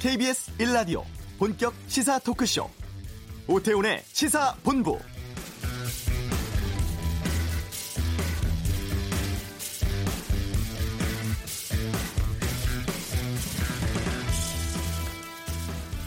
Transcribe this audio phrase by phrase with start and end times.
[0.00, 1.02] KBS 1라디오
[1.38, 2.70] 본격 시사 토크쇼
[3.46, 4.98] 오태훈의 시사본부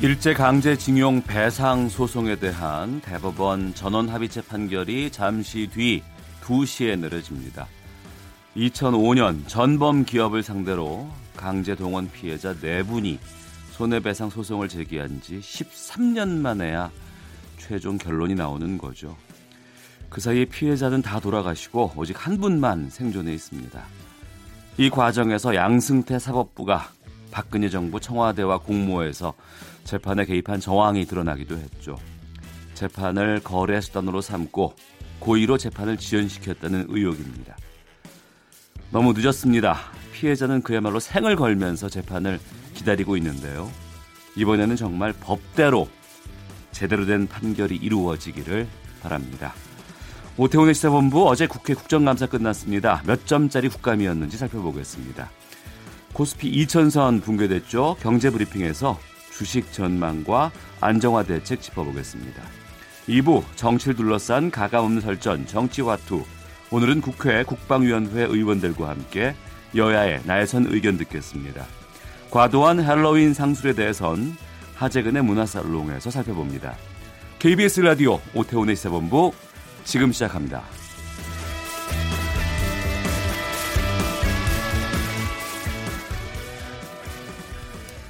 [0.01, 6.01] 일제강제징용 배상 소송에 대한 대법원 전원합의체 판결이 잠시 뒤
[6.41, 7.67] 2시에 내려집니다.
[8.57, 11.07] 2005년 전범 기업을 상대로
[11.37, 13.19] 강제 동원 피해자 4분이
[13.73, 16.91] 손해배상 소송을 제기한 지 13년 만에야
[17.57, 19.17] 최종 결론이 나오는 거죠.
[20.09, 23.83] 그 사이에 피해자는 다 돌아가시고 오직 한 분만 생존해 있습니다.
[24.77, 26.91] 이 과정에서 양승태 사법부가
[27.31, 29.33] 박근혜 정부 청와대와 공모해서
[29.85, 31.97] 재판에 개입한 정황이 드러나기도 했죠.
[32.75, 34.75] 재판을 거래 수단으로 삼고
[35.17, 37.57] 고의로 재판을 지연시켰다는 의혹입니다.
[38.91, 39.79] 너무 늦었습니다.
[40.23, 42.39] 피해자는 그야말로 생을 걸면서 재판을
[42.73, 43.69] 기다리고 있는데요.
[44.37, 45.89] 이번에는 정말 법대로
[46.71, 48.65] 제대로 된 판결이 이루어지기를
[49.01, 49.53] 바랍니다.
[50.37, 53.03] 오태훈의 시사본부 어제 국회 국정감사 끝났습니다.
[53.05, 55.29] 몇 점짜리 국감이었는지 살펴보겠습니다.
[56.13, 57.97] 코스피 2000선 붕괴됐죠.
[57.99, 58.97] 경제브리핑에서
[59.29, 62.41] 주식 전망과 안정화 대책 짚어보겠습니다.
[63.09, 66.23] 2부 정치를 둘러싼 가감없는 설전 정치화투
[66.71, 69.35] 오늘은 국회 국방위원회 의원들과 함께
[69.75, 71.65] 여야의 날선 의견 듣겠습니다.
[72.31, 74.35] 과도한 할로윈 상술에 대해선
[74.75, 76.75] 하재근의 문화살롱에서 살펴봅니다.
[77.39, 79.33] KBS 라디오 오태훈의 시사본부
[79.83, 80.63] 지금 시작합니다.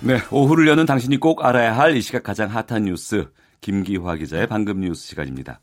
[0.02, 3.30] 네, 오후를 여는 당신이 꼭 알아야 할 이 시각 가장 핫한 뉴스
[3.62, 5.62] 김기화 기자의 방금 뉴스 시간입니다.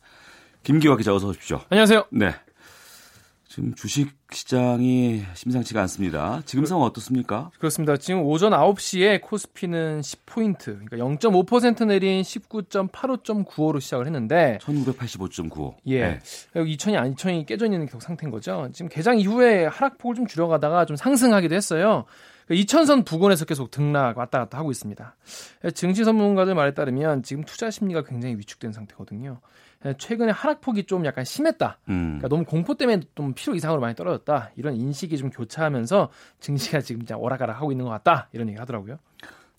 [0.62, 1.60] 김기화 기자 어서 오십시오.
[1.68, 2.06] 안녕하세요.
[2.12, 2.34] 네.
[3.50, 6.40] 지금 주식 시장이 심상치가 않습니다.
[6.46, 7.50] 지금 상황 어떻습니까?
[7.58, 7.96] 그렇습니다.
[7.96, 15.74] 지금 오전 9시에 코스피는 10포인트, 그러니까 0.5% 내린 19.85.95로 시작을 했는데 1985.95.
[15.88, 16.00] 예.
[16.00, 16.20] 네.
[16.54, 18.68] 2천이 안 2천이 깨져 있는 상태인 거죠.
[18.72, 22.04] 지금 개장 이후에 하락폭을 좀 줄여가다가 좀 상승하기도 했어요.
[22.50, 25.16] 2천선 부근에서 계속 등락 왔다 갔다 하고 있습니다.
[25.74, 29.40] 증시 전문가들 말에 따르면 지금 투자 심리가 굉장히 위축된 상태거든요.
[29.96, 31.78] 최근에 하락폭이 좀 약간 심했다.
[31.88, 32.18] 음.
[32.18, 34.50] 그러니까 너무 공포 때문에 좀 필요 이상으로 많이 떨어졌다.
[34.56, 38.28] 이런 인식이 좀 교차하면서 증시가 지금 오락가락 하고 있는 것 같다.
[38.32, 38.98] 이런 얘기 하더라고요.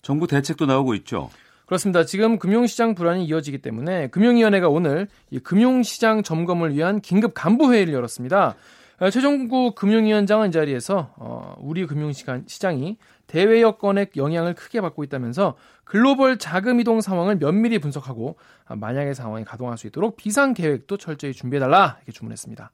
[0.00, 1.30] 정부 대책도 나오고 있죠.
[1.66, 2.04] 그렇습니다.
[2.04, 8.56] 지금 금융시장 불안이 이어지기 때문에 금융위원회가 오늘 이 금융시장 점검을 위한 긴급 간부회의를 열었습니다.
[9.02, 16.38] 어, 최종구 금융위원장은 이 자리에서 어, 우리 금융시장이 대외 여건의 영향을 크게 받고 있다면서 글로벌
[16.38, 21.96] 자금 이동 상황을 면밀히 분석하고 아, 만약의 상황이 가동할 수 있도록 비상 계획도 철저히 준비해달라
[21.98, 22.70] 이렇게 주문했습니다.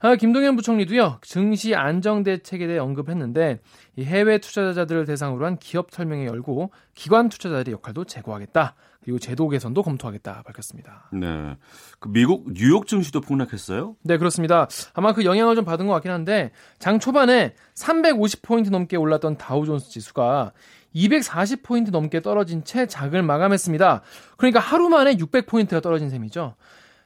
[0.00, 3.58] 아, 김동연 부총리도요 증시 안정 대책에 대해 언급했는데
[3.96, 8.76] 이 해외 투자자들을 대상으로 한 기업 설명회 열고 기관 투자자들의 역할도 제고하겠다.
[9.02, 11.10] 그리고 제도 개선도 검토하겠다 밝혔습니다.
[11.12, 11.56] 네.
[11.98, 13.96] 그 미국 뉴욕 증시도 폭락했어요?
[14.02, 14.68] 네, 그렇습니다.
[14.92, 20.52] 아마 그 영향을 좀 받은 것 같긴 한데 장 초반에 350포인트 넘게 올랐던 다우존스 지수가
[20.94, 24.02] 240포인트 넘게 떨어진 채 장을 마감했습니다.
[24.36, 26.54] 그러니까 하루 만에 600포인트가 떨어진 셈이죠.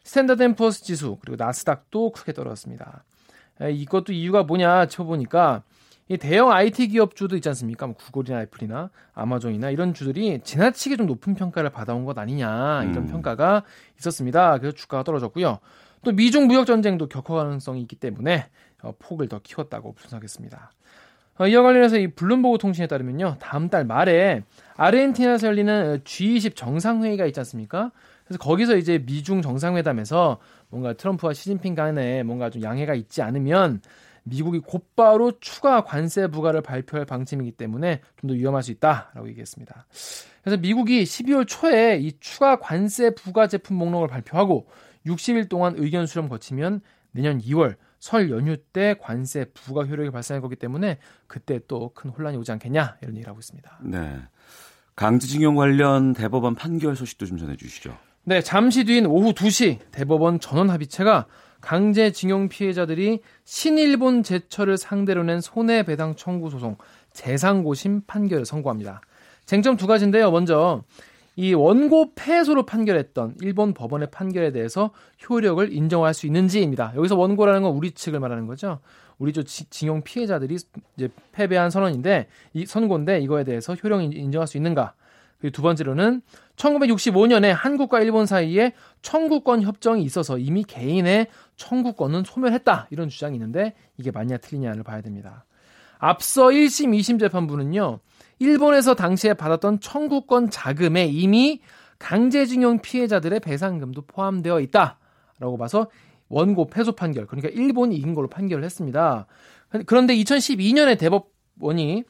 [0.05, 3.05] 스탠다드 앤 푸어스 지수 그리고 나스닥도 크게 떨어졌습니다.
[3.61, 5.63] 이것도 이유가 뭐냐 쳐보니까
[6.09, 7.87] 이 대형 IT 기업주도 있지 않습니까?
[7.87, 13.07] 뭐 구글이나 애플이나 아마존이나 이런 주들이 지나치게 좀 높은 평가를 받아온 것 아니냐 이런 음.
[13.07, 13.63] 평가가
[13.99, 14.59] 있었습니다.
[14.59, 15.59] 그래서 주가가 떨어졌고요.
[16.05, 18.49] 또 미중 무역 전쟁도 격화 가능성이 있기 때문에
[18.83, 20.73] 어, 폭을 더 키웠다고 분석했습니다.
[21.39, 24.43] 어, 이와 관련해서 이 블룸버그 통신에 따르면요, 다음 달 말에
[24.77, 27.93] 아르헨티나에서 열리는 G20 정상회의가 있지 않습니까?
[28.25, 30.39] 그래서 거기서 이제 미중 정상회담에서
[30.69, 33.81] 뭔가 트럼프와 시진핑 간에 뭔가 좀 양해가 있지 않으면
[34.25, 39.87] 미국이 곧바로 추가 관세 부과를 발표할 방침이기 때문에 좀 더 위험할 수 있다라고 얘기했습니다.
[40.43, 44.67] 그래서 미국이 12월 초에 이 추가 관세 부과 제품 목록을 발표하고
[45.07, 50.57] 60일 동안 의견 수렴 거치면 내년 2월 설 연휴 때 관세 부과 효력이 발생할 거기
[50.57, 53.79] 때문에 그때 또 큰 혼란이 오지 않겠냐 이런 얘기를 하고 있습니다.
[53.83, 54.21] 네.
[54.97, 57.97] 강제징용 관련 대법원 판결 소식도 좀 전해 주시죠.
[58.25, 61.27] 네, 잠시 뒤인 오후 2시 대법원 전원 합의체가
[61.61, 66.77] 강제징용 피해자들이 신일본 제철을 상대로 낸 손해배상 청구 소송
[67.13, 69.01] 재상고심 판결을 선고합니다.
[69.45, 70.31] 쟁점 두 가지인데요.
[70.31, 70.85] 먼저
[71.35, 74.93] 이 원고 패소로 판결했던 일본 법원의 판결에 대해서
[75.29, 76.93] 효력을 인정할 수 있는지입니다.
[76.95, 78.79] 여기서 원고라는 건 우리 측을 말하는 거죠.
[79.19, 80.59] 우리 저 징용 피해자들이
[80.97, 84.95] 이제 패배한 선언인데 이 선고인데 이거에 대해서 효력 인정할 수 있는가?
[85.41, 86.23] 그리고 두 번째로는
[86.63, 88.73] 1965년에 한국과 일본 사이에
[89.03, 91.27] 청구권 협정이 있어서 이미 개인의
[91.57, 95.45] 청구권은 소멸했다 이런 주장이 있는데 이게 맞냐 틀리냐를 봐야 됩니다.
[95.99, 98.01] 앞서 1심, 2심 재판부는요.
[98.39, 101.61] 일본에서 당시에 받았던 청구권 자금에 이미
[101.99, 104.99] 강제징용 피해자들의 배상금도 포함되어 있다
[105.39, 105.89] 라고 봐서
[106.29, 109.27] 원고 패소 판결, 그러니까 일본이 이긴 걸로 판결을 했습니다.
[109.87, 112.05] 그런데 2012년에 대법원이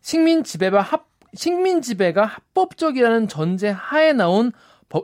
[0.00, 4.52] 식민 지배가 합 식민 지배가 합법적이라는 전제 하에 나온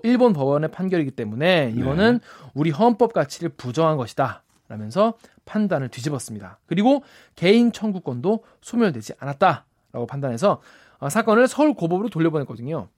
[0.05, 2.51] 일본 법원의 판결이기 때문에 이거는 네.
[2.55, 4.45] 우리 헌법 가치를 부정한 것이다.
[4.69, 5.15] 라면서
[5.47, 6.61] 판단을 뒤집었습니다.
[6.67, 7.03] 그리고
[7.35, 10.63] 개인 청구권도 소멸되지 않았다라고 판단해서
[10.99, 12.89] 어, 사건을 서울 고법으로 돌려보냈거든요.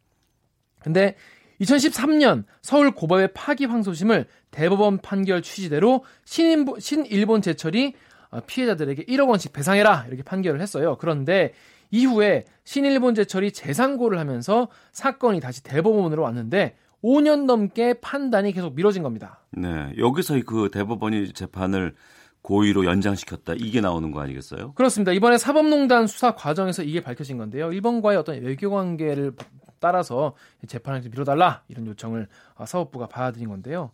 [0.81, 1.17] 근데
[1.63, 7.95] 2013년 서울 고법의 파기 항소심을 대법원 판결 취지대로 신일본, 신일본 제철이
[8.33, 10.99] 어, 피해자들에게 1억 원씩 배상해라 이렇게 판결을 했어요.
[10.99, 11.55] 그런데
[11.93, 16.75] 이후에 신일본 제철이 재상고를 하면서 사건이 다시 대법원으로 왔는데
[17.05, 19.41] 5년 넘게 판단이 계속 미뤄진 겁니다.
[19.51, 21.95] 네, 여기서 그 대법원이 재판을
[22.43, 24.73] 고의로 연장시켰다 이게 나오는 거 아니겠어요?
[24.73, 25.13] 그렇습니다.
[25.13, 27.73] 이번에 사법농단 수사 과정에서 이게 밝혀진 건데요.
[27.73, 29.33] 일본과의 어떤 외교 관계를
[29.79, 30.35] 따라서
[30.67, 33.91] 재판을 미뤄달라 이런 요청을 어, 사법부가 받아들인 건데요.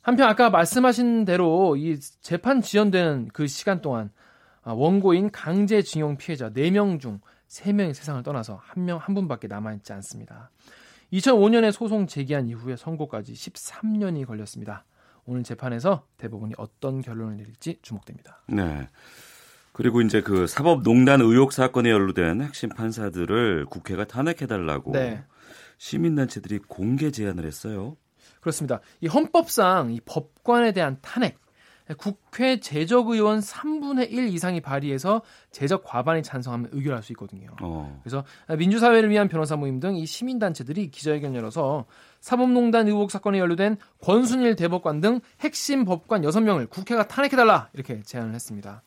[0.00, 4.21] 한편 아까 말씀하신 대로 이 재판 지연되는 그 시간 동안 아,
[4.64, 10.50] 원고인 강제징용 피해자 4명 중 3명이 세상을 떠나서 한명한 분밖에 남아있지 않습니다.
[11.12, 14.84] 2005년에 소송 제기한 이후에 선고까지 13년이 걸렸습니다.
[15.24, 18.42] 오늘 재판에서 대법원이 어떤 결론을 내릴지 주목됩니다.
[18.48, 18.88] 네.
[19.72, 25.24] 그리고 이제 그 사법농단 의혹 사건에 연루된 핵심 판사들을 국회가 탄핵해달라고 네.
[25.78, 27.96] 시민단체들이 공개 제안을 했어요.
[28.40, 28.80] 그렇습니다.
[29.00, 31.38] 이 헌법상 이 법관에 대한 탄핵
[31.98, 37.48] 국회 제적 의원 3분의 1 이상이 발의해서 제적 과반이 찬성하면 의결할 수 있거든요.
[37.60, 38.00] 어.
[38.02, 38.24] 그래서
[38.56, 41.84] 민주사회를 위한 변호사 모임 등 이 시민단체들이 기자회견 열어서
[42.20, 48.82] 사법농단 의혹 사건에 연루된 권순일 대법관 등 핵심 법관 6명을 국회가 탄핵해달라 이렇게 제안을 했습니다.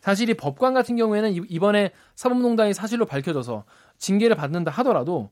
[0.00, 3.64] 사실 이 법관 같은 경우에는 이번에 사법농단이 사실로 밝혀져서
[3.98, 5.30] 징계를 받는다 하더라도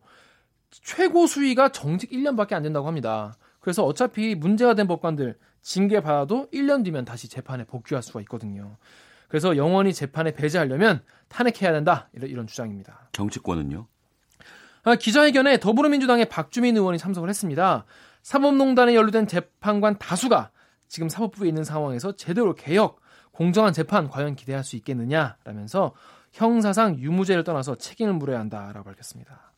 [0.70, 3.36] 최고 수위가 정직 1년밖에 안 된다고 합니다.
[3.60, 8.76] 그래서 어차피 문제가 된 법관들 징계 받아도 1년 뒤면 다시 재판에 복귀할 수가 있거든요.
[9.26, 13.08] 그래서 영원히 재판에 배제하려면 탄핵해야 된다 이런, 이런 주장입니다.
[13.10, 13.88] 정치권은요?
[14.84, 17.84] 아, 기자회견에 더불어민주당의 박주민 의원이 참석을 했습니다.
[18.22, 20.52] 사법농단에 연루된 재판관 다수가
[20.86, 23.00] 지금 사법부에 있는 상황에서 제대로 개혁,
[23.32, 25.94] 공정한 재판 과연 기대할 수 있겠느냐라면서
[26.30, 29.52] 형사상 유무죄를 떠나서 책임을 물어야 한다라고 밝혔습니다.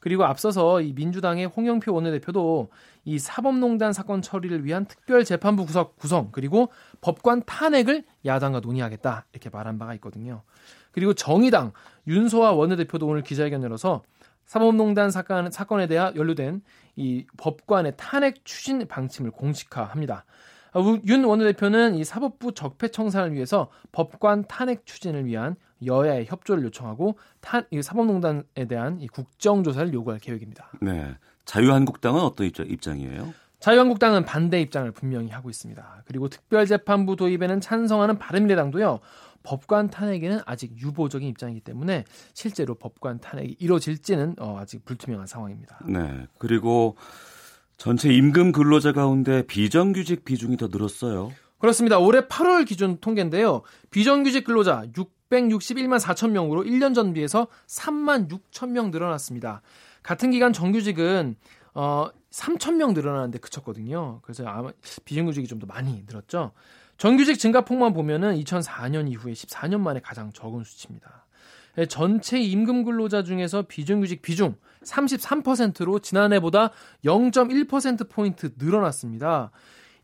[0.00, 2.70] 그리고 앞서서 이 민주당의 홍영표 원내대표도
[3.06, 6.70] 이 사법농단 사건 처리를 위한 특별재판부 구성, 구성 그리고
[7.00, 10.42] 법관 탄핵을 야당과 논의하겠다 이렇게 말한 바가 있거든요.
[10.90, 11.72] 그리고 정의당
[12.08, 14.02] 윤소아 원내대표도 오늘 기자회견 열어서
[14.44, 16.62] 사법농단 사건, 사건에 대해 연루된
[16.96, 20.24] 이 법관의 탄핵 추진 방침을 공식화합니다.
[20.72, 25.54] 아, 윤 원내대표는 이 사법부 적폐 청산을 위해서 법관 탄핵 추진을 위한
[25.84, 30.70] 여야의 협조를 요청하고 탄, 이 사법농단에 대한 이 국정조사를 요구할 계획입니다.
[30.80, 31.16] 네.
[31.46, 33.32] 자유한국당은 어떤 입장 이에요?
[33.60, 36.02] 자유한국당은 반대 입장을 분명히 하고 있습니다.
[36.04, 39.00] 그리고 특별재판부 도입에는 찬성하는 바른미래당도요.
[39.42, 42.04] 법관 탄핵에는 아직 유보적인 입장이기 때문에
[42.34, 45.78] 실제로 법관 탄핵이 이루어질지는 어, 아직 불투명한 상황입니다.
[45.86, 46.26] 네.
[46.38, 46.96] 그리고
[47.78, 51.30] 전체 임금 근로자 가운데 비정규직 비중이 더 늘었어요.
[51.58, 51.98] 그렇습니다.
[51.98, 53.62] 올해 8월 기준 통계인데요.
[53.90, 54.84] 비정규직 근로자
[55.30, 59.62] 661만 4천 명으로 1년 전 비해서 3만 6천 명 늘어났습니다.
[60.06, 61.34] 같은 기간 정규직은
[61.74, 64.20] 어 3천 명 늘어나는데 그쳤거든요.
[64.22, 64.70] 그래서 아마
[65.04, 66.52] 비정규직이 좀 더 많이 늘었죠.
[66.96, 71.26] 정규직 증가폭만 보면은 2004년 이후에 14년 만에 가장 적은 수치입니다.
[71.78, 76.70] 예, 전체 임금 근로자 중에서 비정규직 비중 33%로 지난해보다
[77.04, 79.50] 0.1%포인트 늘어났습니다.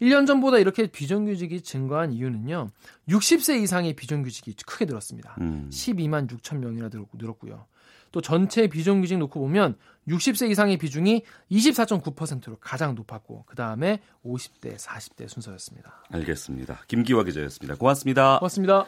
[0.01, 2.71] 1년 전보다 이렇게 비정규직이 증가한 이유는요.
[3.09, 5.37] 60세 이상의 비정규직이 크게 늘었습니다.
[5.41, 5.71] 음.
[5.73, 7.67] 12만 6천 명이나 늘었고요.
[8.13, 9.77] 또 전체 비정규직 놓고 보면
[10.09, 16.05] 60세 이상의 비중이 24.9%로 가장 높았고 그 다음에 50대, 40대 순서였습니다.
[16.11, 16.83] 알겠습니다.
[16.89, 17.77] 김기화 기자였습니다.
[17.77, 18.39] 고맙습니다.
[18.39, 18.87] 고맙습니다.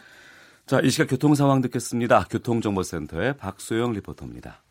[0.67, 2.25] 자, 이 시각 교통 상황 듣겠습니다.
[2.31, 4.63] 교통정보센터의 박소영 리포터입니다.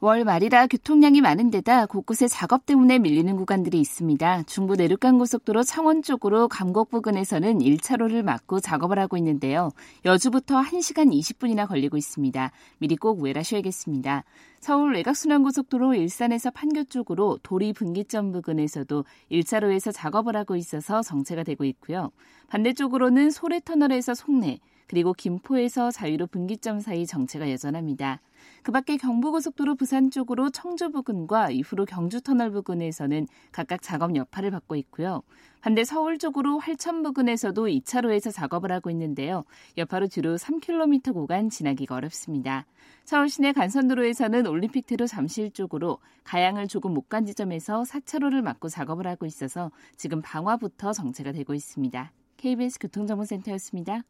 [0.00, 4.42] 월 말이라 교통량이 많은 데다 곳곳에 작업 때문에 밀리는 구간들이 있습니다.
[4.42, 9.70] 중부 내륙간 고속도로 창원 쪽으로 감곡 부근에서는 1차로를 막고 작업을 하고 있는데요.
[10.04, 12.52] 여주부터 1시간 20분이나 걸리고 있습니다.
[12.76, 14.24] 미리 꼭 우회하셔야겠습니다.
[14.60, 22.10] 서울 외곽순환고속도로 일산에서 판교 쪽으로 도리 분기점 부근에서도 1차로에서 작업을 하고 있어서 정체가 되고 있고요.
[22.48, 28.20] 반대쪽으로는 소래터널에서 송내, 그리고 김포에서 자유로 분기점 사이 정체가 여전합니다.
[28.62, 34.74] 그 밖에 경부고속도로 부산 쪽으로 청주 부근과 이후로 경주 터널 부근에서는 각각 작업 여파를 받고
[34.76, 35.22] 있고요.
[35.60, 39.42] 반대 서울 쪽으로 활천 부근에서도 2차로에서 작업을 하고 있는데요.
[39.76, 42.66] 여파로 뒤로 3km 구간 지나기가 어렵습니다.
[43.04, 49.26] 서울 시내 간선도로에서는 올림픽대로 잠실 쪽으로 가양을 조금 못 간 지점에서 4차로를 막고 작업을 하고
[49.26, 52.12] 있어서 지금 방화부터 정체가 되고 있습니다.
[52.36, 54.02] KBS 교통정보센터였습니다.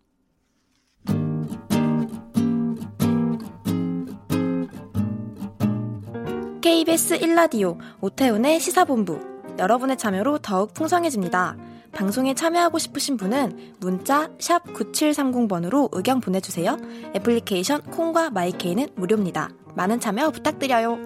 [6.67, 9.21] KBS 1라디오 오태훈의 시사본부
[9.57, 11.57] 여러분의 참여로 더욱 풍성해집니다.
[11.93, 16.77] 방송에 참여하고 싶으신 분은 문자 9730번으로 의견 보내주세요.
[17.15, 19.51] 애플리케이션 콩과 마이케이는 무료입니다.
[19.77, 20.99] 많은 참여 부탁드려요.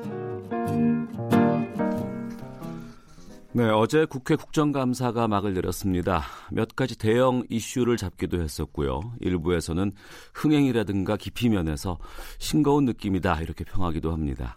[3.52, 6.22] 네, 어제 국회 국정감사가 막을 내렸습니다.
[6.50, 9.12] 몇 가지 대형 이슈를 잡기도 했었고요.
[9.20, 9.92] 일부에서는
[10.32, 11.98] 흥행이라든가 깊이 면에서
[12.38, 14.56] 싱거운 느낌이다 이렇게 평하기도 합니다.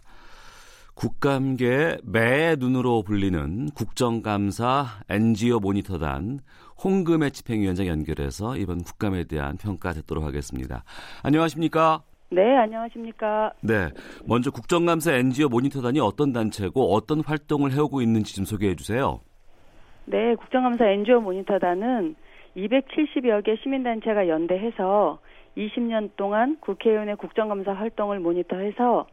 [0.94, 6.38] 국감계 매 눈으로 불리는 국정감사 NGO 모니터단
[6.82, 10.84] 홍금의 집행위원장 연결해서 이번 국감에 대한 평가 듣도록 하겠습니다.
[11.24, 12.02] 안녕하십니까?
[12.30, 13.52] 네, 안녕하십니까?
[13.60, 13.90] 네,
[14.26, 19.20] 먼저 국정감사 NGO 모니터단이 어떤 단체고 어떤 활동을 해오고 있는지 좀 소개해 주세요.
[20.06, 22.14] 네, 국정감사 NGO 모니터단은
[22.56, 25.18] 270여 개 시민단체가 연대해서
[25.56, 29.06] 20년 동안 국회의원의 국정감사 활동을 모니터해서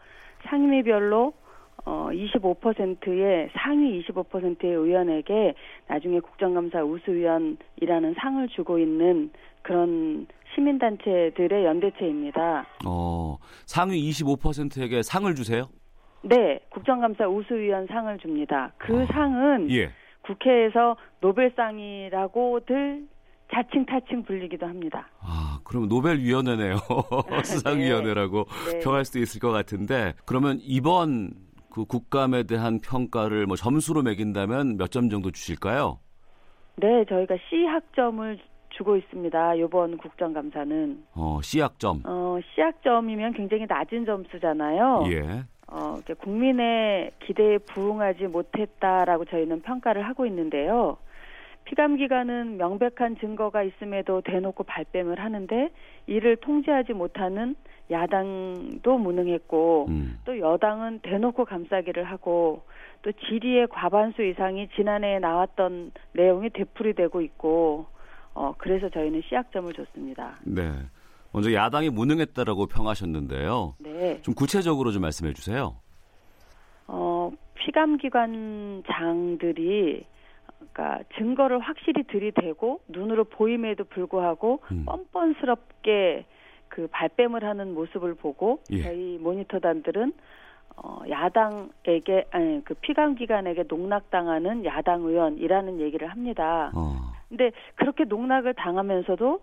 [0.47, 1.33] 상임위별로
[1.85, 5.55] 어 25%의 상위 25%의 의원에게
[5.87, 9.31] 나중에 국정감사 우수위원이라는 상을 주고 있는
[9.63, 12.65] 그런 시민단체들의 연대체입니다.
[12.85, 15.69] 어, 상위 25%에게 상을 주세요?
[16.23, 18.73] 네, 국정감사 우수위원 상을 줍니다.
[18.77, 19.89] 그 아, 상은 예.
[20.21, 23.07] 국회에서 노벨상이라고들
[23.53, 25.09] 자칭 타칭 불리기도 합니다.
[25.19, 26.77] 아, 그럼 노벨위원회네요.
[27.43, 28.79] 수상위원회라고 네.
[28.79, 31.31] 평할 수도 있을 것 같은데, 그러면 이번
[31.71, 35.99] 그 국감에 대한 평가를 뭐 점수로 매긴다면 몇 점 정도 주실까요?
[36.75, 38.37] 네, 저희가 C 학점을
[38.69, 39.55] 주고 있습니다.
[39.55, 42.01] 이번 국정감사는 어, C학점.
[42.05, 45.03] 어, C 학점이면 굉장히 낮은 점수잖아요.
[45.11, 45.43] 예.
[45.67, 50.97] 어, 국민의 기대에 부응하지 못했다라고 저희는 평가를 하고 있는데요.
[51.71, 55.69] 피감 기관은 명백한 증거가 있음에도 대놓고 발뺌을 하는데
[56.05, 57.55] 이를 통제하지 못하는
[57.89, 60.19] 야당도 무능했고 음.
[60.25, 62.63] 또 여당은 대놓고 감싸기를 하고
[63.03, 67.85] 또 질의의 과반수 이상이 지난해에 나왔던 내용이 되풀이되고 있고
[68.33, 70.39] 어 그래서 저희는 시약점을 줬습니다.
[70.43, 70.73] 네.
[71.31, 73.75] 먼저 야당이 무능했다라고 평하셨는데요.
[73.79, 74.21] 네.
[74.23, 75.77] 좀 구체적으로 좀 말씀해 주세요.
[76.87, 80.05] 어 피감기관장들이
[80.71, 84.85] 그러니까 증거를 확실히 들이대고 눈으로 보임에도 불구하고 음.
[84.85, 86.25] 뻔뻔스럽게
[86.67, 88.83] 그 발뺌을 하는 모습을 보고 예.
[88.83, 90.13] 저희 모니터단들은
[90.77, 96.71] 어, 야당에게 아니 그 피감 기관에게 농락당하는 야당 의원이라는 얘기를 합니다.
[96.73, 97.11] 어.
[97.27, 99.41] 근데 그렇게 농락을 당하면서도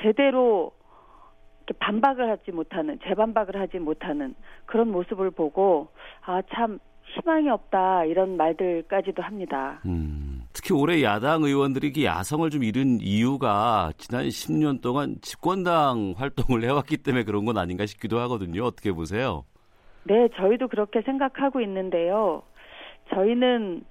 [0.00, 0.72] 제대로
[1.66, 4.34] 이렇게 반박을 하지 못하는 재반박을 하지 못하는
[4.66, 5.88] 그런 모습을 보고
[6.22, 6.78] 아 참
[7.14, 9.80] 희망이 없다 이런 말들까지도 합니다.
[9.84, 16.98] 음, 특히 올해 야당 의원들이 야성을 좀 잃은 이유가 지난 10년 동안 집권당 활동을 해왔기
[16.98, 18.64] 때문에 그런 건 아닌가 싶기도 하거든요.
[18.64, 19.44] 어떻게 보세요?
[20.04, 22.42] 네, 저희도 그렇게 생각하고 있는데요.
[23.14, 23.84] 저희는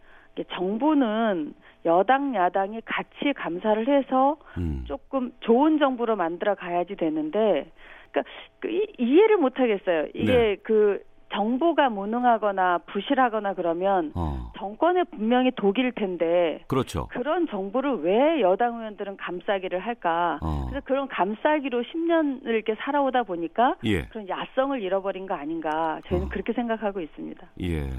[0.53, 1.53] 정부는
[1.85, 7.71] 여당 야당이 같이 감사를 해서 음, 조금 좋은 정부로 만들어 가야지 되는데
[8.11, 10.07] 그러니까 그 이, 이해를 못 하겠어요.
[10.13, 10.55] 이게 네.
[10.63, 11.01] 그
[11.33, 17.07] 정부가 무능하거나 부실하거나 그러면 어, 정권에 분명히 독일 텐데 그렇죠.
[17.11, 20.39] 그런 정부를 왜 여당 의원들은 감싸기를 할까?
[20.41, 26.27] 어, 그래서 그런 감싸기로 10년을 이렇게 살아오다 보니까 예, 그런 야성을 잃어버린 거 아닌가 저희는
[26.27, 26.29] 어.
[26.29, 27.47] 그렇게 생각하고 있습니다.
[27.61, 27.89] 예.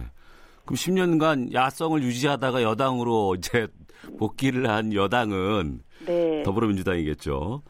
[0.64, 3.66] 그럼 10년간 야성을 유지하다가 여당으로 이제
[4.18, 6.42] 복귀를 한 여당은 네.
[6.44, 7.62] 더불어민주당이겠죠.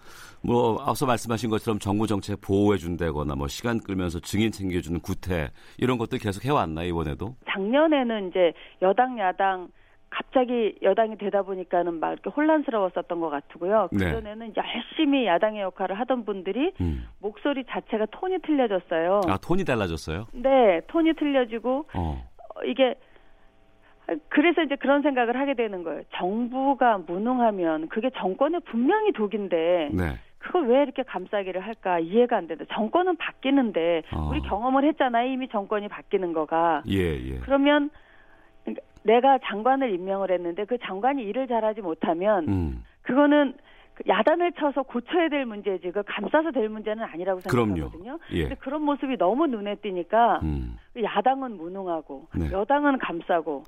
[0.44, 5.98] 뭐 앞서 말씀하신 것처럼 정부 정책 보호해 준다거나 뭐 시간 끌면서 증인 챙겨주는 구태 이런
[5.98, 7.36] 것들 계속 해왔나 이번에도?
[7.50, 9.68] 작년에는 이제 여당 야당
[10.10, 13.88] 갑자기 여당이 되다 보니까는 막 이렇게 혼란스러웠었던 것 같고요.
[13.92, 14.04] 네.
[14.04, 17.08] 그전에는 열심히 야당의 역할을 하던 분들이 음.
[17.18, 19.22] 목소리 자체가 톤이 틀려졌어요.
[19.26, 20.26] 아 톤이 달라졌어요?
[20.32, 22.94] 네, 톤이 틀려지고 어, 어, 이게
[24.28, 26.02] 그래서 이제 그런 생각을 하게 되는 거예요.
[26.16, 30.18] 정부가 무능하면 그게 정권의 분명히 독인데 네.
[30.42, 32.64] 그걸 왜 이렇게 감싸기를 할까 이해가 안 된다.
[32.72, 34.28] 정권은 바뀌는데 어.
[34.30, 35.30] 우리 경험을 했잖아요.
[35.30, 36.82] 이미 정권이 바뀌는 거가.
[36.88, 37.38] 예, 예.
[37.38, 37.90] 그러면
[39.04, 43.54] 내가 장관을 임명을 했는데 그 장관이 일을 잘하지 못하면 음, 그거는
[43.94, 48.18] 그 야단을 쳐서 고쳐야 될 문제지 그 감싸서 될 문제는 아니라고 생각하거든요.
[48.32, 48.42] 예.
[48.42, 50.76] 근데 그런 모습이 너무 눈에 띄니까 음.
[51.00, 52.50] 야당은 무능하고 네.
[52.50, 53.64] 여당은 감싸고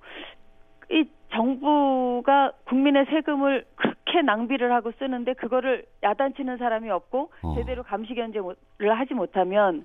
[0.91, 3.65] 이 정부가 국민의 세금을
[4.15, 7.55] 그렇게 낭비를 하고 쓰는데 그거를 야단치는 사람이 없고 어.
[7.57, 8.55] 제대로 감시 견제를
[8.99, 9.85] 하지 못하면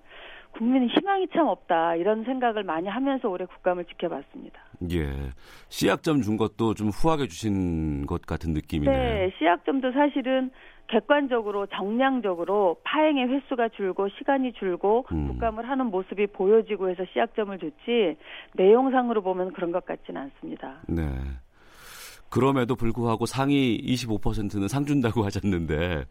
[0.52, 4.60] 국민은 희망이 참 없다 이런 생각을 많이 하면서 올해 국감을 지켜봤습니다.
[4.92, 5.32] 예.
[5.70, 8.96] 씨약점 준 것도 좀 후하게 주신 것 같은 느낌이네요.
[8.96, 10.52] 네, 시약점도 사실은
[10.88, 15.28] 객관적으로 정량적으로 파행의 횟수가 줄고 시간이 줄고 음.
[15.28, 18.18] 국감을 하는 모습이 보여지고 해서 시약점을 줬지
[18.54, 20.78] 내용상으로 보면 그런 것 같지는 않습니다.
[20.88, 21.04] 네.
[22.30, 26.06] 그럼에도 불구하고 상위 25%는 상 준다고 하셨는데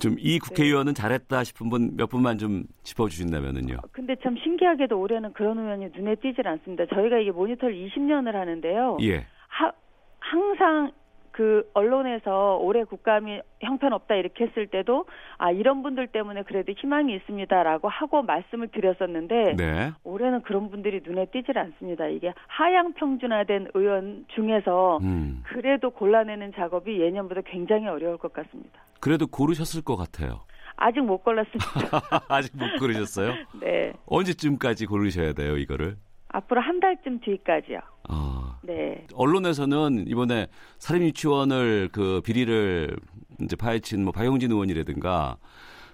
[0.00, 3.76] 좀 이 국회의원은 잘했다 싶은 분 몇 분만 좀 짚어주신다면은요.
[3.92, 6.84] 근데 참 신기하게도 올해는 그런 의원이 눈에 띄질 않습니다.
[6.86, 8.98] 저희가 이게 모니터를 20년을 하는데요.
[9.02, 9.26] 예.
[9.48, 9.70] 하,
[10.18, 10.90] 항상
[11.34, 17.88] 그 언론에서 올해 국감이 형편없다 이렇게 했을 때도 아 이런 분들 때문에 그래도 희망이 있습니다라고
[17.88, 19.92] 하고 말씀을 드렸었는데 네.
[20.04, 22.06] 올해는 그런 분들이 눈에 띄질 않습니다.
[22.06, 25.42] 이게 하향 평준화된 의원 중에서 음.
[25.48, 28.80] 그래도 골라내는 작업이 예년보다 굉장히 어려울 것 같습니다.
[29.00, 30.42] 그래도 고르셨을 것 같아요.
[30.76, 32.00] 아직 못 골랐습니다.
[32.28, 33.34] 아직 못 고르셨어요?
[33.60, 33.92] 네.
[34.06, 35.96] 언제쯤까지 고르셔야 돼요, 이거를?
[36.34, 37.78] 앞으로 한 달쯤 뒤까지요.
[38.08, 38.58] 아.
[38.62, 39.06] 네.
[39.14, 40.48] 언론에서는 이번에
[40.78, 42.96] 사립 유치원을 그 비리를
[43.40, 45.36] 이제 파헤친 뭐 박용진 의원이라든가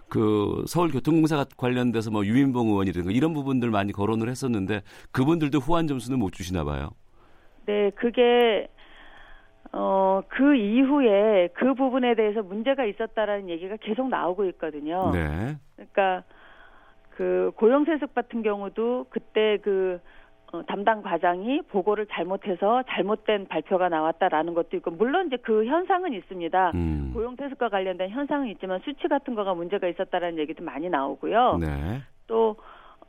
[0.08, 4.80] 그 서울교통공사 관련돼서 뭐 유민봉 의원이라든가 이런 부분들 많이 거론을 했었는데
[5.12, 6.90] 그분들도 후한 점수는 못 주시나 봐요.
[7.66, 8.68] 네, 그게
[9.72, 15.10] 어, 그 이후에 그 부분에 대해서 문제가 있었다라는 얘기가 계속 나오고 있거든요.
[15.12, 15.56] 네.
[15.76, 16.24] 그러니까
[17.10, 20.00] 그 고용세습 같은 경우도 그때 그
[20.52, 26.72] 어, 담당 과장이 보고를 잘못해서 잘못된 발표가 나왔다라는 것도 있고 물론 이제 그 현상은 있습니다.
[26.74, 27.10] 음.
[27.14, 31.58] 고용태습과 관련된 현상은 있지만 수치 같은 거가 문제가 있었다라는 얘기도 많이 나오고요.
[31.58, 32.02] 네.
[32.26, 32.56] 또,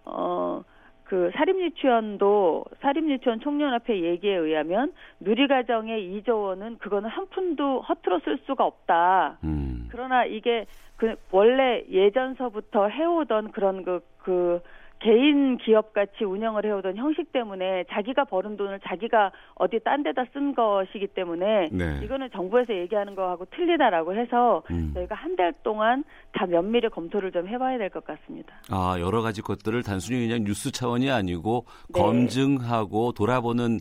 [0.05, 0.63] 어,
[1.03, 8.65] 그 사립유치원도 사립유치원 총연합회 얘기에 의하면 누리과정의 2조 원은 그거는 한 푼도 허투루 쓸 수가
[8.65, 9.39] 없다.
[9.43, 9.89] 음.
[9.91, 14.61] 그러나 이게 그 원래 예전서부터 해오던 그런 그, 그
[15.01, 20.53] 개인 기업 같이 운영을 해오던 형식 때문에 자기가 버는 돈을 자기가 어디 딴 데다 쓴
[20.53, 21.99] 것이기 때문에 네.
[22.03, 24.91] 이거는 정부에서 얘기하는 거하고 틀리다라고 해서 음.
[24.93, 28.53] 저희가 한 달 동안 다 면밀히 검토를 좀 해봐야 될 것 같습니다.
[28.69, 31.99] 아, 여러 가지 것들을 단순히 그냥 뉴스 차원이 아니고 네.
[32.01, 33.79] 검증하고 돌아보는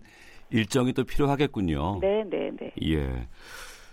[0.51, 1.99] 일정이 또 필요하겠군요.
[2.01, 2.73] 네, 네, 네.
[2.83, 3.27] 예.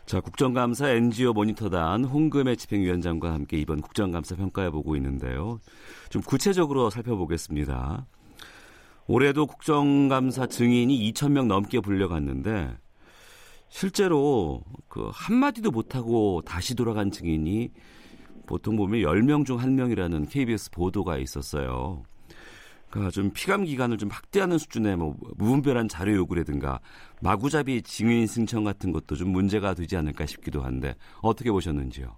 [0.08, 5.60] 자, 국정감사 NGO 모니터단 홍금의 집행위원장과 함께 이번 국정감사 평가해 보고 있는데요.
[6.10, 8.08] 좀 구체적으로 살펴보겠습니다.
[9.08, 12.74] 올해도 국정감사 증인이 2,000명 넘게 불려갔는데
[13.68, 17.70] 실제로 그 한마디도 못하고 다시 돌아간 증인이
[18.46, 22.04] 보통 보면 10명 중 1명이라는 KBS 보도가 있었어요.
[22.90, 26.80] 그러니까 좀 피감 기간을 좀 확대하는 수준의 뭐 무분별한 자료 요구라든가
[27.22, 32.16] 마구잡이 증인 신청 같은 것도 좀 문제가 되지 않을까 싶기도 한데 어떻게 보셨는지요?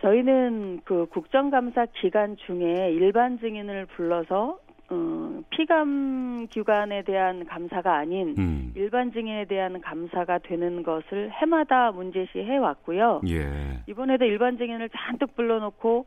[0.00, 4.58] 저희는 그 국정감사 기간 중에 일반 증인을 불러서
[4.90, 8.72] 어, 피감 기관에 대한 감사가 아닌 음.
[8.74, 13.22] 일반 증인에 대한 감사가 되는 것을 해마다 문제시 해 왔고요.
[13.28, 13.80] 예.
[13.86, 16.04] 이번에도 일반 증인을 잔뜩 불러놓고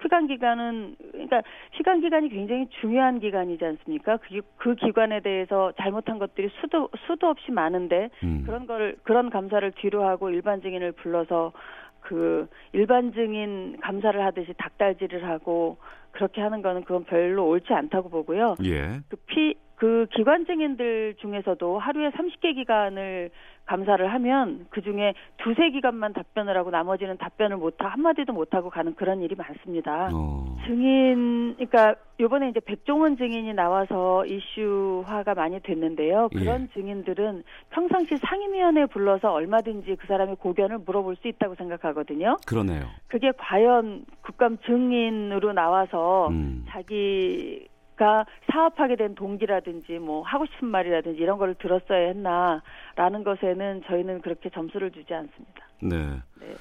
[0.00, 4.16] 피감 기간은 그러니까 피감 기간이 굉장히 중요한 기간이지 않습니까?
[4.18, 8.42] 그, 그 기관에 대해서 잘못한 것들이 수도 수도 없이 많은데 음.
[8.46, 11.52] 그런 거를 그런 감사를 뒤로 하고 일반 증인을 불러서
[12.00, 15.78] 그 일반 증인 감사를 하듯이 닭달질을 하고
[16.12, 18.56] 그렇게 하는 거는 그건 별로 옳지 않다고 보고요.
[18.64, 19.00] 예.
[19.08, 23.30] 그 피, 그 기관 증인들 중에서도 하루에 30개 기간을
[23.68, 28.70] 감사를 하면 그 중에 두세 기간만 답변을 하고 나머지는 답변을 못 하, 한마디도 못 하고
[28.70, 30.08] 가는 그런 일이 많습니다.
[30.12, 30.56] 어.
[30.66, 36.30] 증인, 그러니까 요번에 이제 백종원 증인이 나와서 이슈화가 많이 됐는데요.
[36.32, 36.74] 그런 예.
[36.74, 42.38] 증인들은 평상시 상임위원회에 불러서 얼마든지 그 사람의 고견을 물어볼 수 있다고 생각하거든요.
[42.46, 42.84] 그러네요.
[43.06, 46.64] 그게 과연 국감 증인으로 나와서 음.
[46.68, 54.20] 자기 가 사업하게 된 동기라든지 뭐 하고 싶은 말이라든지 이런 거를 들었어야 했나라는 것에는 저희는
[54.20, 55.68] 그렇게 점수를 주지 않습니다.
[55.82, 55.96] 네.
[56.40, 56.54] 네.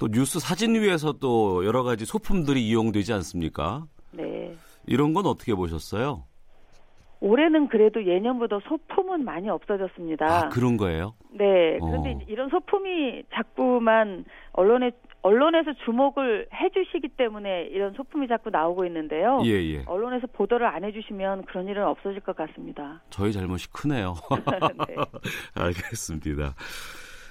[0.00, 3.84] 또 뉴스 사진 위에서 또 여러 가지 소품들이 이용되지 않습니까?
[4.10, 4.52] 네.
[4.86, 6.24] 이런 건 어떻게 보셨어요?
[7.20, 10.26] 올해는 그래도 예년보다 소품은 많이 없어졌습니다.
[10.26, 11.14] 아, 그런 거예요?
[11.30, 11.78] 네.
[11.78, 12.18] 그런데 어.
[12.26, 14.90] 이런 소품이 자꾸만 언론에
[15.22, 19.42] 언론에서 주목을 해주시기 때문에 이런 소품이 자꾸 나오고 있는데요.
[19.44, 19.82] 예, 예.
[19.86, 23.02] 언론에서 보도를 안 해주시면 그런 일은 없어질 것 같습니다.
[23.10, 24.14] 저희 잘못이 크네요.
[24.88, 24.96] 네.
[25.54, 26.54] 알겠습니다.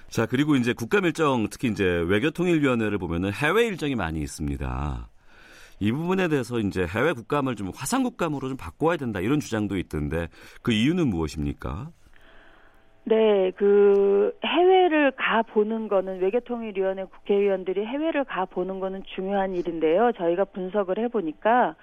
[0.10, 5.10] 자, 그리고 이제 국감 일정, 특히 이제 외교통일위원회를 보면은 해외 일정이 많이 있습니다.
[5.80, 10.28] 이 부분에 대해서 이제 해외 국감을 좀 화상 국감으로 좀 바꿔야 된다 이런 주장도 있던데
[10.62, 11.91] 그 이유는 무엇입니까?
[13.06, 20.12] 네, 그 해외를 가 보는 거는 외교통일위원회 국회의원들이 해외를 가 보는 거는 중요한 일인데요.
[20.14, 21.76] 저희가 분석을 해 보니까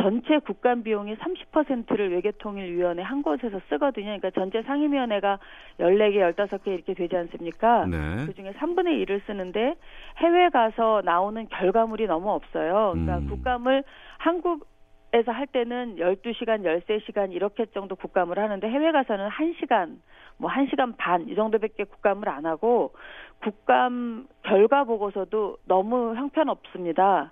[0.00, 4.06] 전체 국감 비용의 30%를 외교통일위원회 한 곳에서 쓰거든요.
[4.06, 5.38] 그러니까 전체 상임위원회가
[5.78, 7.86] 14개, 15개 이렇게 되지 않습니까?
[7.86, 8.26] 네.
[8.26, 9.74] 그 중에 3분의 1을 쓰는데
[10.18, 12.92] 해외 가서 나오는 결과물이 너무 없어요.
[12.92, 13.28] 그러니까 음.
[13.28, 13.84] 국감을
[14.18, 14.66] 한국
[15.14, 19.98] 에서 할 때는 12시간, 13시간 이렇게 정도 국감을 하는데 해외 가서는 1시간,
[20.38, 22.92] 뭐 1시간 반 이 정도밖에 국감을 안 하고
[23.40, 27.30] 국감 결과 보고서도 너무 형편없습니다.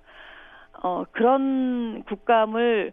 [0.84, 2.92] 어, 그런 국감을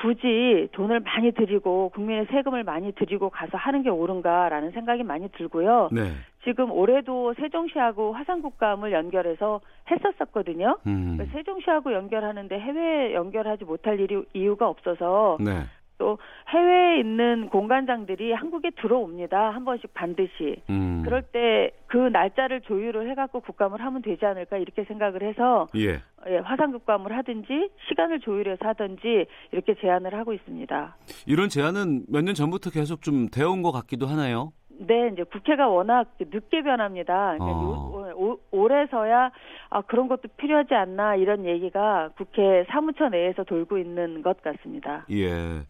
[0.00, 5.88] 굳이 돈을 많이 들이고 국민의 세금을 많이 들이고 가서 하는 게 옳은가라는 생각이 많이 들고요.
[5.92, 6.12] 네.
[6.44, 10.78] 지금 올해도 세종시하고 화산국감을 연결해서 했었었거든요.
[10.86, 11.16] 음.
[11.16, 15.64] 그러니까 세종시하고 연결하는데 해외 연결하지 못할 일이 이유가 없어서 네.
[15.98, 19.50] 또 해외에 있는 공관장들이 한국에 들어옵니다.
[19.50, 20.62] 한 번씩 반드시.
[20.70, 21.02] 음.
[21.04, 26.02] 그럴 때 그 날짜를 조율을 해갖고 국감을 하면 되지 않을까 이렇게 생각을 해서 예.
[26.28, 30.96] 예, 화상 국감을 하든지 시간을 조율해서 하든지 이렇게 제안을 하고 있습니다.
[31.26, 34.52] 이런 제안은 몇 년 전부터 계속 좀 되어온 것 같기도 하나요?
[34.80, 37.34] 네, 이제 국회가 워낙 늦게 변합니다.
[37.38, 38.10] 그러니까 어.
[38.10, 39.30] 요- 오- 올해서야
[39.70, 45.04] 아, 그런 것도 필요하지 않나 이런 얘기가 국회 사무처 내에서 돌고 있는 것 같습니다.
[45.10, 45.62] 예.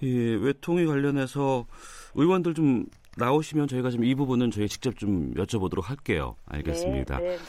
[0.00, 1.66] 이 외통위 관련해서
[2.14, 2.84] 의원들 좀
[3.18, 6.36] 나오시면 저희가 좀 이 부분은 저희 직접 좀 여쭤보도록 할게요.
[6.46, 7.18] 알겠습니다.
[7.18, 7.42] 네, 네, 네.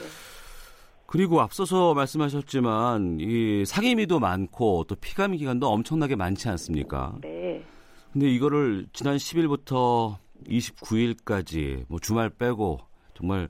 [1.06, 7.14] 그리고 앞서서 말씀하셨지만 이 상임위도 많고 또 피감기 기간도 엄청나게 많지 않습니까?
[7.22, 7.64] 네.
[8.12, 10.16] 근데 이거를 지난 10일부터
[10.48, 12.78] 29일까지 뭐 주말 빼고
[13.14, 13.48] 정말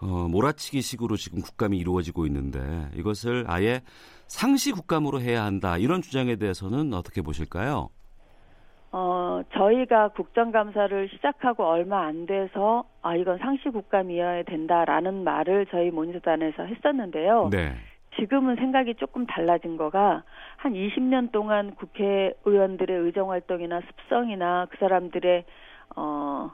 [0.00, 3.80] 어, 몰아치기 식으로 지금 국감이 이루어지고 있는데 이것을 아예
[4.26, 7.88] 상시 국감으로 해야 한다 이런 주장에 대해서는 어떻게 보실까요?
[8.90, 16.64] 어, 저희가 국정감사를 시작하고 얼마 안 돼서 아, 이건 상시 국감이어야 된다라는 말을 저희 모니터단에서
[16.64, 17.50] 했었는데요.
[17.50, 17.74] 네.
[18.18, 20.24] 지금은 생각이 조금 달라진 거가
[20.56, 25.44] 한 20년 동안 국회의원들의 의정 활동이나 습성이나 그 사람들의
[25.96, 26.50] 어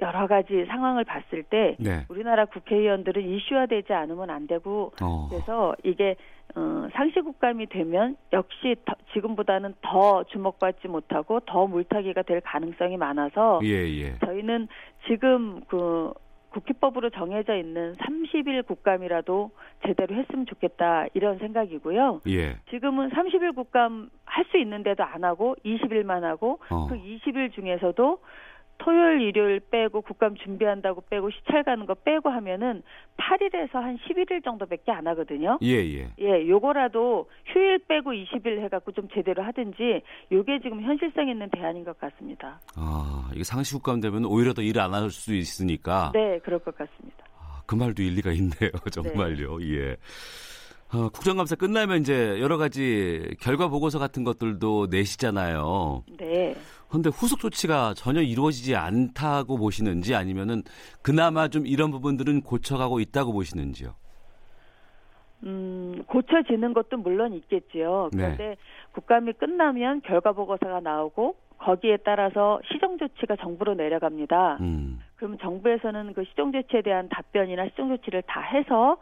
[0.00, 2.06] 여러 가지 상황을 봤을 때 네.
[2.08, 5.26] 우리나라 국회의원들은 이슈화되지 않으면 안 되고 어.
[5.28, 6.16] 그래서 이게
[6.56, 13.86] 어, 상시국감이 되면 역시 더- 지금보다는 더 주목받지 못하고 더 물타기가 될 가능성이 많아서 예,
[14.00, 14.18] 예.
[14.24, 14.68] 저희는
[15.06, 16.12] 지금 그
[16.52, 19.50] 국회법으로 정해져 있는 30일 국감이라도
[19.86, 22.22] 제대로 했으면 좋겠다 이런 생각이고요.
[22.26, 22.56] 예.
[22.70, 26.86] 지금은 30일 국감 할 수 있는데도 안 하고 20일만 하고 어.
[26.88, 28.18] 그 20일 중에서도
[28.80, 32.82] 토요일, 일요일 빼고 국감 준비한다고 빼고 시찰 가는 거 빼고 하면은
[33.18, 35.58] 8일에서 한 11일 정도밖에 안 하거든요.
[35.62, 36.08] 예, 예.
[36.18, 41.98] 예, 요거라도 휴일 빼고 20일 해갖고 좀 제대로 하든지 요게 지금 현실성 있는 대안인 것
[41.98, 42.60] 같습니다.
[42.74, 47.24] 아, 이게 상시 국감 되면 오히려 더 일을 안할 수 있으니까 네, 그럴 것 같습니다.
[47.38, 48.70] 아, 그 말도 일리가 있네요.
[48.90, 49.62] 정말요.
[49.62, 49.96] 예.
[50.92, 56.02] 어, 국정감사 끝나면 이제 여러 가지 결과 보고서 같은 것들도 내시잖아요.
[56.18, 56.54] 네.
[56.88, 60.62] 그런데 후속 조치가 전혀 이루어지지 않다고 보시는지 아니면은
[61.02, 63.94] 그나마 좀 이런 부분들은 고쳐가고 있다고 보시는지요?
[65.44, 68.10] 음, 고쳐지는 것도 물론 있겠지요.
[68.12, 68.34] 네.
[68.34, 68.56] 그런데
[68.92, 74.58] 국감이 끝나면 결과 보고서가 나오고 거기에 따라서 시정 조치가 정부로 내려갑니다.
[74.60, 74.98] 음.
[75.16, 78.96] 그럼 정부에서는 그 시정 조치에 대한 답변이나 시정 조치를 다 해서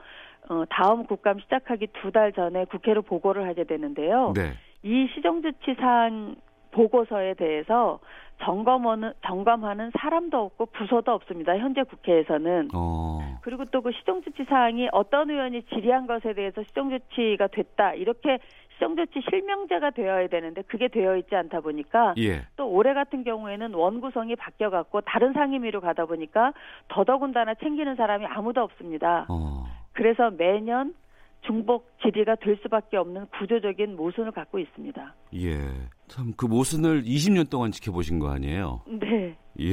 [0.49, 4.33] 어, 다음 국감 시작하기 두 달 전에 국회로 보고를 하게 되는데요.
[4.35, 4.53] 네.
[4.83, 6.37] 이 시정 조치 사항
[6.71, 7.99] 보고서에 대해서
[8.45, 11.57] 점검하는 점검하는 사람도 없고 부서도 없습니다.
[11.59, 12.69] 현재 국회에서는.
[12.75, 13.39] 어.
[13.43, 18.39] 그리고 또 그 시정조치 사항이 어떤 의원이 질의한 것에 대해서 시정조치가 됐다 이렇게
[18.75, 22.43] 시정조치 실명제가 되어야 되는데 그게 되어 있지 않다 보니까 예.
[22.57, 26.53] 또 올해 같은 경우에는 원구성이 바뀌어 갖고 다른 상임위로 가다 보니까
[26.89, 29.27] 더더군다나 챙기는 사람이 아무도 없습니다.
[29.29, 29.65] 어.
[29.99, 30.95] 그래서 매년
[31.43, 35.15] 중복 질의가 될 수밖에 없는 구조적인 모순을 갖고 있습니다.
[35.35, 35.59] 예.
[36.07, 38.83] 참 그 모순을 20년 동안 지켜보신 거 아니에요?
[38.87, 39.37] 네.
[39.61, 39.73] 예.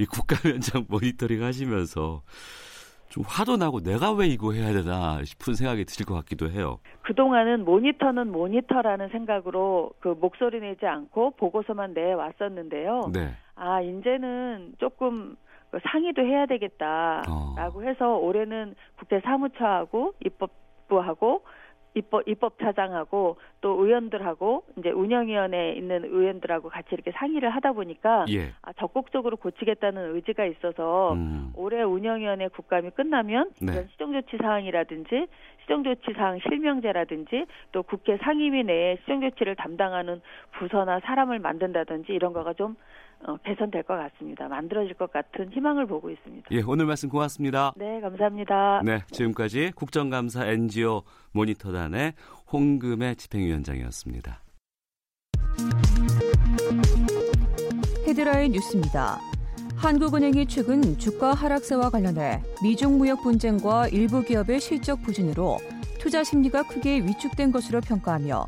[0.00, 2.22] 이 국감 현장 모니터링 하시면서
[3.08, 6.80] 좀 화도 나고 내가 왜 이거 해야 되나 싶은 생각이 들 것 같기도 해요.
[7.02, 13.10] 그동안은 모니터는 모니터라는 생각으로 그 목소리 내지 않고 보고서만 내 왔었는데요.
[13.12, 13.32] 네.
[13.54, 15.45] 아, 이제는 조금 그
[15.90, 17.82] 상의도 해야 되겠다라고 어.
[17.82, 21.42] 해서 올해는 국회 사무처하고 입법부하고
[21.96, 28.52] 입법 입법 차장하고 또 의원들하고 이제 운영위원회에 있는 의원들하고 같이 이렇게 상의를 하다 보니까 예.
[28.62, 31.52] 아, 적극적으로 고치겠다는 의지가 있어서 음.
[31.56, 33.72] 올해 운영위원회 국감이 끝나면 네.
[33.72, 35.26] 이런 시정조치 사항이라든지
[35.62, 40.20] 시정조치 사항 실명제라든지 또 국회 상임위 내에 시정조치를 담당하는
[40.58, 42.76] 부서나 사람을 만든다든지 이런 거가 좀
[43.26, 44.46] 어, 개선될 것 같습니다.
[44.46, 46.48] 만들어질 것 같은 희망을 보고 있습니다.
[46.52, 47.72] 예, 오늘 말씀 고맙습니다.
[47.76, 48.82] 네, 감사합니다.
[48.84, 52.12] 네, 지금까지 국정감사 NGO 모니터단의
[52.52, 54.42] 홍금의 집행위원장이었습니다.
[58.06, 59.18] 헤드라인 뉴스입니다.
[59.76, 65.58] 한국은행이 최근 주가 하락세와 관련해 미중 무역 분쟁과 일부 기업의 실적 부진으로
[65.98, 68.46] 투자 심리가 크게 위축된 것으로 평가하며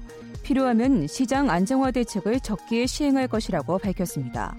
[0.49, 4.57] 필요하면 시장 안정화 대책을 적기에 시행할 것이라고 밝혔습니다.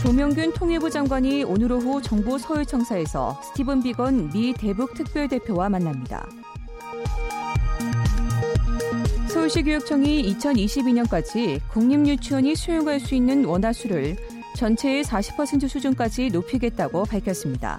[0.00, 6.26] 조명균 통일부 장관이 오늘 오후 정부 서울청사에서 스티븐 비건 미 대북 특별대표와 만납니다.
[9.28, 14.16] 서울시교육청이 2022년까지 국립유치원이 수용할 수 있는 원화수를
[14.56, 17.78] 전체의 40% 수준까지 높이겠다고 밝혔습니다.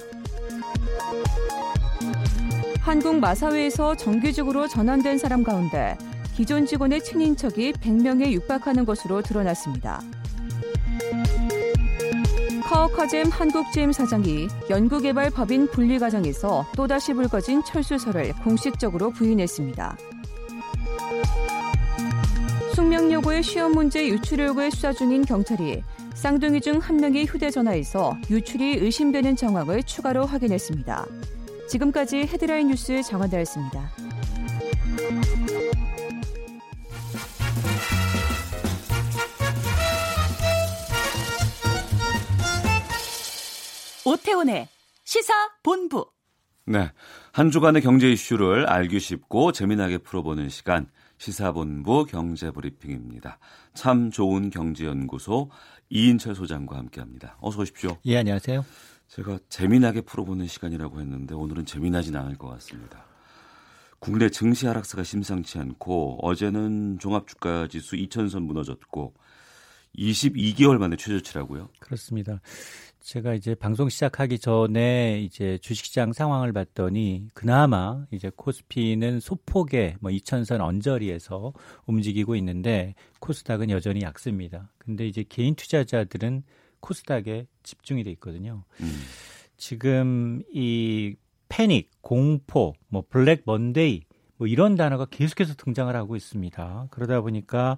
[2.81, 5.95] 한국 마사회에서 정규직으로 전환된 사람 가운데
[6.35, 10.01] 기존 직원의 친인척이 100명에 육박하는 것으로 드러났습니다.
[12.63, 19.97] 카오카잼 한국GM 사장이 연구개발 법인 분리 과정에서 또다시 불거진 철수설을 공식적으로 부인했습니다.
[22.73, 25.83] 숙명여고의 시험 문제 유출 의혹을 수사 중인 경찰이
[26.15, 31.05] 쌍둥이 중 한 명의 휴대전화에서 유출이 의심되는 정황을 추가로 확인했습니다.
[31.71, 33.91] 지금까지 헤드라인 뉴스 정원다였습니다.
[44.05, 44.67] 오태훈의
[45.05, 46.11] 시사 본부.
[46.65, 46.91] 네,
[47.31, 50.87] 한 주간의 경제 이슈를 알기 쉽고 재미나게 풀어보는 시간
[51.19, 53.39] 시사본부 경제브리핑입니다.
[53.73, 55.49] 참 좋은 경제연구소
[55.89, 57.37] 이인철 소장과 함께합니다.
[57.39, 57.97] 어서 오십시오.
[58.05, 58.65] 예, 안녕하세요.
[59.11, 63.03] 제가 재미나게 풀어보는 시간이라고 했는데 오늘은 재미나진 않을 것 같습니다.
[63.99, 69.13] 국내 증시 하락세가 심상치 않고 어제는 종합주가지수 2천선 무너졌고
[69.97, 71.67] 22개월 만에 최저치라고요?
[71.81, 72.39] 그렇습니다.
[73.01, 80.61] 제가 이제 방송 시작하기 전에 이제 주식시장 상황을 봤더니 그나마 이제 코스피는 소폭의 뭐 2천선
[80.61, 81.51] 언저리에서
[81.85, 84.71] 움직이고 있는데 코스닥은 여전히 약습니다.
[84.77, 86.43] 근데 이제 개인 투자자들은
[86.81, 88.63] 코스닥에 집중이 돼 있거든요.
[88.81, 89.01] 음.
[89.57, 91.15] 지금 이
[91.49, 94.03] 패닉, 공포, 뭐 블랙 먼데이
[94.37, 96.87] 뭐 이런 단어가 계속해서 등장을 하고 있습니다.
[96.89, 97.77] 그러다 보니까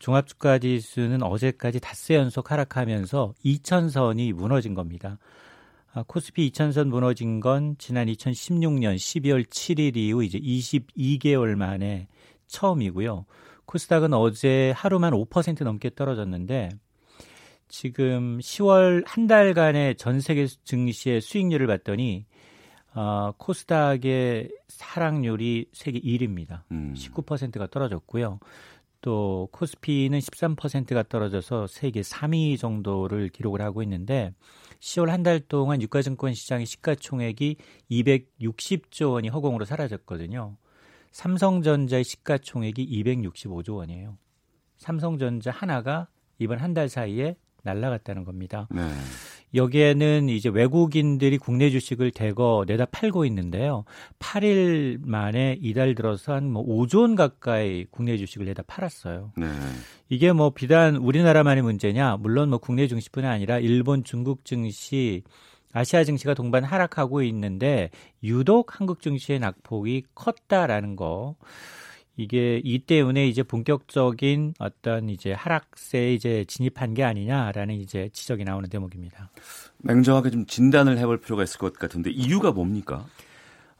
[0.00, 5.18] 종합주가 지수는 어제까지 닷새 연속 하락하면서 2천선이 무너진 겁니다.
[5.92, 12.08] 아, 코스피 2천선 무너진 건 지난 2016년 12월 7일 이후 이제 22개월 만에
[12.46, 13.26] 처음이고요.
[13.66, 16.70] 코스닥은 어제 하루만 5% 넘게 떨어졌는데
[17.70, 22.26] 지금 10월 한 달간의 전 세계 증시의 수익률을 봤더니
[22.94, 26.62] 어, 코스닥의 하락률이 세계 1위입니다.
[26.72, 26.92] 음.
[26.96, 28.40] 19%가 떨어졌고요.
[29.02, 34.34] 또 코스피는 13%가 떨어져서 세계 3위 정도를 기록을 하고 있는데
[34.80, 37.56] 10월 한 달 동안 유가증권 시장의 시가총액이
[37.90, 40.56] 260조 원이 허공으로 사라졌거든요.
[41.12, 44.18] 삼성전자의 시가총액이 265조 원이에요.
[44.76, 48.68] 삼성전자 하나가 이번 한 달 사이에 날라갔다는 겁니다.
[48.70, 48.82] 네.
[49.54, 53.84] 여기에는 이제 외국인들이 국내 주식을 대거 내다 팔고 있는데요.
[54.20, 59.32] 8일 만에 이달 들어서 한 뭐 5조 원 가까이 국내 주식을 내다 팔았어요.
[59.36, 59.46] 네.
[60.08, 62.16] 이게 뭐 비단 우리나라만의 문제냐?
[62.18, 65.22] 물론 뭐 국내 증시뿐 아니라 일본, 중국 증시,
[65.72, 67.90] 아시아 증시가 동반 하락하고 있는데
[68.22, 71.36] 유독 한국 증시의 낙폭이 컸다라는 거.
[72.20, 78.68] 이게 이 때문에 이제 본격적인 어떤 이제 하락세에 이제 진입한 게 아니냐라는 이제 지적이 나오는
[78.68, 79.30] 대목입니다.
[79.78, 83.06] 냉정하게 좀 진단을 해볼 필요가 있을 것 같은데 이유가 뭡니까?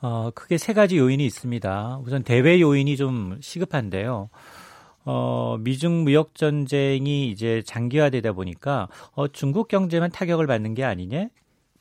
[0.01, 2.01] 어, 크게 세 가지 요인이 있습니다.
[2.03, 4.31] 우선 대외 요인이 좀 시급한데요.
[5.05, 11.29] 어, 미중 무역 전쟁이 이제 장기화되다 보니까 어, 중국 경제만 타격을 받는 게 아니냐?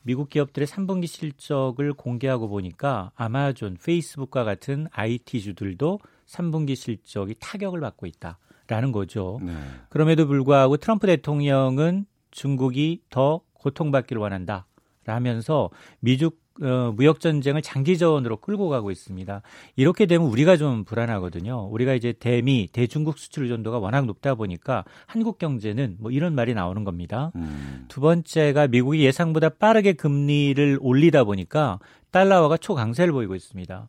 [0.02, 8.92] 미국 기업들의 3분기 실적을 공개하고 보니까 아마존, 페이스북과 같은 IT주들도 3분기 실적이 타격을 받고 있다라는
[8.92, 9.40] 거죠.
[9.42, 9.52] 네.
[9.88, 14.66] 그럼에도 불구하고 트럼프 대통령은 중국이 더 고통받기를 원한다.
[15.04, 16.30] 라면서 미중
[16.62, 19.42] 어, 무역 전쟁을 장기전으로 끌고 가고 있습니다.
[19.76, 21.68] 이렇게 되면 우리가 좀 불안하거든요.
[21.70, 26.84] 우리가 이제 대미, 대중국 수출 의존도가 워낙 높다 보니까 한국 경제는 뭐 이런 말이 나오는
[26.84, 27.32] 겁니다.
[27.36, 27.86] 음.
[27.88, 31.78] 두 번째가 미국이 예상보다 빠르게 금리를 올리다 보니까
[32.10, 33.88] 달러화가 초강세를 보이고 있습니다.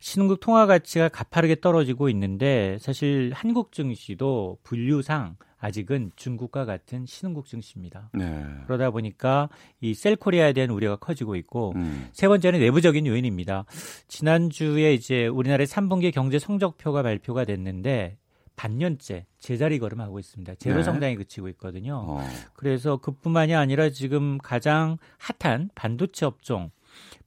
[0.00, 8.10] 신흥국 통화 가치가 가파르게 떨어지고 있는데 사실 한국 증시도 분류상 아직은 중국과 같은 신흥국 증시입니다.
[8.14, 8.44] 네.
[8.66, 9.48] 그러다 보니까
[9.80, 12.08] 이 셀코리아에 대한 우려가 커지고 있고 음.
[12.12, 13.64] 세 번째는 내부적인 요인입니다.
[14.06, 18.18] 지난주에 이제 우리나라의 3분기 경제 성적표가 발표가 됐는데
[18.54, 20.56] 반년째 제자리 걸음하고 있습니다.
[20.56, 20.82] 제로 네.
[20.82, 22.04] 성장에 그치고 있거든요.
[22.06, 22.28] 어.
[22.54, 26.70] 그래서 그뿐만이 아니라 지금 가장 핫한 반도체 업종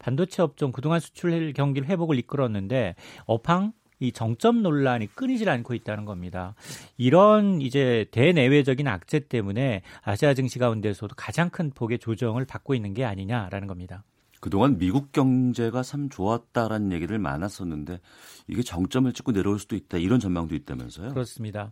[0.01, 6.55] 반도체 업종 그동안 수출 경기를 회복을 이끌었는데 업황 이 정점 논란이 끊이질 않고 있다는 겁니다.
[6.97, 13.05] 이런 이제 대내외적인 악재 때문에 아시아 증시 가운데서도 가장 큰 폭의 조정을 받고 있는 게
[13.05, 14.03] 아니냐라는 겁니다.
[14.39, 17.99] 그동안 미국 경제가 참 좋았다라는 얘기를 많았었는데
[18.47, 21.09] 이게 정점을 찍고 내려올 수도 있다 이런 전망도 있다면서요?
[21.09, 21.71] 그렇습니다.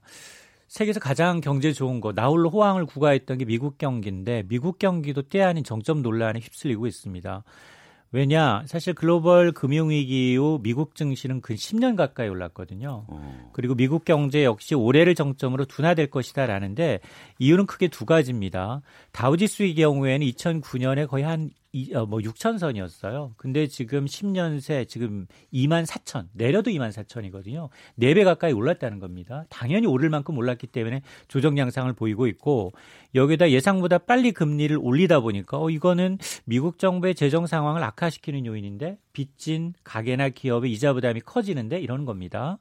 [0.68, 5.64] 세계에서 가장 경제 좋은 거 나홀로 호황을 구가했던 게 미국 경기인데 미국 경기도 때 아닌
[5.64, 7.44] 정점 논란에 휩쓸리고 있습니다.
[8.12, 13.06] 왜냐 사실 글로벌 금융위기 이후 미국 증시는 근 10년 가까이 올랐거든요.
[13.08, 13.50] 어.
[13.54, 17.02] 그리고 미국 경제 역시 올해를 정점으로 둔화될 것이다라는데
[17.38, 18.82] 이유는 크게 두 가지입니다.
[19.12, 23.36] 다우지수의 경우에는 2009년에 거의 한 이, 어, 뭐 6천 선이었어요.
[23.38, 27.70] 근데 지금 10년 새 지금 2만 4천 내려도 2만 4천이거든요.
[28.00, 29.46] 4배 가까이 올랐다는 겁니다.
[29.50, 32.74] 당연히 오를 만큼 올랐기 때문에 조정 양상을 보이고 있고
[33.14, 39.74] 여기다 예상보다 빨리 금리를 올리다 보니까 어 이거는 미국 정부의 재정 상황을 악화시키는 요인인데 빚진
[39.84, 42.58] 가게나 기업의 이자 부담이 커지는데 이런 겁니다.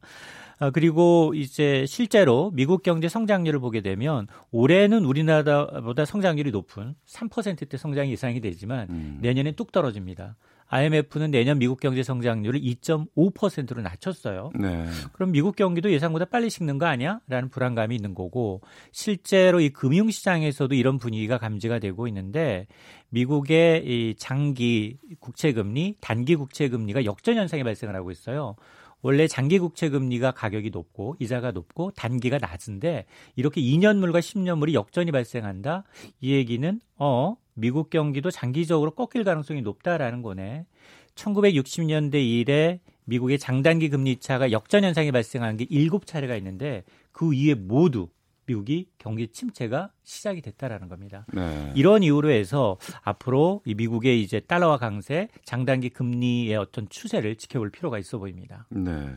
[0.59, 8.11] 아, 그리고 이제 실제로 미국 경제 성장률을 보게 되면 올해는 우리나라보다 성장률이 높은 3%대 성장이
[8.11, 9.18] 예상이 되지만 음.
[9.21, 10.37] 내년엔 뚝 떨어집니다.
[10.71, 14.51] IMF는 내년 미국 경제 성장률을 2.5%로 낮췄어요.
[14.55, 14.87] 네.
[15.12, 17.21] 그럼 미국 경기도 예상보다 빨리 식는 거 아니야?
[17.27, 18.61] 라는 불안감이 있는 거고
[18.92, 22.66] 실제로 이 금융 시장에서도 이런 분위기가 감지가 되고 있는데
[23.09, 28.55] 미국의 이 장기 국채 금리, 단기 국채 금리가 역전 현상이 발생을 하고 있어요.
[29.02, 33.06] 원래 장기 국채 금리가 가격이 높고 이자가 높고 단기가 낮은데
[33.37, 35.84] 이렇게 2년물과 10년물이 역전이 발생한다.
[36.20, 40.66] 이 얘기는 어 미국 경기도 장기적으로 꺾일 가능성이 높다라는 거네.
[41.14, 48.08] 1960년대 이래 미국의 장단기 금리 차가 역전 현상이 발생한 게 7차례가 있는데 그 이후에 모두
[48.48, 51.26] 미국이 경기 침체가 시작이 됐다라는 겁니다.
[51.34, 51.72] 네.
[51.76, 57.98] 이런 이유로 해서 앞으로 이 미국의 이제 달러화 강세, 장단기 금리의 어떤 추세를 지켜볼 필요가
[57.98, 58.66] 있어 보입니다.
[58.70, 59.16] 네.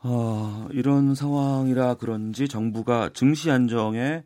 [0.00, 4.22] 어, 이런 상황이라 그런지 정부가 증시 안정에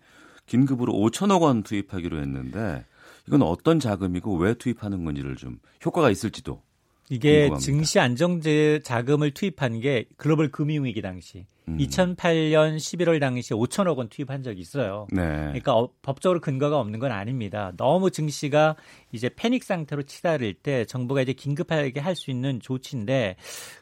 [0.47, 2.85] 긴급으로 5천억 원 투입하기로 했는데
[3.29, 6.63] 이건 어떤 자금이고 왜 투입하는 건지를 좀 효과가 있을지도
[7.09, 7.65] 이게 궁금합니다.
[7.65, 11.79] 증시 안정제 자금을 투입한 게 글로벌 금융위기 당시 음.
[11.79, 15.07] 2008년 11월 당시에 5천억 원 투입한 적이 있어요.
[15.11, 15.23] 네.
[15.23, 17.73] 그러니까 어, 법적으로 근거가 없는 건 아닙니다.
[17.77, 18.77] 너무 증시가
[19.13, 23.37] 이제 패닉 상태로 치달을 때 정부가 이제 긴급하게 할 수 있는 조치인데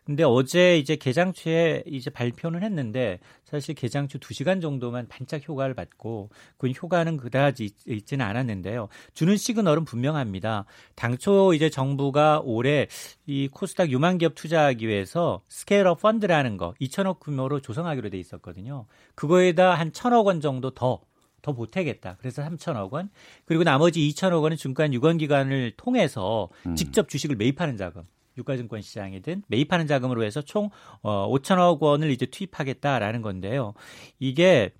[0.04, 6.68] 근데 어제 이제 개장초에 이제 발표는 했는데 사실 개장초 2시간 정도만 반짝 효과를 받고 그
[6.68, 8.88] 효과는 그다지 있 지는 않았는데요.
[9.14, 10.64] 주는 시그널은 분명합니다.
[10.94, 12.86] 당초 이제 정부가 올해
[13.26, 18.86] 이 코스닥 유망 기업 투자하기 위해서 scale-up 펀드라는 거 2천억 규모로 조 성하기로 돼 있었거든요.
[19.14, 21.00] 그거에다 한 천억 원 정도 더,
[21.42, 22.16] 더 보태겠다.
[22.18, 23.10] 그래서 3천억 원.
[23.44, 26.74] 그리고 나머지 2천억 원은 중간 유관기관을 통해서 음.
[26.74, 28.02] 직접 주식을 매입하는 자금.
[28.38, 30.70] 유가증권 시장이든 매입하는 자금으로 해서 총
[31.02, 33.74] 어, 5천억 원을 이제 투입하겠다라는 건데요.
[34.18, 34.72] 이게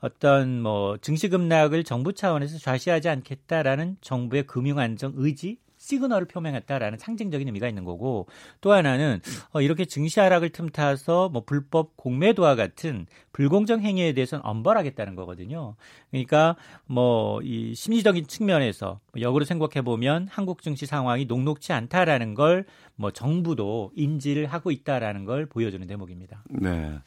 [0.00, 7.48] 어떤 뭐 증시 급락을 정부 차원에서 좌시하지 않겠다라는 정부의 금융 안정 의지 시그널을 표명했다라는 상징적인
[7.48, 8.26] 의미가 있는 거고
[8.60, 9.20] 또 하나는
[9.52, 15.76] 어, 이렇게 증시 하락을 틈타서 뭐 불법 공매도와 같은 불공정 행위에 대해서는 엄벌하겠다는 거거든요.
[16.10, 22.64] 그러니까 뭐 이 심리적인 측면에서 역으로 생각해 보면 한국 증시 상황이 녹록치 않다라는 걸
[22.98, 26.42] 뭐 정부도 인지를 하고 있다라는 걸 보여주는 대목입니다.
[26.50, 26.98] 네.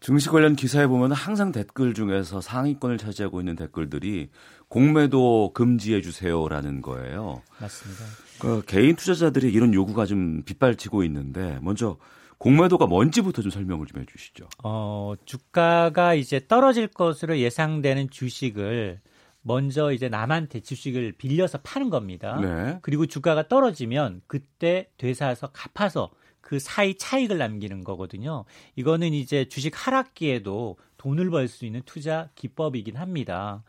[0.00, 4.30] 증시 관련 기사에 보면 항상 댓글 중에서 상위권을 차지하고 있는 댓글들이
[4.68, 7.42] 공매도 금지해 주세요라는 거예요.
[7.60, 8.04] 맞습니다.
[8.38, 11.96] 그 개인 투자자들이 이런 요구가 좀 빗발치고 있는데 먼저
[12.38, 14.48] 공매도가 뭔지부터 좀 설명을 좀 해주시죠.
[14.62, 19.00] 어, 주가가 이제 떨어질 것으로 예상되는 주식을
[19.42, 22.38] 먼저 이제 남한테 주식을 빌려서 파는 겁니다.
[22.40, 22.78] 네.
[22.82, 26.10] 그리고 주가가 떨어지면 그때 되사서 갚아서
[26.48, 28.46] 그 사이 차익을 남기는 거거든요.
[28.74, 33.62] 이거는 이제 주식 하락기에도 돈을 벌 수 있는 투자 기법이긴 합니다.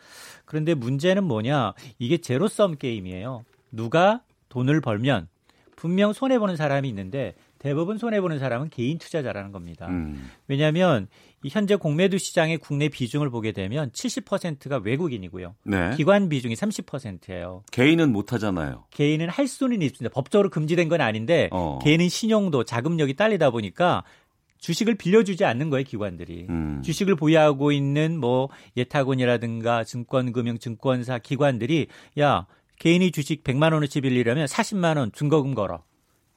[0.46, 1.74] 그런데 문제는 뭐냐?
[1.98, 3.44] 이게 제로섬 게임이에요.
[3.74, 5.28] 누가 돈을 벌면
[5.76, 9.88] 분명 손해 보는 사람이 있는데 대부분 손해 보는 사람은 개인 투자자라는 겁니다.
[9.88, 10.30] 음.
[10.48, 11.08] 왜냐하면
[11.48, 15.56] 현재 공매도 시장의 국내 비중을 보게 되면 70%가 외국인이고요.
[15.64, 15.92] 네.
[15.96, 17.64] 기관 비중이 30%예요.
[17.72, 18.86] 개인은 못 하잖아요.
[18.92, 20.14] 개인은 할 수는 있습니다.
[20.14, 21.80] 법적으로 금지된 건 아닌데 어.
[21.84, 24.04] 개인은 신용도 자금력이 딸리다 보니까
[24.60, 26.48] 주식을 빌려주지 않는 거예요, 기관들이.
[26.50, 26.82] 음.
[26.84, 31.88] 주식을 보유하고 있는 뭐 예타곤이라든가 증권금융 증권사 기관들이
[32.20, 32.46] 야
[32.78, 35.84] 개인이 주식 100만 원어치 빌리려면 40만 원 증거금 걸어.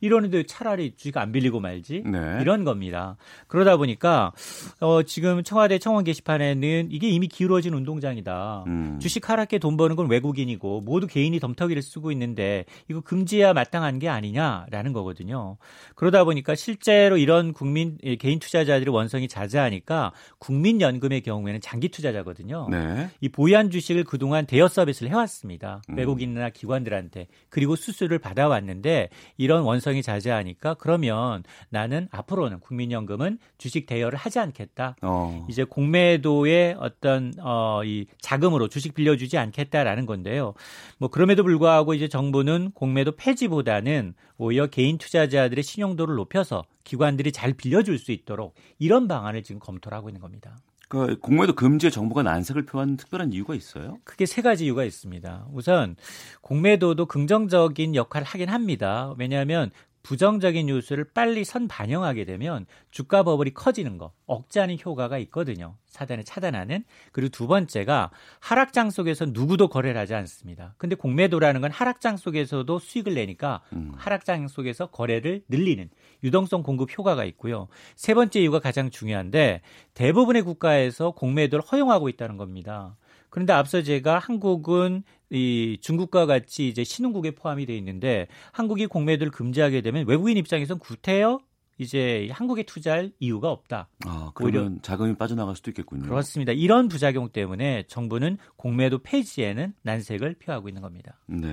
[0.03, 2.38] 이러는데 차라리 주식 안 빌리고 말지 네.
[2.42, 3.16] 이런 겁니다.
[3.46, 4.32] 그러다 보니까
[4.80, 8.64] 어, 지금 청와대 청원 게시판에는 이게 이미 기울어진 운동장이다.
[8.66, 8.98] 음.
[9.00, 14.09] 주식 하락에 돈 버는 건 외국인이고 모두 개인이 덤터기를 쓰고 있는데 이거 금지해야 마땅한 게
[14.09, 15.57] 아니냐라는 거거든요.
[15.94, 22.66] 그러다 보니까 실제로 이런 국민 예, 개인 투자자들의 원성이 자자하니까 국민연금의 경우에는 장기 투자자거든요.
[22.70, 23.09] 네.
[23.20, 25.80] 이 보유한 주식을 그동안 대여 서비스를 해왔습니다.
[25.90, 25.96] 음.
[25.96, 27.28] 외국인이나 기관들한테.
[27.50, 34.97] 그리고 수수료를 받아왔는데 이런 원성 이 자제하니까 그러면 나는 앞으로는 국민연금은 주식 대여를 하지 않겠다.
[35.03, 35.47] 어.
[35.49, 40.55] 이제 공매도의 어떤 어, 이 자금으로 주식 빌려주지 않겠다라는 건데요.
[40.99, 47.99] 뭐 그럼에도 불구하고 이제 정부는 공매도 폐지보다는 오히려 개인 투자자들의 신용도를 높여서 기관들이 잘 빌려줄
[47.99, 50.57] 수 있도록 이런 방안을 지금 검토를 하고 있는 겁니다.
[50.93, 53.97] 그 공매도 금지에 정부가 난색을 표한 특별한 이유가 있어요?
[54.05, 55.47] 크게 세 가지 이유가 있습니다.
[55.51, 55.97] 우선
[56.43, 59.14] 공매도도 긍정적인 역할을 하긴 합니다.
[59.16, 59.70] 왜냐하면
[60.03, 65.76] 부정적인 뉴스를 빨리 선 반영하게 되면 주가 버블이 커지는 거, 억제하는 효과가 있거든요.
[65.86, 66.84] 사단을 차단하는.
[67.12, 70.74] 그리고 두 번째가 하락장 속에서 누구도 거래를 하지 않습니다.
[70.76, 73.93] 근데 공매도라는 건 하락장 속에서도 수익을 내니까 음.
[73.97, 75.88] 하락장 속에서 거래를 늘리는
[76.23, 77.68] 유동성 공급 효과가 있고요.
[77.97, 79.61] 세 번째 이유가 가장 중요한데
[79.95, 82.97] 대부분의 국가에서 공매도를 허용하고 있다는 겁니다.
[83.31, 89.81] 그런데 앞서 제가 한국은 이 중국과 같이 이제 신흥국에 포함이 돼 있는데 한국이 공매도를 금지하게
[89.81, 91.41] 되면 외국인 입장에선 구태여
[91.79, 93.89] 이제 한국에 투자할 이유가 없다.
[94.07, 96.03] 아, 그러면 자금이 빠져나갈 수도 있겠군요.
[96.03, 96.53] 그렇습니다.
[96.53, 101.18] 이런 부작용 때문에 정부는 공매도 폐지에는 난색을 표하고 있는 겁니다.
[101.27, 101.49] 네.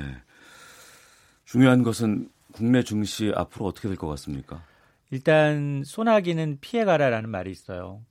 [1.45, 4.63] 중요한 것은 국내 증시 앞으로 어떻게 될 것 같습니까?
[5.11, 8.01] 일단 소나기는 피해가라라는 말이 있어요.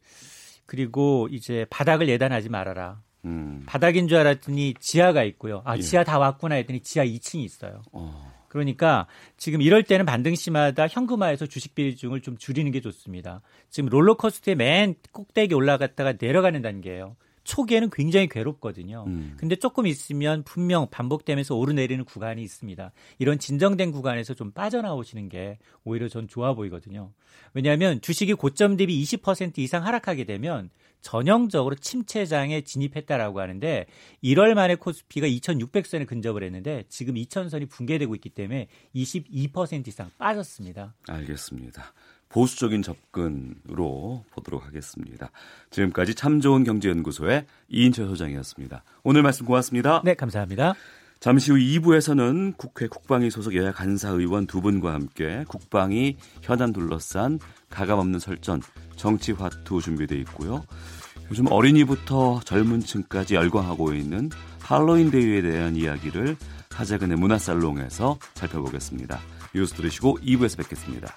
[0.67, 3.01] 그리고 이제 바닥을 예단하지 말아라.
[3.25, 3.63] 음.
[3.67, 5.63] 바닥인 줄 알았더니 지하가 있고요.
[5.65, 5.81] 아, 예.
[5.81, 7.83] 지하 다 왔구나 했더니 지하 2층이 있어요.
[7.93, 8.33] 어.
[8.49, 13.43] 그러니까 지금 이럴 때는 반등 시마다 현금화해서 주식 비중을 좀 줄이는 게 좋습니다.
[13.71, 17.17] 지금 롤러코스터의 맨 꼭대기 올라갔다가 내려가는 단계예요.
[17.49, 19.05] 초기에는 굉장히 괴롭거든요.
[19.07, 19.35] 음.
[19.39, 22.93] 근데 조금 있으면 분명 반복되면서 오르내리는 구간이 있습니다.
[23.19, 27.11] 이런 진정된 구간에서 좀 빠져나오시는 게 오히려 전 좋아 보이거든요.
[27.55, 30.69] 왜냐하면 주식이 고점 대비 20% 이상 하락하게 되면
[31.01, 33.87] 전형적으로 침체장에 진입했다라고 하는데
[34.23, 40.95] 1월 말에 코스피가 2,600선에 근접을 했는데 지금 2,000선이 붕괴되고 있기 때문에 22% 이상 빠졌습니다.
[41.09, 41.95] 알겠습니다.
[42.29, 45.31] 보수적인 접근으로 보도록 하겠습니다.
[45.71, 48.83] 지금까지 참 좋은 경제연구소의 이인철 소장이었습니다.
[49.03, 50.03] 오늘 말씀 고맙습니다.
[50.05, 50.75] 네, 감사합니다.
[51.21, 57.41] 잠시 후 2부에서는 국회 국방위 소속 여야 간사 의원 두 분과 함께 국방위 현안 둘러싼
[57.71, 58.63] 가감없는 설전
[58.95, 60.65] 정치 화투 준비되어 있고요.
[61.31, 66.37] 요즘 어린이부터 젊은 층까지 열광하고 있는 할로윈 데이에 대한 이야기를
[66.71, 69.19] 하재근의 문화살롱에서 살펴보겠습니다.
[69.55, 71.17] 뉴스 들으시고 2부에서 뵙겠습니다.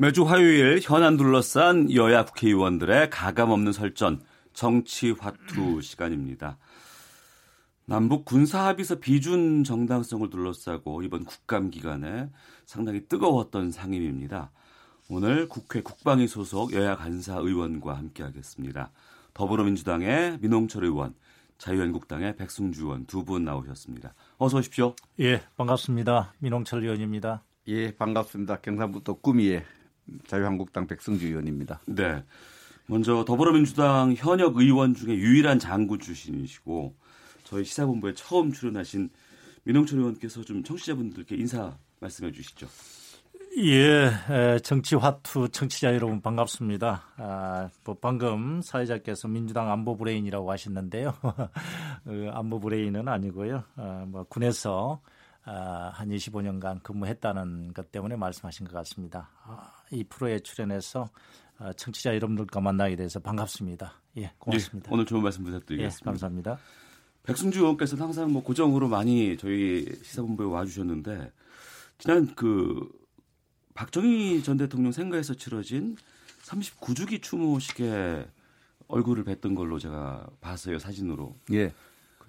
[0.00, 4.22] 매주 화요일 현안 둘러싼 여야 국회의원들의 가감없는 설전
[4.54, 6.56] 정치 화투 시간입니다.
[7.84, 12.30] 남북 군사 합의서 비준 정당성을 둘러싸고 이번 국감 기간에
[12.64, 14.50] 상당히 뜨거웠던 상임입니다.
[15.10, 18.92] 오늘 국회 국방위 소속 여야 간사 의원과 함께하겠습니다.
[19.34, 21.14] 더불어민주당의 민홍철 의원,
[21.58, 24.14] 자유한국당의 백승주 의원 두 분 나오셨습니다.
[24.38, 24.94] 어서 오십시오.
[25.18, 26.32] 예, 반갑습니다.
[26.38, 27.42] 민홍철 의원입니다.
[27.68, 28.62] 예, 반갑습니다.
[28.62, 29.62] 경상북도 구미의
[30.26, 31.80] 자유한국당 백승주 의원입니다.
[31.86, 32.22] 네.
[32.86, 36.94] 먼저 더불어민주당 현역 의원 중에 유일한 장군 출신이시고
[37.44, 39.10] 저희 시사본부에 처음 출연하신
[39.64, 42.66] 민홍철 의원께서 좀 청취자분들께 인사 말씀해 주시죠.
[43.58, 47.02] 예, 에, 정치화투 청취자 여러분 반갑습니다.
[47.16, 51.14] 아, 뭐 방금 사회자께서 민주당 안보 브레인이라고 하셨는데요.
[52.04, 53.64] 그 안보 브레인은 아니고요.
[53.76, 59.30] 아, 뭐 군에서 아, 한 25년간 근무했다는 것 때문에 말씀하신 것 같습니다.
[59.44, 61.08] 아, 이 프로에 출연해서
[61.58, 63.92] 아, 청취자 여러분들과 만나게 돼서 반갑습니다.
[64.16, 64.90] 예, 고맙습니다.
[64.90, 66.02] 예, 오늘 좋은 말씀 부탁드리겠습니다.
[66.02, 66.58] 예, 감사합니다.
[67.22, 71.32] 백승주 의원께서는 항상 뭐 고정으로 많이 저희 시사본부에 와주셨는데
[71.98, 72.88] 지난 그
[73.74, 75.96] 박정희 전 대통령 생가에서 치러진
[76.42, 78.26] 39주기 추모식에
[78.88, 81.36] 얼굴을 뵀던 걸로 제가 봤어요 사진으로.
[81.52, 81.72] 예.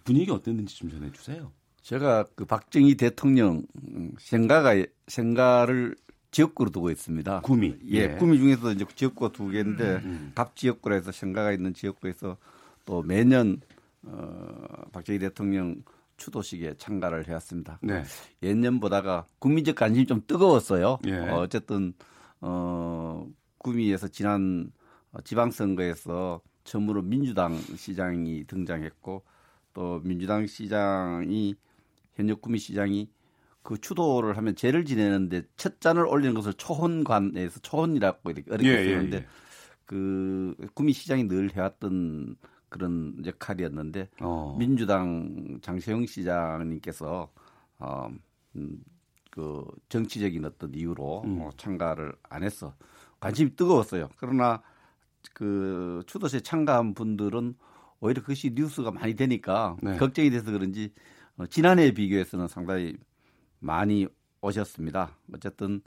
[0.03, 1.51] 분위기 어땠는지 좀 전해주세요.
[1.81, 3.63] 제가 그 박정희 대통령
[4.19, 5.95] 생가가 생가를
[6.31, 7.41] 지역구로 두고 있습니다.
[7.41, 7.75] 구미.
[7.91, 8.07] 예, 예.
[8.15, 10.31] 구미 중에서 이제 지역구가 두 개인데 음.
[10.33, 12.37] 갑 지역구라 해서 생가가 있는 지역구에서
[12.85, 13.59] 또 매년
[14.03, 15.83] 어, 박정희 대통령
[16.17, 17.79] 추도식에 참가를 해왔습니다.
[17.81, 18.03] 네.
[18.43, 20.99] 예년보다가 국민적 관심이 좀 뜨거웠어요.
[21.07, 21.17] 예.
[21.17, 21.93] 어, 어쨌든
[22.39, 23.27] 어,
[23.57, 24.71] 구미에서 지난
[25.23, 29.23] 지방선거에서 처음으로 민주당 시장이 등장했고
[29.73, 31.55] 또 민주당 시장이
[32.15, 33.09] 현역 구미 시장이
[33.63, 38.83] 그 추도를 하면 제를 지내는데 첫 잔을 올리는 것을 초혼관에서 초혼이라고 이렇게 어렵게 예, 예,
[38.85, 39.27] 쓰는데 예.
[39.85, 42.37] 그 구미 시장이 늘 해왔던
[42.69, 44.55] 그런 역할이었는데 어.
[44.57, 47.29] 민주당 장세영 시장님께서
[47.79, 48.09] 어,
[48.55, 48.83] 음,
[49.29, 51.41] 그 정치적인 어떤 이유로 음.
[51.41, 52.73] 어, 참가를 안 했어
[53.19, 54.09] 관심이 뜨거웠어요.
[54.17, 54.61] 그러나
[55.33, 57.55] 그 추도식에 참가한 분들은
[57.99, 59.97] 오히려 그것이 뉴스가 많이 되니까 네.
[59.97, 60.93] 걱정이 돼서 그런지
[61.41, 62.95] 어, 지난해에 비교해서는 상당히
[63.59, 64.07] 많이
[64.41, 65.17] 오셨습니다.
[65.33, 65.81] 어쨌든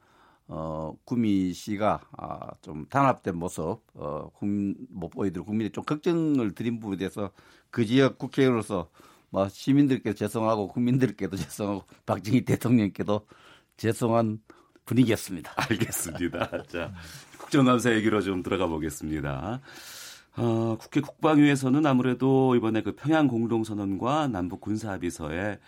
[0.46, 6.80] 어, 구미 씨가 아, 좀 단합된 모습 어, 국민, 못 보이도록 국민이 좀 걱정을 드린
[6.80, 7.30] 부분에 대해서
[7.70, 8.90] 그 지역 국회의원으로서
[9.30, 13.26] 뭐 시민들께 죄송하고 국민들께도 죄송하고 박정희 대통령께도
[13.76, 14.40] 죄송한
[14.84, 15.52] 분위기였습니다.
[15.57, 16.64] 알겠습니다.
[16.66, 16.92] 자,
[17.38, 19.61] 국정감사 얘기로 좀 들어가 보겠습니다.
[20.37, 25.59] 어, 국회 국방위에서는 아무래도 이번에 그 평양 공동선언과 남북 군사합의서의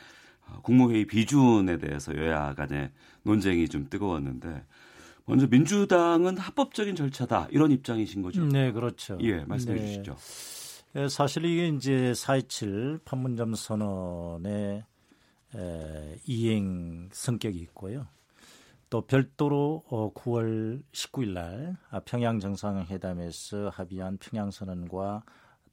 [0.49, 2.91] 어, 국무회의 비준에 대해서 여야 간의
[3.23, 4.65] 논쟁이 좀 뜨거웠는데
[5.25, 8.45] 먼저 민주당은 합법적인 절차다 이런 입장이신 거죠?
[8.47, 9.19] 네, 그렇죠.
[9.21, 9.87] 예, 말씀해 네.
[9.87, 10.17] 주시죠.
[10.97, 14.85] 예, 사실 이게 이제 4.27 판문점 선언의
[15.55, 18.07] 에, 이행 성격이 있고요.
[18.97, 25.23] 또 별도로 어, 9월 19일 날 아, 평양 정상회담에서 합의한 평양 선언과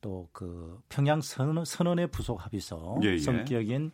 [0.01, 3.17] 또 그 평양 선언, 선언의 부속 합의서 예, 예.
[3.17, 3.91] 성격인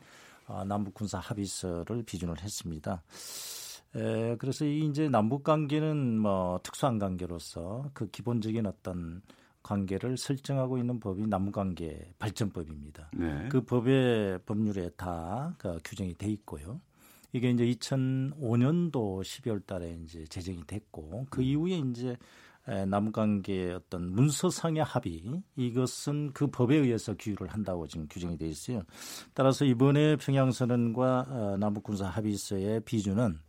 [0.47, 3.03] 어, 남북 군사 합의서를 비준을 했습니다.
[3.95, 9.21] 에, 그래서 이 이제 남북 관계는 뭐 특수한 관계로서 그 기본적인 어떤
[9.61, 13.11] 관계를 설정하고 있는 법이 남북관계 발전법입니다.
[13.13, 13.47] 네.
[13.49, 16.81] 그 법의 법률에 다그 규정이 돼 있고요.
[17.31, 22.17] 이게 이제 2005년도 12월 달에 이제 제정이 됐고 그 이후에 이제
[22.67, 28.83] 에, 남북관계 어떤 문서상의 합의 이것은 그 법에 의해서 규율을 한다고 지금 규정이 돼 있어요.
[29.33, 33.39] 따라서 이번에 평양선언과 어, 남북군사 합의서의 비준은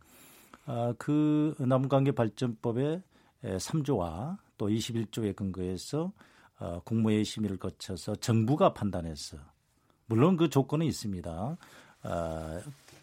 [0.65, 3.01] 아, 그 남북관계 발전법의
[3.43, 6.13] 에, 3조와 또 21조에 근거해서
[6.59, 9.37] 어, 국무회의 심의를 거쳐서 정부가 판단해서
[10.05, 11.57] 물론 그 조건은 있습니다.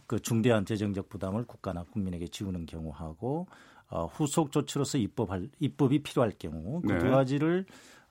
[0.09, 3.47] 어, 그 중대한 재정적 부담을 국가나 국민에게 지우는 경우하고
[3.91, 7.11] 어, 후속 조치로서 입법할 입법이 필요할 경우 그두 네.
[7.11, 7.67] 가지를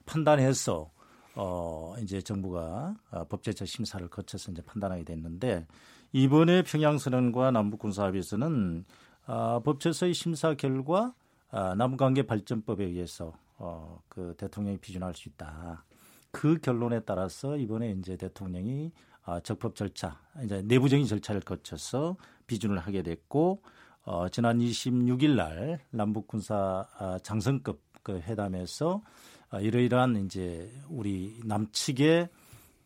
[0.06, 0.90] 판단해서
[1.34, 5.66] 어 이제 정부가 어, 법제처 심사를 거쳐서 이제 판단하게 됐는데
[6.12, 8.84] 이번에 평양 선언과 남북 군사 합의서는
[9.26, 11.14] 아, 법제처의 심사 결과
[11.50, 15.84] 아, 남북관계 발전법에 의해서 어, 그 대통령이 비준할 수 있다.
[16.30, 18.90] 그 결론에 따라서 이번에 이제 대통령이
[19.28, 22.16] 아, 적법 절차, 이제 내부적인 절차를 거쳐서
[22.46, 23.60] 비준을 하게 됐고
[24.04, 29.02] 어, 지난 26일 날 남북 군사 아, 장성급 그 회담에서
[29.50, 32.30] 아, 이러이러한 이제 우리 남측의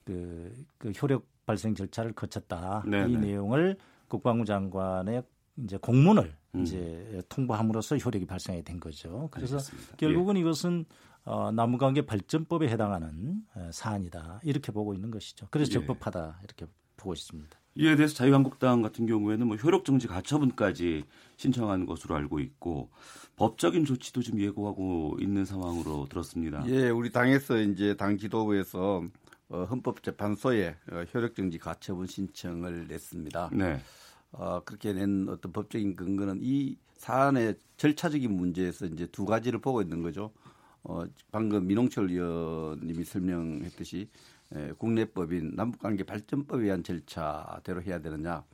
[0.04, 2.82] 그, 그 효력 발생 절차를 거쳤다.
[2.88, 3.12] 네네.
[3.12, 3.76] 이 내용을
[4.08, 5.22] 국방부 장관의
[5.58, 6.62] 이제 공문을 음.
[6.62, 9.28] 이제 통보함으로써 효력이 발생이 된 거죠.
[9.30, 9.96] 그래서 알겠습니다.
[9.96, 10.86] 결국은 이것은
[11.24, 15.46] 어, 남북관계 발전법에 해당하는 어, 사안이다 이렇게 보고 있는 것이죠.
[15.50, 15.74] 그래서 예.
[15.74, 16.66] 적법하다 이렇게
[16.96, 17.58] 보고 있습니다.
[17.74, 21.04] 이에 대해서 자유한국당 같은 경우에는 뭐 효력정지 가처분까지
[21.36, 22.90] 신청한 것으로 알고 있고
[23.36, 26.64] 법적인 조치도 지금 예고하고 있는 상황으로 들었습니다.
[26.66, 29.04] 예, 우리 당에서 이제 당 지도부에서
[29.48, 33.50] 어, 헌법재판소에 어, 효력정지 가처분 신청을 냈습니다.
[33.52, 33.80] 네.
[34.32, 40.02] 어, 그렇게 낸 어떤 법적인 근거는 이 사안의 절차적인 문제에서 이제 두 가지를 보고 있는
[40.02, 40.32] 거죠.
[40.84, 44.08] 어, 방금 민홍철 의원님이 설명했듯이
[44.54, 48.44] 에, 국내법인 남북관계 발전법에 의한 절차대로 해야 되느냐,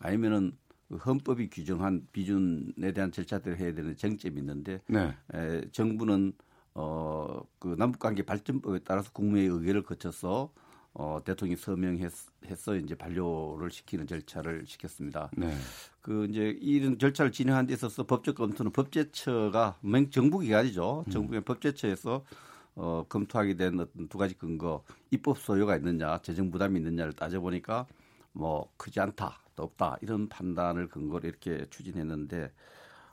[0.00, 0.56] 아니면은
[0.88, 5.14] 그 헌법이 규정한 비준에 대한 절차들을 해야 되는 쟁점이 있는데 네.
[5.34, 6.32] 에, 정부는
[6.74, 10.52] 어, 그 남북관계 발전법에 따라서 국무회의 의결을 거쳐서
[10.94, 15.30] 어, 대통령이 서명해서 이제 반려를 시키는 절차를 시켰습니다.
[15.36, 15.54] 네.
[16.02, 21.06] 그 이제 이런 절차를 진행하는 데 있어서 법적 검토는 법제처가 맹 정부 기관이죠.
[21.10, 22.24] 정부의 법제처에서
[22.74, 27.86] 어, 검토하게 된 어떤 두 가지 근거, 입법 소요가 있느냐, 재정 부담이 있느냐를 따져보니까
[28.32, 32.50] 뭐 크지 않다, 또 없다 이런 판단을 근거로 이렇게 추진했는데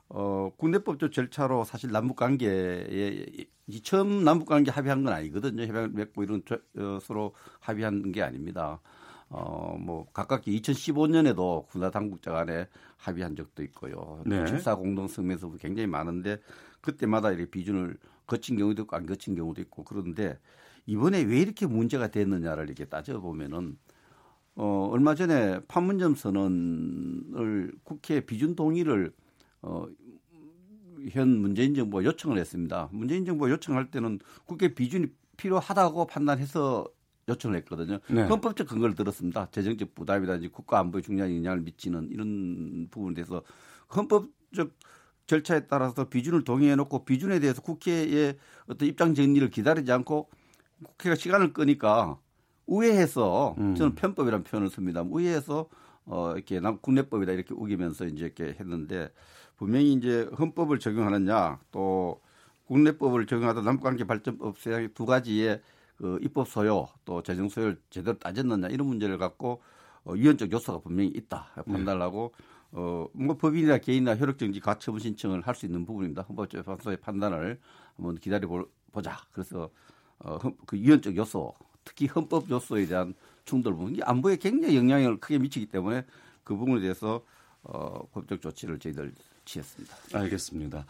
[0.09, 3.27] 어, 국내법적 절차로 사실 남북 관계에
[3.67, 5.63] 이 처음 남북 관계 합의한 건 아니거든요.
[5.63, 8.81] 협약 맺고 이런 저, 어, 서로 합의한 게 아닙니다.
[9.29, 14.23] 어, 뭐 가깝게 2015년에도 군사 당국자 간에 합의한 적도 있고요.
[14.25, 14.43] 네.
[14.45, 16.39] 7사 공동 성명서도 굉장히 많은데
[16.81, 20.39] 그때마다 이렇게 비준을 거친 경우도 있고 안 거친 경우도 있고 그런데
[20.87, 23.77] 이번에 왜 이렇게 문제가 됐느냐를 이렇게 따져보면은
[24.55, 29.13] 어, 얼마 전에 판문점 선언을 국회 비준 동의를
[29.61, 29.85] 어,
[31.11, 32.89] 현 문재인 정부가 요청을 했습니다.
[32.91, 35.07] 문재인 정부가 요청할 때는 국회 비준이
[35.37, 36.87] 필요하다고 판단해서
[37.29, 37.99] 요청을 했거든요.
[38.09, 38.23] 네.
[38.23, 39.49] 헌법적 근거를 들었습니다.
[39.51, 43.43] 재정적 부담이라든지 국가 안보에 중요한 영향을 미치는 이런 부분에 대해서
[43.95, 44.71] 헌법적
[45.27, 48.35] 절차에 따라서 비준을 동의해 놓고 비준에 대해서 국회의
[48.67, 50.27] 어떤 입장 정리를 기다리지 않고
[50.83, 52.17] 국회가 시간을 끄니까
[52.65, 53.75] 우회해서 음.
[53.75, 55.01] 저는 편법이라는 표현을 씁니다.
[55.01, 55.69] 우회해서
[56.05, 59.09] 어 이렇게 남 국내법이다 이렇게 우기면서 이제 이렇게 했는데
[59.59, 62.21] 분명히 이제 헌법을 적용하느냐 또
[62.65, 64.55] 국내법을 적용하다 남북관계 발전법
[64.93, 65.61] 두 가지의
[65.97, 69.61] 그 입법 소요 또 재정 소요를 제대로 따졌느냐 이런 문제를 갖고
[70.05, 72.33] 어, 유연적 요소가 분명히 있다 판단을 하고
[72.71, 76.21] 어뭐 법인이나 개인이나 효력정지 가처분 신청을 할 수 있는 부분입니다.
[76.21, 77.59] 헌법재판소의 판단을
[77.97, 78.47] 한번 기다려
[78.93, 79.17] 보자.
[79.33, 79.69] 그래서
[80.19, 81.53] 어, 헌- 그 유연적 요소
[81.83, 86.05] 특히 헌법 요소에 대한 충돌 부분 이 안보에 굉장히 영향을 크게 미치기 때문에
[86.45, 87.23] 그 부분에 대해서
[87.63, 89.13] 어, 법적 조치를 저희들
[89.49, 89.95] 취했습니다.
[90.13, 90.85] 알겠습니다.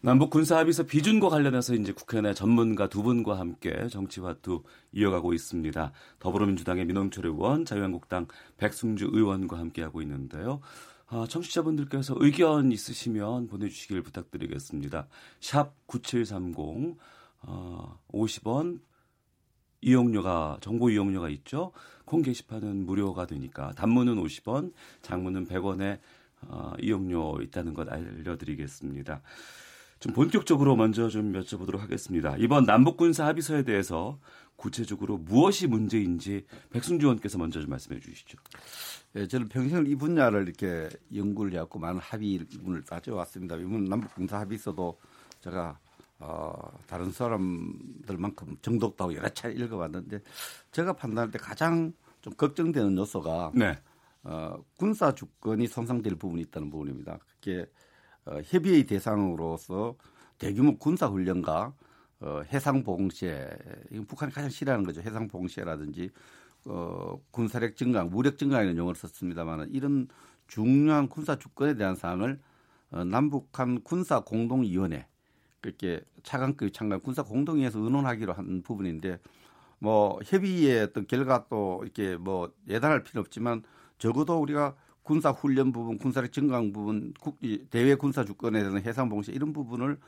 [0.00, 5.92] 남북 군사 합의서 비준과 관련해서 이제 국회 내 전문가 두 분과 함께 정치화투 이어가고 있습니다.
[6.20, 8.28] 더불어민주당의 민홍철 의원, 자유한국당
[8.58, 10.60] 백승주 의원과 함께하고 있는데요.
[11.08, 15.08] 아, 청취자분들께서 의견 있으시면 보내주시길 부탁드리겠습니다.
[15.40, 16.96] 샵 9730,
[17.42, 18.80] 어, 50원,
[19.82, 21.72] 이용료가 정보 이용료가 있죠.
[22.04, 26.00] 콩 게시판은 무료가 되니까 단문은 50원, 장문은 100원에
[26.48, 29.20] 어, 이용료 있다는 것 알려드리겠습니다.
[29.98, 32.36] 좀 본격적으로 먼저 좀 여쭤보도록 하겠습니다.
[32.38, 34.18] 이번 남북 군사 합의서에 대해서
[34.56, 38.38] 구체적으로 무엇이 문제인지 백승주 의원께서 먼저 좀 말씀해 주시죠.
[39.16, 43.56] 예, 저는 평생 이 분야를 이렇게 연구를 해왔고 많은 합의문을 따져왔습니다.
[43.56, 44.98] 이번 남북 군사 합의서도
[45.40, 45.78] 제가
[46.18, 46.54] 어,
[46.86, 50.20] 다른 사람들만큼 정독도 하고 여러 차례 읽어봤는데
[50.72, 51.92] 제가 판단할 때 가장
[52.22, 53.78] 좀 걱정되는 요소가 네.
[54.28, 57.18] 어, 군사 주권이 손상될 부분이 있다는 부분입니다.
[57.26, 57.64] 그게
[58.24, 59.96] 어, 협의의 대상으로서
[60.38, 61.72] 대규모 군사 훈련과
[62.20, 63.48] 어, 해상 봉쇄,
[63.90, 65.00] 이건 북한이 가장 싫어하는 거죠.
[65.00, 66.10] 해상 봉쇄라든지
[66.64, 70.08] 어, 군사력 증강, 무력 증강이라는 용어를 썼습니다만 이런
[70.48, 72.40] 중요한 군사 주권에 대한 사항을
[72.90, 75.06] 어, 남북한 군사 공동위원회
[75.60, 79.20] 그렇게 차관급 참관 군사 공동위에서 의논하기로 한 부분인데
[79.78, 83.62] 뭐 협의의 어떤 결과 또 이렇게 뭐 예단할 필요 없지만
[83.98, 89.08] 적어도 우리가 군사 훈련 부분, 군사력 증강 부분, 국, 이 대외 군사 주권에 대한 해상
[89.08, 89.98] 봉쇄 이런 부분을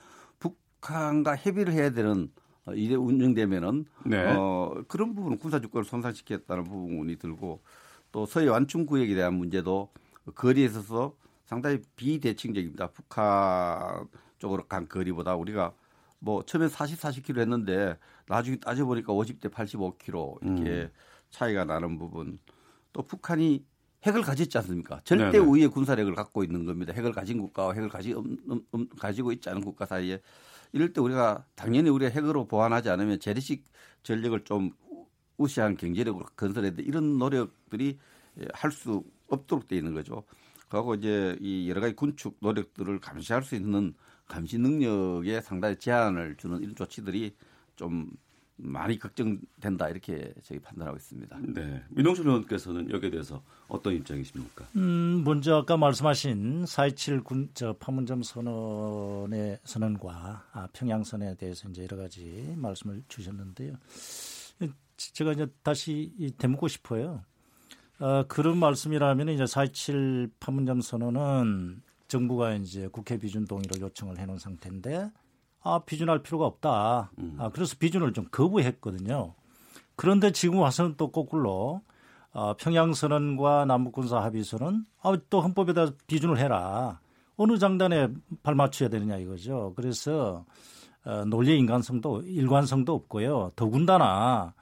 [0.40, 2.30] 북한과 협의를 해야 되는
[2.66, 4.34] 어, 이래 운영되면은 네.
[4.34, 7.62] 어, 그런 부분은 군사 주권을 손상시켰다는 부분이 들고
[8.10, 9.90] 또 서해 완충 구역에 대한 문제도
[10.34, 11.14] 거리에 있어서
[11.44, 12.88] 상당히 비대칭적입니다.
[12.88, 14.06] 북한
[14.38, 15.72] 쪽으로 간 거리보다 우리가
[16.18, 20.90] 뭐 처음에 40, 40km 했는데 나중에 따져보니까 50대 85km 이렇게 음.
[21.30, 22.38] 차이가 나는 부분
[22.92, 23.64] 또 북한이
[24.04, 25.00] 핵을 가졌지 않습니까?
[25.04, 25.38] 절대 네네.
[25.38, 26.92] 우위의 군사력을 갖고 있는 겁니다.
[26.92, 30.20] 핵을 가진 국가와 핵을 가지, 음, 음, 음, 가지고 있지 않은 국가 사이에
[30.72, 33.64] 이럴 때 우리가 당연히 우리가 핵으로 보완하지 않으면 재래식
[34.04, 34.70] 전력을 좀
[35.36, 36.82] 우시한 경제력으로 건설해야 돼.
[36.82, 37.98] 이런 노력들이
[38.52, 40.22] 할 수 없도록 돼 있는 거죠.
[40.68, 43.94] 그리고 이제 이 여러 가지 군축 노력들을 감시할 수 있는
[44.26, 47.34] 감시 능력에 상당히 제한을 주는 이런 조치들이
[47.76, 48.10] 좀
[48.58, 51.38] 많이 걱정된다 이렇게 저희 판단하고 있습니다.
[51.54, 51.82] 네.
[51.90, 54.66] 민홍철 의원께서는 여기에 대해서 어떤 입장이십니까?
[54.76, 61.96] 음, 먼저 아까 말씀하신 4.27 군, 저 판문점 선언의 선언과 아, 평양선에 대해서 이제 여러
[61.96, 63.74] 가지 말씀을 주셨는데요.
[64.96, 67.22] 제가 이제 다시 이 되묻고 싶어요.
[68.00, 75.10] 어, 그런 말씀이라면 이제 4.27 판문점 선언은 정부가 이제 국회 비준 동의를 요청을 해놓은 상태인데
[75.74, 77.10] 아, 비준할 필요가 없다.
[77.38, 79.34] 아, 그래서 비준을 좀 거부했거든요.
[79.96, 81.82] 그런데 지금 와서는 또 거꾸로
[82.32, 87.00] 어, 평양선언과 남북군사 합의서는 아, 또 헌법에다 비준을 해라.
[87.36, 88.08] 어느 장단에
[88.42, 89.72] 발맞춰야 되느냐 이거죠.
[89.76, 90.44] 그래서
[91.04, 93.52] 어, 논리의 인간성도 일관성도 없고요.
[93.56, 94.54] 더군다나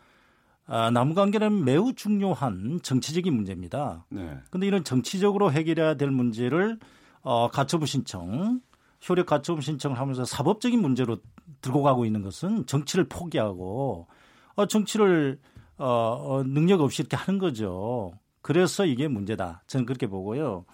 [0.66, 4.04] 아, 남관계는 매우 중요한 정치적인 문제입니다.
[4.08, 4.38] 네.
[4.50, 6.78] 근데 이런 정치적으로 해결해야 될 문제를
[7.22, 8.60] 어, 가처분 신청,
[9.08, 11.18] 효력 가처분 신청을 하면서 사법적인 문제로
[11.60, 14.06] 들고 가고 있는 것은 정치를 포기하고
[14.54, 15.38] 어, 정치를
[15.78, 18.12] 어, 어, 능력 없이 이렇게 하는 거죠.
[18.42, 19.62] 그래서 이게 문제다.
[19.66, 20.64] 저는 그렇게 보고요.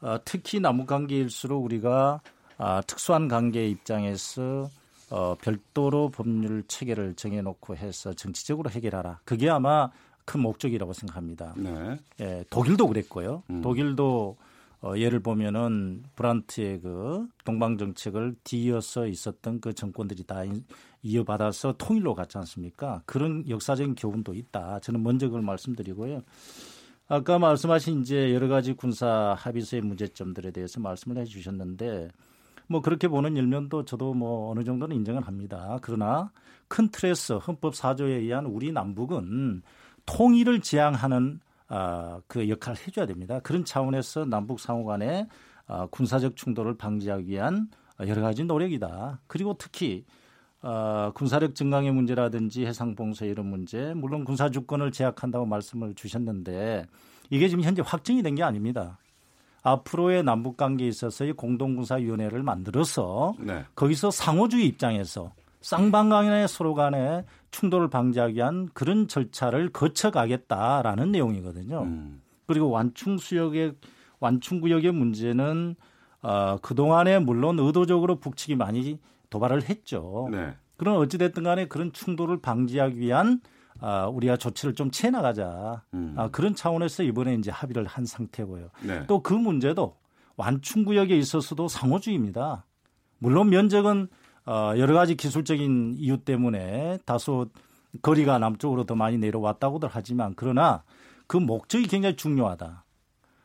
[0.00, 2.20] 어, 특히 남북 관계일수록 우리가
[2.58, 4.68] 아, 특수한 관계 입장에서
[5.10, 9.20] 어, 별도로 법률 체계를 정해놓고 해서 정치적으로 해결하라.
[9.24, 9.90] 그게 아마
[10.24, 11.54] 큰 목적이라고 생각합니다.
[11.56, 11.98] 네.
[12.20, 13.44] 예, 독일도 그랬고요.
[13.50, 13.62] 음.
[13.62, 14.36] 독일도
[14.86, 20.64] 어, 예를 보면은 브란트의 그 동방 정책을 뒤이어서 있었던 그 정권들이 다 인-
[21.02, 23.02] 이어받아서 통일로 갔지 않습니까?
[23.04, 24.78] 그런 역사적인 교훈도 있다.
[24.80, 26.22] 저는 먼저 그걸 말씀드리고요.
[27.08, 32.08] 아까 말씀하신 이제 여러 가지 군사 합의서의 문제점들에 대해서 말씀을 해주셨는데
[32.68, 35.78] 뭐 그렇게 보는 일면도 저도 뭐 어느 정도는 인정을 합니다.
[35.82, 36.30] 그러나
[36.68, 39.62] 큰 틀에서 헌법 4조에 의한 우리 남북은
[40.04, 43.40] 통일을 지향하는 아, 그 역할을 해줘야 됩니다.
[43.40, 45.26] 그런 차원에서 남북 상호 간의
[45.66, 47.68] 아, 군사적 충돌을 방지하기 위한
[48.06, 49.20] 여러 가지 노력이다.
[49.26, 50.04] 그리고 특히
[50.62, 56.86] 어, 군사력 증강의 문제라든지 해상 봉쇄 이런 문제, 물론 군사 주권을 제약한다고 말씀을 주셨는데
[57.30, 58.98] 이게 지금 현재 확정이 된 게 아닙니다.
[59.62, 63.64] 앞으로의 남북 관계에 있어서의 공동군사위원회를 만들어서 네.
[63.74, 65.32] 거기서 상호주의 입장에서
[65.66, 71.82] 쌍방간의 서로 간의 충돌을 방지하기 위한 그런 절차를 거쳐가겠다라는 내용이거든요.
[71.82, 72.22] 음.
[72.46, 73.74] 그리고 완충 수역의
[74.20, 75.74] 완충 구역의 문제는
[76.22, 80.28] 어, 그동안에 물론 의도적으로 북측이 많이 도발을 했죠.
[80.30, 80.54] 네.
[80.76, 83.40] 그런 어찌 됐든 간에 그런 충돌을 방지하기 위한
[83.80, 85.82] 아, 우리가 조치를 좀 취해 나가자.
[85.94, 86.14] 음.
[86.16, 88.68] 아, 그런 차원에서 이번에 이제 합의를 한 상태고요.
[88.84, 89.04] 네.
[89.08, 89.96] 또그 문제도
[90.36, 92.64] 완충 구역에 있어서도 상호주의입니다.
[93.18, 97.48] 물론 면적은 어, 여러 가지 기술적인 이유 때문에 다소
[98.02, 100.84] 거리가 남쪽으로 더 많이 내려왔다고들 하지만 그러나
[101.26, 102.84] 그 목적이 굉장히 중요하다.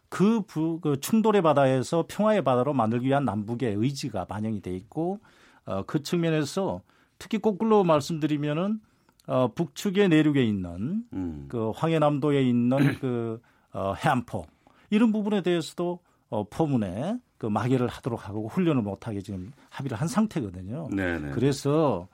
[0.10, 5.20] 그, 부, 그 충돌의 바다에서 평화의 바다로 만들기 위한 남북의 의지가 반영이 돼 있고
[5.66, 6.82] 어, 그 측면에서
[7.18, 8.82] 특히 거꾸로 말씀드리면은
[9.28, 11.46] 어, 북측의 내륙에 있는 음.
[11.48, 13.42] 그 황해남도에 있는 그
[13.72, 14.46] 어, 해안포
[14.90, 16.00] 이런 부분에 대해서도
[16.30, 20.90] 어, 포문에 그 마개를 하도록 하고 훈련을 못하게 지금 합의를 한 상태거든요.
[20.92, 21.32] 네네.
[21.32, 22.08] 그래서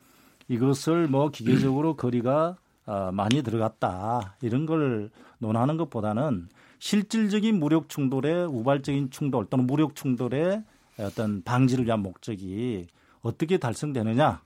[0.47, 2.55] 이것을 뭐 기계적으로 거리가
[2.85, 5.09] 어, 많이 들어갔다 이런 걸
[5.39, 6.47] 논하는 것보다는
[6.79, 10.63] 실질적인 무력 충돌의 우발적인 충돌 또는 무력 충돌의
[10.97, 12.87] 어떤 방지를 위한 목적이
[13.19, 14.39] 어떻게 달성되느냐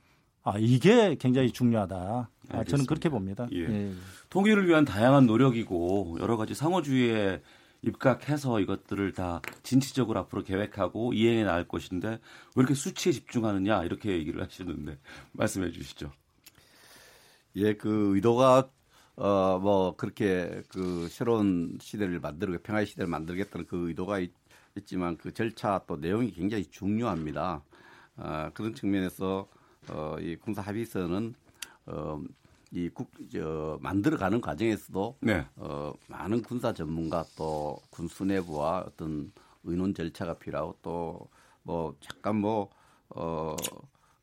[0.44, 2.30] 아, 이게 굉장히 중요하다.
[2.50, 2.88] 아, 저는.
[2.88, 3.48] 그렇게 봅니다.
[3.52, 3.60] 예.
[3.60, 3.92] 예.
[4.32, 7.40] 통일을 위한 다양한 노력이고 여러 가지 상호주의에
[7.82, 12.20] 입각해서 이것들을 다 진취적으로 앞으로 계획하고 이행해 나갈 것인데 왜
[12.56, 14.98] 이렇게 수치에 집중하느냐 이렇게 얘기를 하시는데
[15.34, 16.12] 말씀해 주시죠.
[17.56, 18.70] 예, 그 의도가
[19.16, 24.32] 어 뭐 그렇게 그 새로운 시대를 만들고 평화의 시대를 만들겠다는 그 의도가 있,
[24.86, 27.64] 지만그 절차 또 내용이 굉장히 중요합니다.
[28.18, 29.48] 아, 그런 측면에서
[29.90, 31.36] 어, 이 군사 합의서는
[31.88, 32.22] 어,
[32.72, 35.46] 이 국, 저, 만들어가는 과정에서도 네.
[35.58, 39.32] 어, 많은 군사 전문가 또 군수 내부와 어떤
[39.64, 41.30] 의논 절차가 필요하고 또
[41.64, 42.70] 뭐 잠깐 뭐
[43.10, 43.56] 어,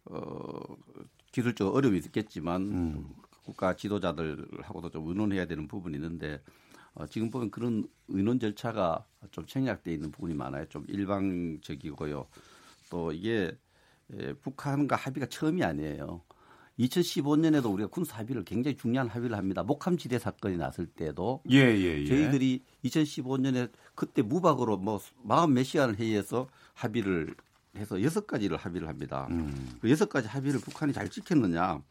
[0.06, 0.76] 어,
[1.32, 3.14] 기술적 어려움이 있겠지만 음.
[3.44, 6.42] 국가 지도자들하고도 좀 의논해야 되는 부분이 있는데
[6.94, 10.66] 어, 지금 보면 그런 의논 절차가 좀 생략돼 있는 부분이 많아요.
[10.66, 12.26] 좀 일방적이고요.
[12.90, 13.56] 또 이게
[14.12, 16.22] 에, 북한과 합의가 처음이 아니에요.
[16.78, 19.62] 2015년에도 우리가 군사 합의를 굉장히 중요한 합의를 합니다.
[19.62, 22.06] 목함지대 사건이 났을 때도 예, 예, 예.
[22.06, 27.34] 저희들이 2015년에 그때 무박으로 뭐 마흔 몇 시간을 회의해서 합의를
[27.76, 29.26] 해서 여섯 가지를 합의를 합니다.
[29.30, 29.78] 음.
[29.80, 31.82] 그 여섯 가지 합의를 북한이 잘 지켰느냐?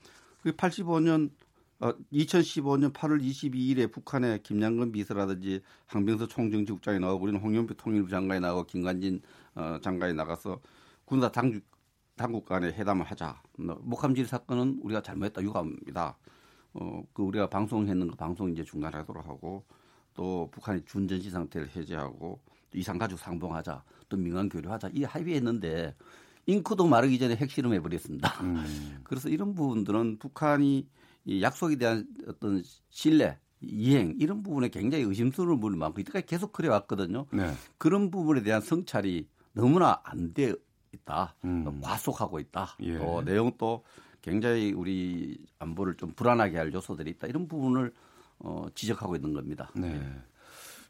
[0.42, 1.30] 그 85년
[1.80, 8.66] 어, 2015년 8월 22일에 북한의 김양근 비서라든지 항병서 총정치국장이 나오고 우리는 홍영표 통일부 장관이 나오고
[8.66, 9.22] 김관진
[9.54, 10.60] 어, 장관이 나가서
[11.06, 11.62] 군사 당국
[12.18, 13.42] 당국 간에 회담을 하자.
[13.58, 16.18] 뭐, 목함질 사건은 우리가 잘못했다 유감입니다.
[16.74, 19.64] 어, 그 우리가 방송했는 거 방송 이제 중단하도록 하고
[20.14, 22.40] 또 북한이 준전시 상태를 해제하고
[22.72, 23.84] 또 이상 가족 상봉하자.
[24.10, 24.90] 또 민간 교류하자.
[24.94, 25.96] 이 합의했는데
[26.48, 28.30] 잉크도 마르기 전에 핵실험해 버렸습니다.
[28.42, 29.00] 음.
[29.04, 30.88] 그래서 이런 부분들은 북한이
[31.26, 36.68] 이 약속에 대한 어떤 신뢰, 이행 이런 부분에 굉장히 의심스러운 부분이 많고 이때까지 계속 그래
[36.70, 37.26] 왔거든요.
[37.32, 37.52] 네.
[37.78, 40.54] 그런 부분에 대한 성찰이 너무나 안 돼
[41.08, 41.36] 있다.
[41.46, 41.80] 음.
[41.82, 42.76] 과속하고 있다.
[42.82, 42.98] 예.
[42.98, 43.84] 또 내용도
[44.22, 47.28] 굉장히 우리 안보를 좀 불안하게 할 요소들이 있다.
[47.28, 47.94] 이런 부분을
[48.40, 49.72] 어, 지적하고 있는 겁니다.
[49.74, 50.00] 네.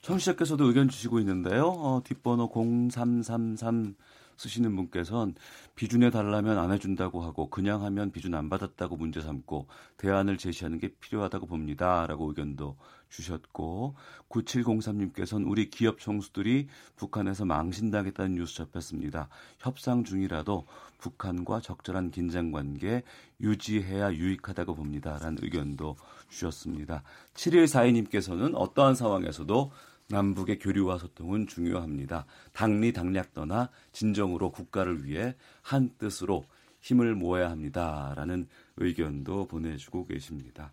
[0.01, 1.68] 청취자께서도 의견 주시고 있는데요.
[1.68, 3.95] 어, 뒷번호 0333
[4.38, 5.34] 쓰시는 분께서는
[5.76, 10.89] 비준해 달라면 안 해준다고 하고 그냥 하면 비준 안 받았다고 문제 삼고 대안을 제시하는 게
[10.99, 12.78] 필요하다고 봅니다라고 의견도
[13.09, 13.95] 주셨고
[14.29, 19.29] 9703님께서는 우리 기업 총수들이 북한에서 망신당했다는 뉴스 접했습니다.
[19.59, 20.65] 협상 중이라도
[20.99, 23.03] 북한과 적절한 긴장 관계
[23.39, 25.95] 유지해야 유익하다고 봅니다라는 의견도
[26.29, 27.03] 주셨습니다.
[27.35, 29.71] 7142님께서는 어떠한 상황에서도
[30.09, 32.25] 남북의 교류와 소통은 중요합니다.
[32.53, 36.45] 당리 당략 떠나 진정으로 국가를 위해 한 뜻으로
[36.79, 38.47] 힘을 모아야 합니다라는
[38.77, 40.71] 의견도 보내주고 계십니다.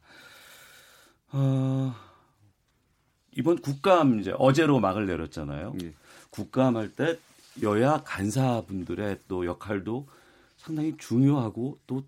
[1.33, 1.93] 어,
[3.37, 5.75] 이번 국감 이제 어제로 막을 내렸잖아요.
[5.83, 5.93] 예.
[6.31, 7.19] 국감 할 때
[7.63, 10.09] 여야 간사분들의 또 역할도
[10.57, 12.03] 상당히 중요하고 또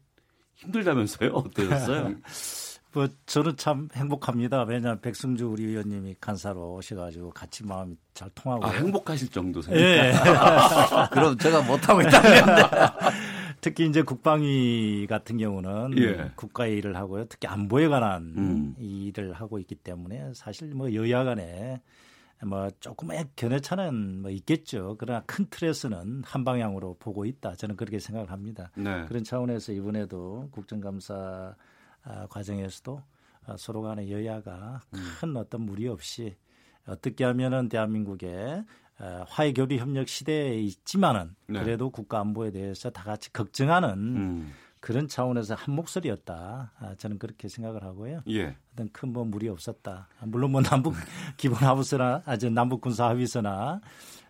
[0.57, 1.31] 힘들다면서요?
[1.35, 2.15] 어떠셨어요?
[2.93, 4.63] 뭐 저는 참 행복합니다.
[4.63, 8.65] 왜냐하면 백승주 우리 의원님이 간사로 오셔가지고 같이 마음이 잘 통하고.
[8.65, 10.15] 아, 행복하실 정도 예.
[11.13, 12.63] 그럼 제가 못하고 있다는데.
[13.67, 16.31] 특히 이제 국방위 같은 경우는 예.
[16.37, 17.25] 국가의 일을 하고요.
[17.25, 18.77] 특히 안보에 관한 음.
[18.79, 21.83] 일을 하고 있기 때문에 사실 뭐 여야 간에
[22.45, 24.95] 뭐 조금의 견해차는 뭐 있겠죠.
[25.01, 27.57] 그러나 큰 틀에서는 한 방향으로 보고 있다.
[27.57, 28.71] 저는 그렇게 생각을 합니다.
[28.77, 29.05] 네.
[29.09, 31.57] 그런 차원에서 이번에도 국정감사
[32.05, 33.03] 아, 과정에서도
[33.47, 34.83] 아, 서로 간의 여야가
[35.19, 36.37] 큰 어떤 무리 없이
[36.87, 38.65] 어떻게 하면은 대한민국의 어,
[38.99, 41.61] 화해 교류 협력 시대에 있지만은 네.
[41.63, 44.53] 그래도 국가 안보에 대해서 다 같이 걱정하는 음.
[44.81, 46.73] 그런 차원에서 한 목소리였다.
[46.79, 48.21] 아, 저는 그렇게 생각을 하고요.
[48.29, 48.57] 예.
[48.73, 50.09] 어떤 큰 뭐 무리 없었다.
[50.21, 50.95] 아, 물론 뭐 남북
[51.37, 53.81] 기본 합의서나 아주 남북 군사 합의서나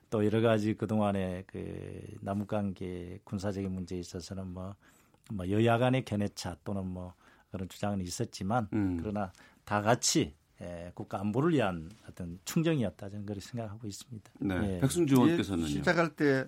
[0.09, 4.75] 또 여러 가지 그 동안의 그 남북 관계 군사적인 문제에 있어서는 뭐,
[5.31, 7.12] 뭐 여야 간의 견해차 또는 뭐
[7.51, 8.99] 그런 주장은 있었지만 음.
[9.01, 9.33] 그러나
[9.64, 14.31] 다 같이 예, 국가 안보를 위한 어떤 충정이었다 저는 그렇게 생각하고 있습니다.
[14.41, 14.77] 네.
[14.77, 14.81] 예.
[14.81, 15.67] 백승주 의원께서는요.
[15.67, 16.47] 시작할 때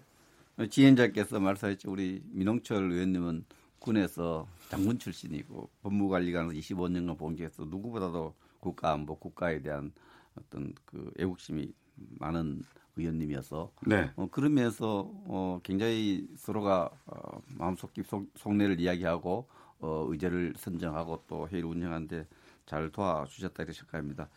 [0.71, 1.91] 지혜자께서 말씀하셨죠.
[1.91, 3.45] 우리 민홍철 의원님은
[3.79, 9.93] 군에서 장군 출신이고 법무관리관에서 25년간 봉직해서 누구보다도 국가 안보, 국가에 대한
[10.37, 11.73] 어떤 그 애국심이
[12.19, 12.63] 많은
[12.97, 14.11] 의원님이어서 네.
[14.17, 19.47] 어, 그러면서 어, 굉장히 서로가 어, 마음속 깊 속, 속내를 이야기하고
[19.81, 22.27] 어, 의제를 선정하고 또 회의를 운영하는데
[22.69, 24.29] 잘 도와주셨다 이렇게 생각합니다.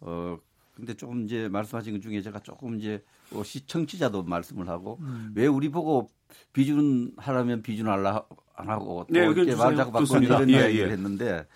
[0.00, 0.36] 어,
[0.74, 3.02] 근데 조금 이제 말씀하신 것 중에 제가 조금 이제
[3.32, 5.32] 어, 시청자도 말씀을 하고 음.
[5.34, 6.10] 왜 우리 보고
[6.52, 9.66] 비준 하려면 비준 할라 안 하고 또 네, 의견 이렇게 주세요.
[9.66, 10.22] 말 자꾸 바꾸는.
[10.22, 10.92] 이런 예, 이야기를 예.
[10.92, 11.46] 했는데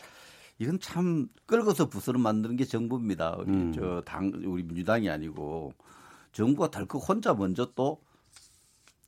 [0.59, 3.37] 이건 참 끌어서 부스를 만드는 게 정부입니다.
[3.39, 3.73] 우리 음.
[3.73, 5.73] 저당 우리 민주당이 아니고
[6.33, 8.01] 정부가 덜컥 혼자 먼저 또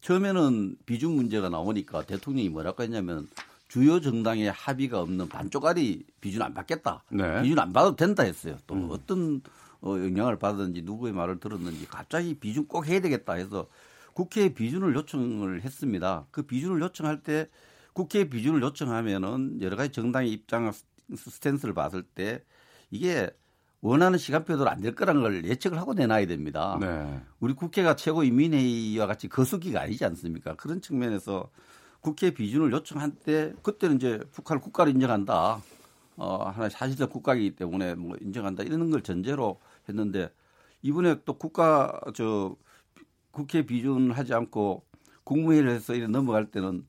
[0.00, 3.28] 처음에는 비준 문제가 나오니까 대통령이 뭐라고 했냐면
[3.68, 7.02] 주요 정당의 합의가 없는 반쪽짜리 비준 안 받겠다.
[7.10, 7.42] 네.
[7.42, 8.56] 비준 안 받아도 된다 했어요.
[8.66, 8.88] 또 음.
[8.90, 9.40] 어떤
[9.80, 13.68] 어, 영향을 받았는지 누구의 말을 들었는지 갑자기 비준 꼭 해야 되겠다 해서
[14.14, 16.26] 국회에 비준을 요청을 했습니다.
[16.30, 17.48] 그 비준을 요청할 때
[17.92, 20.72] 국회에 비준을 요청하면은 여러 가지 정당의 입장
[21.14, 22.42] 스탠스를 봤을 때
[22.90, 23.30] 이게
[23.80, 26.78] 원하는 시간표대로 안 될 거라는 걸 예측을 하고 내놔야 됩니다.
[26.80, 27.20] 네.
[27.40, 30.54] 우리 국회가 최고 인 민회의와 같이 거수기가 아니지 않습니까?
[30.54, 31.50] 그런 측면에서
[32.06, 35.60] 국회 비준을 요청한 때 그때는 이제 북한을 국가로 인정한다.
[36.16, 40.32] 어, 하나의 사실적 국가이기 때문에 뭐 인정한다 이런 걸 전제로 했는데
[40.82, 42.54] 이번에 또 국가 저
[43.32, 44.84] 국회 비준을 하지 않고
[45.24, 46.86] 국무회의를 해서 이래 넘어갈 때는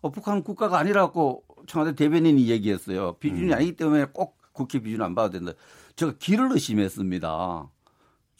[0.00, 3.18] 어, 북한은 국가가 아니라고 청와대 대변인이 얘기했어요.
[3.18, 5.52] 비준이 아니기 때문에 꼭 국회 비준 안 받아야 된다.
[5.96, 7.70] 제가 길을 의심했습니다.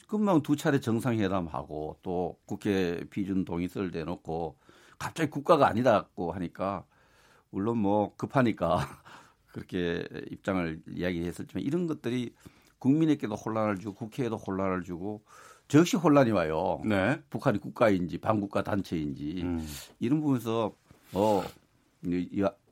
[0.07, 4.57] 금방 두 차례 정상회담하고 또 국회 비준 동의서를 내놓고
[4.97, 6.85] 갑자기 국가가 아니라고 하니까
[7.49, 8.79] 물론 뭐 급하니까
[9.47, 12.33] 그렇게 입장을 이야기했었지만 이런 것들이
[12.79, 15.23] 국민에게도 혼란을 주고 국회에도 혼란을 주고
[15.67, 16.81] 저 역시 혼란이 와요.
[16.85, 17.21] 네.
[17.29, 19.67] 북한이 국가인지 반국가 단체인지 음.
[19.99, 20.73] 이런 부분에서
[21.13, 21.43] 어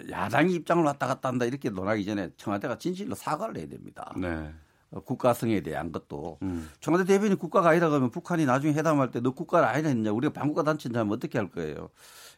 [0.09, 4.13] 야당이 입장을 왔다 갔다 한다 이렇게 논하기 전에 청와대가 진실로 사과를 해야 됩니다.
[4.17, 4.53] 네.
[4.91, 6.69] 어, 국가성에 대한 것도 음.
[6.79, 10.63] 청와대 대변인이 국가가 아니다 그러면 북한이 나중에 회담할 때 너 국가가 아니다 했냐 우리가 반국가
[10.63, 11.89] 단체인지 하면 어떻게 할 거예요.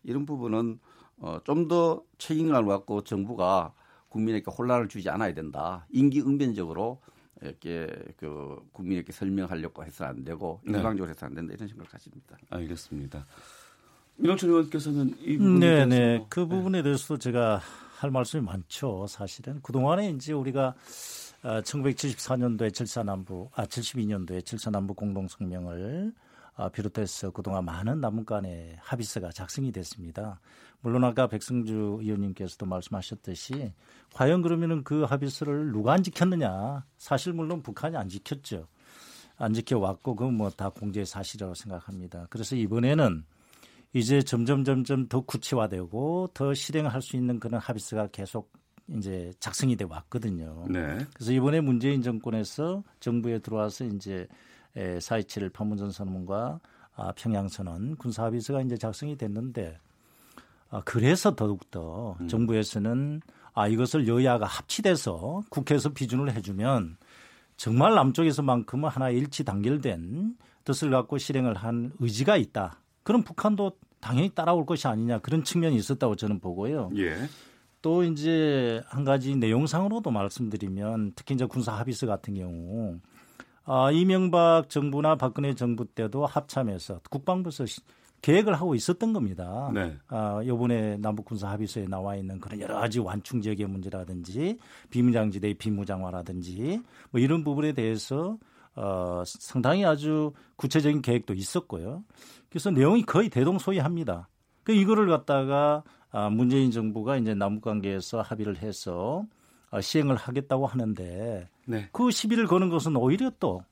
[0.03, 0.79] 이런 부분은
[1.19, 3.73] 어, 좀 더 책임감을 갖고 정부가
[4.09, 5.85] 국민에게 혼란을 주지 않아야 된다.
[5.91, 7.01] 임기응변적으로
[7.41, 7.87] 이렇게
[8.17, 10.77] 그 국민에게 설명하려고 해서는 안 되고 네.
[10.77, 12.37] 일방적으로 해서는 안 된다 이런 생각을 가집니다.
[12.49, 13.25] 알겠습니다.
[14.15, 16.25] 민홍철 의원께서는 이 부분에 네, 대해서 네.
[16.29, 17.61] 그 부분에 대해서도 제가
[17.99, 19.05] 할 말씀이 많죠.
[19.07, 20.73] 사실은 그동안에 이제 우리가 어,
[21.43, 26.13] 1974년도에 7사남부, 아 72년도에 7사남부 공동성명을
[26.59, 30.39] 아, 비롯해서 그동안 많은 남북 간의 합의서가 작성이 됐습니다.
[30.81, 33.73] 물론 아까 백승주 의원님께서도 말씀하셨듯이
[34.13, 36.83] 과연 그러면은 그 합의서를 누가 안 지켰느냐?
[36.97, 38.67] 사실 물론 북한이 안 지켰죠.
[39.37, 42.25] 안 지켜왔고 그건 뭐 다 공개 사실이라고 생각합니다.
[42.31, 43.23] 그래서 이번에는
[43.93, 48.51] 이제 점점 점점 더 구체화되고 더 실행할 수 있는 그런 합의서가 계속
[48.95, 50.65] 이제 작성이 돼 왔거든요.
[50.69, 50.97] 네.
[51.13, 54.27] 그래서 이번에 문재인 정권에서 정부에 들어와서 이제
[54.75, 56.59] 4.27 판문점 선언과
[56.95, 59.79] 아, 평양 선언 군사 합의서가 이제 작성이 됐는데
[60.69, 62.27] 아, 그래서 더욱더 음.
[62.27, 63.21] 정부에서는
[63.53, 66.97] 아 이것을 여야가 합치돼서 국회에서 비준을 해주면
[67.55, 72.79] 정말 남쪽에서만큼은 하나 일치 단결된 뜻을 갖고 실행을 한 의지가 있다.
[73.03, 76.91] 그럼 북한도 당연히 따라올 것이 아니냐 그런 측면이 있었다고 저는 보고요.
[76.97, 77.17] 예.
[77.87, 82.99] 또 이제 한 가지 내용상으로도 말씀드리면 특히 이제 군사 합의서 같은 경우
[83.63, 87.63] 아, 이명박 정부나 박근혜 정부 때도 합참해서 국방부에서
[88.21, 89.71] 계획을 하고 있었던 겁니다.
[89.73, 89.95] 네.
[90.09, 94.57] 아, 요번에 남북 군사 합의서에 나와 있는 그런 여러 가지 완충 지역의 문제라든지
[94.89, 96.81] 비무장지대의 비무장화라든지
[97.11, 98.37] 뭐 이런 부분에 대해서
[98.75, 102.03] 어, 상당히 아주 구체적인 계획도 있었고요.
[102.49, 104.27] 그래서 내용이 거의 대동소이합니다.
[104.63, 105.96] 그 이거를 갖다가 아,
[106.31, 109.25] 문재인 정부가 이제 남북 관계에서 합의를 해서
[109.69, 111.89] 아, 시행을 하겠다고 하는데 네.
[111.91, 113.63] 그 시비를 거는 것은 오히려 또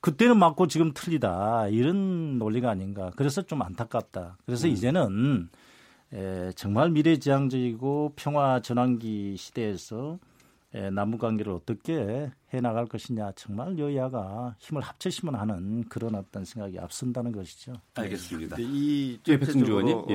[0.00, 3.10] 그때는 맞고 지금 틀리다 이런 논리가 아닌가.
[3.16, 4.38] 그래서 좀 안타깝다.
[4.44, 4.72] 그래서 음.
[4.72, 5.48] 이제는
[6.12, 10.18] 에, 정말 미래지향적이고 평화 전환기 시대에서
[10.74, 16.78] 에, 남북 관계를 어떻게 해 나갈 것이냐 정말 여야가 힘을 합치시면 하는 그런 어떤 생각이
[16.78, 17.74] 앞선다는 것이죠.
[17.94, 18.56] 알겠습니다.
[18.56, 18.62] 네.
[18.66, 20.04] 이 예, 백승주 의원님.
[20.08, 20.14] 예.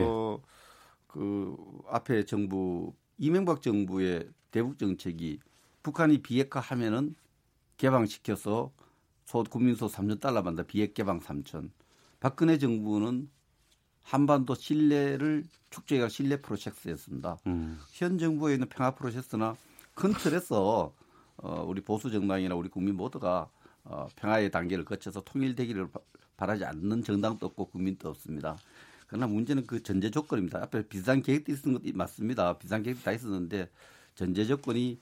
[1.17, 1.57] 어, 그
[1.89, 5.39] 앞에 정부 이명박 정부의 대북 정책이
[5.83, 7.15] 북한이 비핵화 하면은
[7.77, 8.71] 개방시켜서
[9.25, 11.69] 소 국민소 3천 달러만다 비핵 개방 3천.
[12.19, 13.29] 박근혜 정부는
[14.03, 17.37] 한반도 신뢰를 축제가 신뢰 프로젝트였습니다.
[17.47, 17.77] 음.
[17.91, 19.55] 현 정부에 있는 평화 프로세스나
[19.93, 20.93] 큰 틀에서
[21.37, 23.49] 어, 우리 보수 정당이나 우리 국민 모두가
[23.83, 25.89] 어, 평화의 단계를 거쳐서 통일되기를
[26.37, 28.57] 바라지 않는 정당도 없고 국민도 없습니다.
[29.07, 30.61] 그러나 문제는 그 전제 조건입니다.
[30.63, 32.57] 앞에 비상 계획도 있었던 것도 맞습니다.
[32.57, 33.69] 비상 계획도 다 있었는데
[34.15, 34.99] 전제 조건이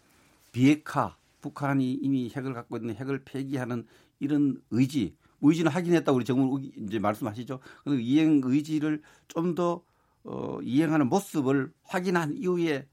[0.51, 3.85] 비핵화, 북한이 이미 핵을 갖고 있는 핵을 폐기하는
[4.19, 7.59] 이런 의지, 의지는 확인했다고 우리 정부 이제 말씀하시죠.
[7.83, 9.83] 그 이행 의지를 좀더
[10.23, 12.87] 어, 이행하는 모습을 확인한 이후에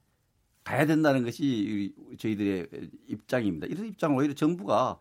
[0.64, 2.68] 가야 된다는 것이 저희들의
[3.08, 3.66] 입장입니다.
[3.66, 4.98] 이런 입장은 오히려 정부가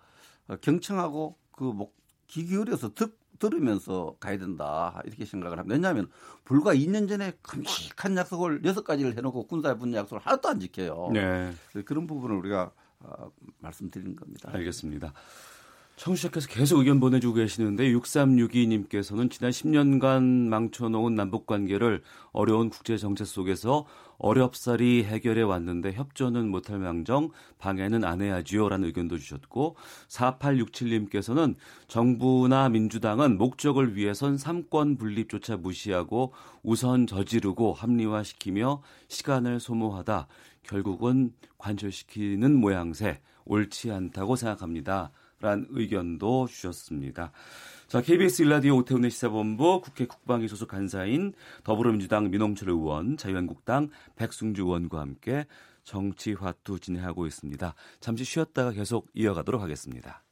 [0.62, 2.02] 경청하고 그 목
[2.32, 5.74] 귀 기울여서 듣 들으면서 가야 된다 이렇게 생각을 합니다.
[5.74, 6.10] 왜냐하면
[6.46, 11.10] 불과 2년 전에 큼직한 약속을 여섯 가지를 해놓고 군사 분야 약속을 하나도 안 지켜요.
[11.14, 11.52] 네.
[11.86, 14.50] 그런 부분을 우리가 어, 말씀드리는 겁니다.
[14.54, 15.14] 알겠습니다.
[16.02, 23.86] 청취자께서 계속 의견 보내주고 계시는데 6362님께서는 지난 10년간 망쳐놓은 남북 관계를 어려운 국제 정세 속에서
[24.18, 27.30] 어렵사리 해결해 왔는데 협조는 못할 망정
[27.60, 29.76] 방해는 안 해야지요 라는 의견도 주셨고
[30.08, 31.54] 4867님께서는
[31.88, 36.34] 정부나 민주당은 목적을 위해선 삼권 분립조차 무시하고
[36.64, 40.28] 우선 저지르고 합리화시키며 시간을 소모하다
[40.64, 45.12] 결국은 관철시키는 모양새 옳지 않다고 생각합니다.
[45.42, 47.32] 라는 의견도 주셨습니다.
[47.88, 51.34] 자, KBS 일라디오 오태훈의 시사본부 국회 국방위 소속 간사인
[51.64, 55.46] 더불어민주당 민홍철 의원, 자유한국당 백승주 의원과 함께
[55.84, 57.74] 정치화투 진행하고 있습니다.
[58.00, 60.24] 잠시 쉬었다가 계속 이어가도록 하겠습니다.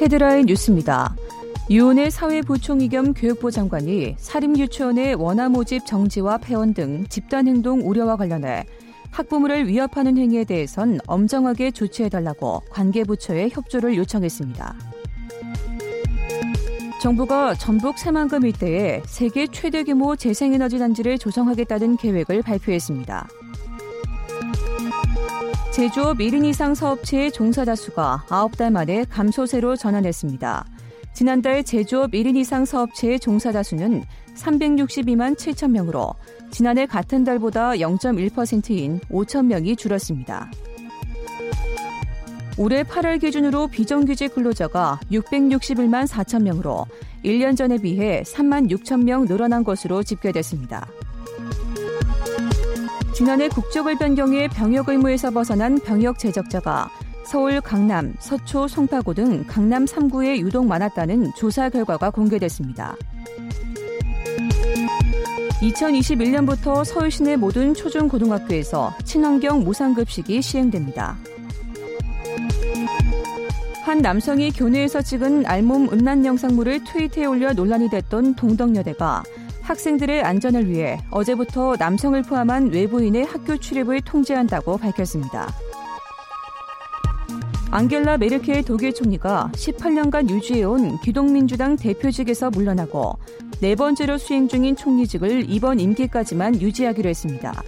[0.00, 1.14] 헤드라인 뉴스입니다.
[1.70, 8.66] 유은혜 사회부총리 겸 교육부 장관이 사립유치원의 원화 모집 정지와 폐원 등 집단행동 우려와 관련해
[9.12, 14.74] 학부모를 위협하는 행위에 대해선 엄정하게 조치해달라고 관계부처에 협조를 요청했습니다.
[17.00, 23.28] 정부가 전북 새만금 일대에 세계 최대 규모 재생에너지 단지를 조성하겠다는 계획을 발표했습니다.
[25.72, 30.64] 제조업 1인 이상 사업체의 종사 다수가 9달 만에 감소세로 전환했습니다.
[31.12, 34.04] 지난달 제조업 1인 이상 사업체의 종사 다수는
[34.36, 36.14] 362만 7천 명으로
[36.52, 40.50] 지난해 같은 달보다 0.1%인 5천 명이 줄었습니다.
[42.58, 46.84] 올해 8월 기준으로 비정규직 근로자가 661만 4천 명으로
[47.24, 50.86] 1년 전에 비해 3만 6천 명 늘어난 것으로 집계됐습니다.
[53.14, 56.90] 지난해 국적을 변경해 병역 의무에서 벗어난 병역 제적자가
[57.24, 62.94] 서울, 강남, 서초, 송파구 등 강남 3구에 유독 많았다는 조사 결과가 공개됐습니다.
[65.62, 71.16] 2021년부터 서울 시내 모든 초중고등학교에서 친환경 무상급식이 시행됩니다.
[73.84, 79.22] 한 남성이 교내에서 찍은 알몸 음란 영상물을 트위터에 올려 논란이 됐던 동덕여대가
[79.62, 85.52] 학생들의 안전을 위해 어제부터 남성을 포함한 외부인의 학교 출입을 통제한다고 밝혔습니다.
[87.72, 93.18] 앙겔라 메르켈 독일 총리가 18년간 유지해온 기독민주당 대표직에서 물러나고
[93.62, 97.62] 네 번째로 수행 중인 총리직을 이번 임기까지만 유지하기로 했습니다.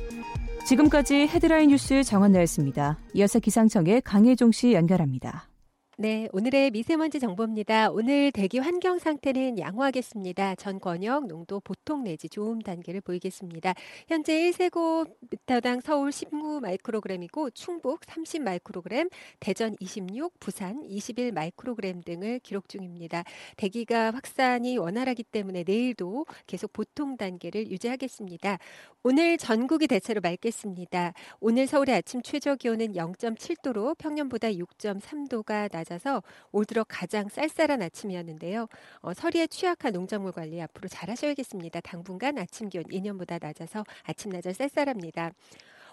[0.66, 2.98] 지금까지 헤드라인 뉴스 정원나였습니다.
[3.14, 5.48] 이어서 기상청의 강혜종 씨 연결합니다.
[5.96, 7.88] 네, 오늘의 미세먼지 정보입니다.
[7.88, 10.56] 오늘 대기 환경 상태는 양호하겠습니다.
[10.56, 13.74] 전 권역 농도 보통 내지 좋음 단계를 보이겠습니다.
[14.08, 22.68] 현재 1세고미터당 서울 19 마이크로그램이고 충북 30 마이크로그램, 대전 26, 부산 21 마이크로그램 등을 기록
[22.68, 23.22] 중입니다.
[23.56, 28.58] 대기가 확산이 원활하기 때문에 내일도 계속 보통 단계를 유지하겠습니다.
[29.04, 31.12] 오늘 전국이 대체로 맑겠습니다.
[31.38, 36.22] 오늘 서울의 아침 최저 기온은 0.7도로 평년보다 6.3도가 낮 아서
[36.52, 38.68] 올 들어 가장 쌀쌀한 아침이었는데요.
[39.00, 41.80] 어, 서리에 취약한 농작물 관리 앞으로 잘 하셔야겠습니다.
[41.80, 45.32] 당분간 아침 기온 2년보다 낮아서 아침 낮은 쌀쌀합니다.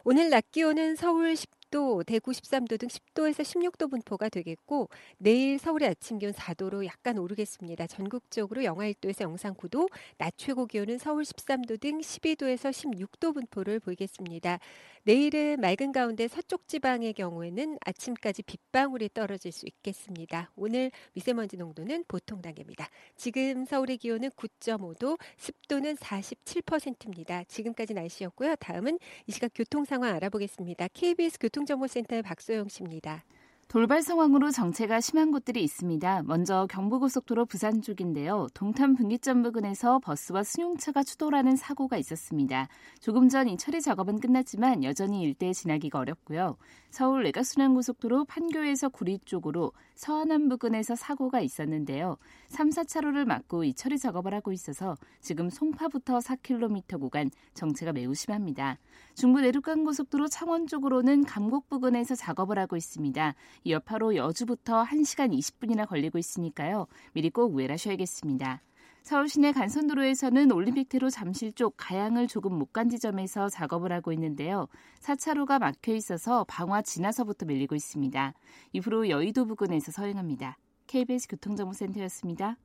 [0.03, 5.89] 오늘 낮 기온은 서울 10 10도, 대구 13도 등 10도에서 16도 분포가 되겠고 내일 서울의
[5.89, 7.87] 아침 기온 4도로 약간 오르겠습니다.
[7.87, 14.59] 전국적으로 영하 1도에서 영상 9도, 낮 최고 기온은 서울 13도 등 12도에서 16도 분포를 보이겠습니다.
[15.03, 20.51] 내일은 맑은 가운데 서쪽 지방의 경우에는 아침까지 빗방울이 떨어질 수 있겠습니다.
[20.55, 22.87] 오늘 미세먼지 농도는 보통 단계입니다.
[23.15, 27.43] 지금 서울의 기온은 9.5도, 습도는 47%입니다.
[27.45, 28.55] 지금까지 날씨였고요.
[28.57, 30.89] 다음은 이 시각 교통 상황 알아보겠습니다.
[30.93, 33.23] KBS 교통정보센터의 박소영 씨입니다.
[33.71, 36.23] 돌발 상황으로 정체가 심한 곳들이 있습니다.
[36.23, 38.47] 먼저 경부고속도로 부산 쪽인데요.
[38.53, 42.67] 동탄 분기점 부근에서 버스와 승용차가 추돌하는 사고가 있었습니다.
[42.99, 46.57] 조금 전 이 처리 작업은 끝났지만 여전히 일대에 지나기가 어렵고요.
[46.89, 52.17] 서울 내각순환고속도로 판교에서 구리 쪽으로 서안암 부근에서 사고가 있었는데요.
[52.49, 58.77] 3, 4차로를 막고 이 처리 작업을 하고 있어서 지금 송파부터 4km 구간 정체가 매우 심합니다.
[59.15, 63.35] 중부 내륙간고속도로 창원 쪽으로는 감곡 부근에서 작업을 하고 있습니다.
[63.63, 66.87] 이 여파로 여주부터 1시간 20분이나 걸리고 있으니까요.
[67.13, 68.61] 미리 꼭 우회하셔야겠습니다.
[69.03, 74.67] 서울 시내 간선도로에서는 올림픽대로 잠실 쪽 가양을 조금 못 간 지점에서 작업을 하고 있는데요.
[75.01, 78.33] 4차로가 막혀 있어서 방화 지나서부터 밀리고 있습니다.
[78.73, 80.57] 이후로 여의도 부근에서 서행합니다.
[80.87, 82.57] KBS 교통정보센터였습니다.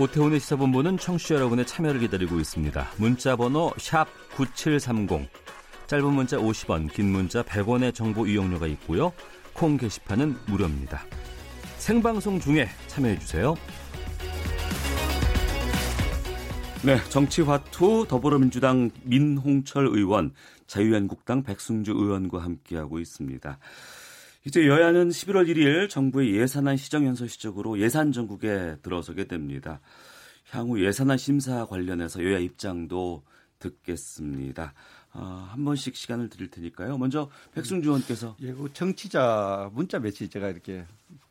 [0.00, 2.88] 오태훈의 시사본부는 청취자 여러분의 참여를 기다리고 있습니다.
[2.98, 3.72] 문자 번호
[4.36, 5.28] 9730.
[5.88, 9.12] 짧은 문자 50원, 긴 문자 100원의 정보 이용료가 있고요.
[9.52, 11.02] 콩 게시판은 무료입니다.
[11.78, 13.56] 생방송 중에 참여해 주세요.
[16.84, 20.32] 네, 정치화투 더불어민주당 민홍철 의원,
[20.68, 23.58] 자유한국당 백승주 의원과 함께하고 있습니다.
[24.46, 29.80] 이제 여야는 11월 1일 정부의 예산안 시정연서 시적으로 예산 전국에 들어서게 됩니다.
[30.50, 33.24] 향후 예산안 심사 관련해서 여야 입장도
[33.58, 34.72] 듣겠습니다.
[35.12, 36.96] 어, 한 번씩 시간을 드릴 테니까요.
[36.98, 40.86] 먼저 백승주 의원께서 예, 그 정치자 문자 매치 제가 이렇게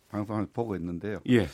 [0.09, 1.21] 방송을 보고 있는데요.
[1.29, 1.47] 예.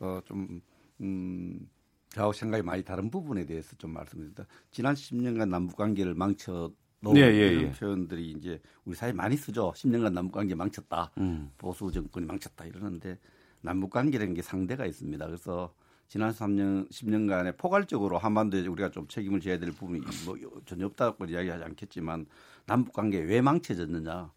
[0.00, 0.60] 어, 좀
[1.00, 1.68] 음,
[2.10, 4.46] 저하고 생각이 많이 다른 부분에 대해서 좀 말씀드립니다.
[4.70, 7.70] 지난 10년간 남북 관계를 망쳐 네, 예, 이런 예.
[7.72, 9.72] 표현들이 이제 우리 사회 많이 쓰죠.
[9.72, 11.12] 10년간 남북 관계 망쳤다.
[11.18, 11.50] 음.
[11.58, 13.18] 보수 정권이 망쳤다 이러는데
[13.60, 15.26] 남북 관계라는 게 상대가 있습니다.
[15.26, 15.74] 그래서
[16.08, 21.64] 지난 3년 10년간에 포괄적으로 한반도에 우리가 좀 책임을 져야 될 부분이 뭐 전혀 없다고 이야기하지
[21.64, 22.26] 않겠지만
[22.66, 24.32] 남북 관계 왜 망쳐졌느냐?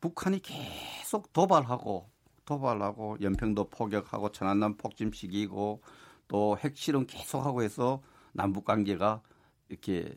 [0.00, 2.08] 북한이 계속 도발하고
[2.44, 5.82] 도발하고 연평도 포격하고 천안남 폭침 시기고
[6.28, 8.02] 또 핵실험 계속하고 해서
[8.32, 9.20] 남북 관계가
[9.68, 10.14] 이렇게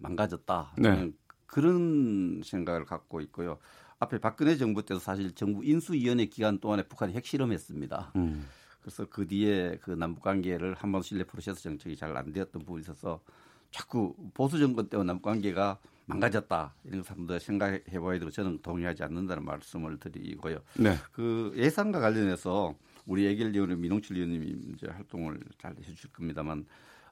[0.00, 0.74] 망가졌다.
[0.78, 1.12] 네.
[1.46, 3.58] 그런 생각을 갖고 있고요.
[3.98, 8.12] 앞에 박근혜 정부 때도 사실 정부 인수위원회 기간 동안에 북한이 핵실험했습니다.
[8.16, 8.46] 음.
[8.80, 13.20] 그래서 그 뒤에 그 남북 관계를 한번 신뢰 프로세스 정책이 잘 안 되었던 부분이 있어서
[13.70, 19.44] 자꾸 보수 정권 때문에 남북 관계가 망가졌다 이런 더 생각해 봐야 되고 저는 동의하지 않는다는
[19.44, 20.58] 말씀을 드리고요.
[20.78, 20.96] 네.
[21.12, 22.74] 그 예산과 관련해서
[23.06, 26.64] 우리 예결위원회 민홍철 의원님이 이제 활동을 잘 해주실 겁니다만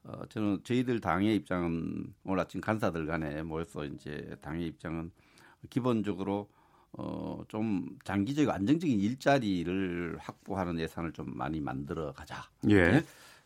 [0.04, 5.10] 어, 저는 저희들 당의 입장은 오늘 아침 간사들 간에 모여서 이제 당의 입장은
[5.70, 6.48] 기본적으로
[6.92, 12.48] 어, 좀 장기적 안정적인 일자리를 확보하는 예산을 좀 많이 만들어 가자.
[12.70, 13.02] 예.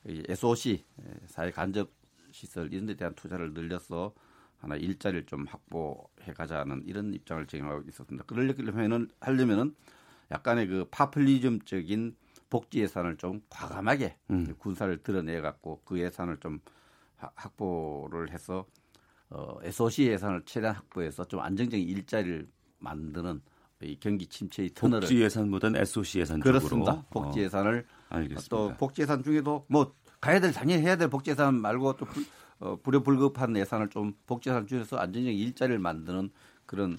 [0.07, 0.85] 이 SOC
[1.27, 1.91] 사회 간접
[2.31, 4.12] 시설 이런 데 대한 투자를 늘려서
[4.59, 8.24] 하나 일자리를 좀 확보해 가자는 이런 입장을 정하고 있었습니다.
[8.24, 9.74] 그러려면은 하려면은
[10.31, 12.16] 약간의 그 파퓰리즘적인
[12.53, 14.55] 복지 예산을 좀 과감하게 음.
[14.59, 16.61] 군사를 드러내 갖고 그 예산을 좀
[17.16, 18.66] 하- 확보를 해서
[19.31, 22.47] 어, SOC 예산을 최대한 확보해서 좀 안정적인 일자리를
[22.79, 23.41] 만드는
[23.85, 26.93] 이 경기 침체의 터널을 복지 예산보다는 SOC 예산 그렇습니다.
[26.93, 27.07] 쪽으로.
[27.24, 28.49] 복지 어, 예산을 알겠습니다.
[28.51, 32.23] 또 복지 예산 중에도 뭐 가야 될 당연히 해야 될 복지 예산 말고 또 불,
[32.59, 36.29] 어, 불효불급한 예산을 좀 복지 예산 중에서 안정적인 일자리를 만드는
[36.66, 36.99] 그런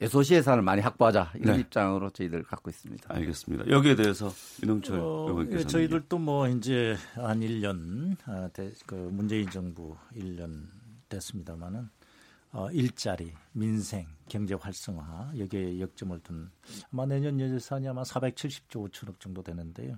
[0.00, 1.60] SOC 예산을 많이 확보하자 이런 네.
[1.60, 3.14] 입장으로 저희들 갖고 있습니다.
[3.14, 3.68] 알겠습니다.
[3.68, 4.32] 여기에 대해서
[4.62, 10.66] 민홍철 어, 의원께서 예, 저희들도 뭐 이제 한 1년 아, 대, 그 문재인 정부 1년
[11.10, 11.90] 됐습니다만은
[12.52, 16.50] 어, 일자리, 민생, 경제 활성화 여기에 역점을 둔
[16.92, 19.96] 아마 내년 예산이 아마 470조 5천억 정도 되는데요.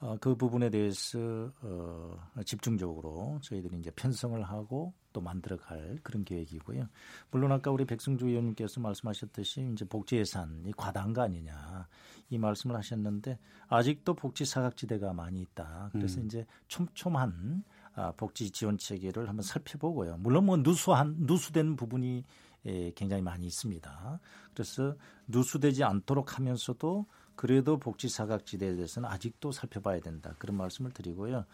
[0.00, 6.88] 어, 그 부분에 대해서 어, 집중적으로 저희들이 이제 편성을 하고 또 만들어갈 그런 계획이고요.
[7.32, 11.88] 물론 아까 우리 백승주 의원님께서 말씀하셨듯이 이제 복지 예산이 과다한 거 아니냐
[12.30, 13.36] 이 말씀을 하셨는데
[13.66, 15.90] 아직도 복지 사각지대가 많이 있다.
[15.92, 16.26] 그래서 음.
[16.26, 17.64] 이제 촘촘한
[17.94, 20.18] 아, 복지 지원 체계를 한번 살펴보고요.
[20.18, 22.22] 물론 뭐 누수한 누수된 부분이
[22.66, 24.20] 예, 굉장히 많이 있습니다.
[24.52, 24.94] 그래서
[25.26, 27.06] 누수되지 않도록 하면서도
[27.38, 30.34] 그래도 복지 사각지대에 대해서는 아직도 살펴봐야 된다.
[30.38, 31.44] 그런 말씀을 드리고요.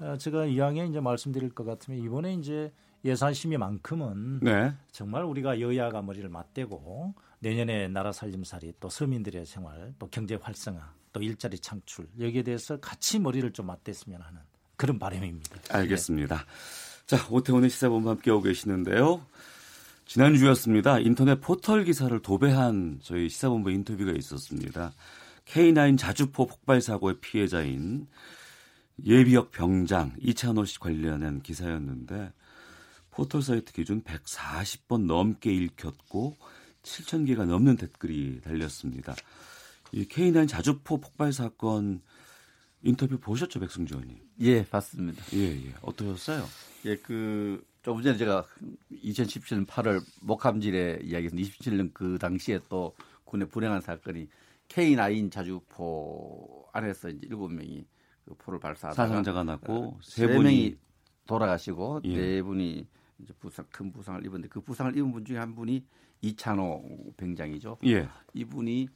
[0.00, 2.72] 어, 제가 이왕에 이제 말씀드릴 것 같으면 이번에 이제
[3.04, 4.74] 예산 심의만큼은 네.
[4.92, 11.22] 정말 우리가 여야가 머리를 맞대고 내년에 나라 살림살이 또 서민들의 생활 또 경제 활성화 또
[11.22, 14.40] 일자리 창출 여기에 대해서 같이 머리를 좀 맞댔으면 하는
[14.76, 15.56] 그런 바람입니다.
[15.70, 16.44] 알겠습니다.
[17.06, 19.24] 자, 오태훈의 시사본부 함께하고 계시는데요.
[20.06, 21.00] 지난주였습니다.
[21.00, 24.92] 인터넷 포털 기사를 도배한 저희 시사본부 인터뷰가 있었습니다.
[25.46, 28.06] K9 자주포 폭발 사고의 피해자인
[29.04, 32.32] 예비역 병장 이찬호 씨 관련한 기사였는데
[33.20, 36.38] 포털 사이트 기준 140번 넘게 읽혔고
[36.82, 39.14] 7천 개가 넘는 댓글이 달렸습니다.
[39.92, 42.00] 이 K9 자주포 폭발 사건
[42.82, 44.18] 인터뷰 보셨죠, 백승주 의원님?
[44.40, 45.22] 예, 봤습니다.
[45.34, 45.74] 예, 예.
[45.82, 46.46] 어떠셨어요?
[46.86, 48.46] 예, 그 조금 전에 제가
[48.90, 52.94] 2017년 8월 목함질의 이야기했는데 27년 그 당시에 또
[53.24, 54.28] 군의 불행한 사건이
[54.68, 57.84] K9 자주포 안에서 이제 일곱 명이
[58.24, 60.78] 그 포를 발사하다가 사상자가 났고 어, 세세 분이
[61.26, 62.16] 돌아가시고 예.
[62.16, 62.88] 네 분이
[63.22, 65.84] 이제 부상 큰 부상을 입었는데 그 부상을 입은 분 중에 한 분이
[66.22, 67.78] 이찬호 병장이죠.
[67.86, 68.08] 예.
[68.34, 68.88] 이분이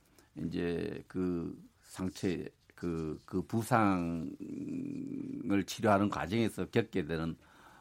[0.45, 4.37] 이제 그 상체 그, 그 부상을
[5.67, 7.37] 치료하는 과정에서 겪게 되는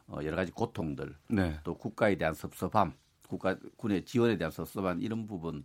[0.06, 1.58] 어, 여러 가지 고통들, 네.
[1.64, 2.92] 또 국가에 대한 섭섭함,
[3.26, 5.64] 국가 군의 지원에 대한 섭섭함 이런 부분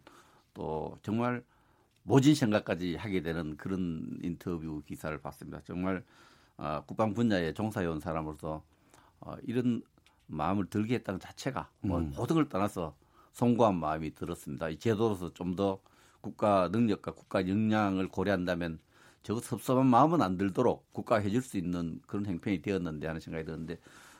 [0.53, 1.43] 또 정말
[2.03, 5.61] 모진 생각까지 하게 되는 그런 인터뷰 기사를 봤습니다.
[5.65, 6.03] 정말
[6.57, 8.63] 어, 국방 분야에 종사해온 사람으로서
[9.19, 9.81] 어, 이런
[10.29, 12.13] 마음을 들게 했다는 자체가 뭐 음.
[12.15, 12.95] 모든 걸 떠나서
[13.33, 14.69] 송구한 마음이 들었습니다.
[14.69, 15.79] 이 제도로서 좀 더
[16.21, 18.79] 국가 능력과 국가 역량을 고려한다면
[19.23, 23.79] 저 섭섭한 마음은 안 들도록 국가가 해줄 수 있는 그런 행편이 되었는데 하는 생각이 드는데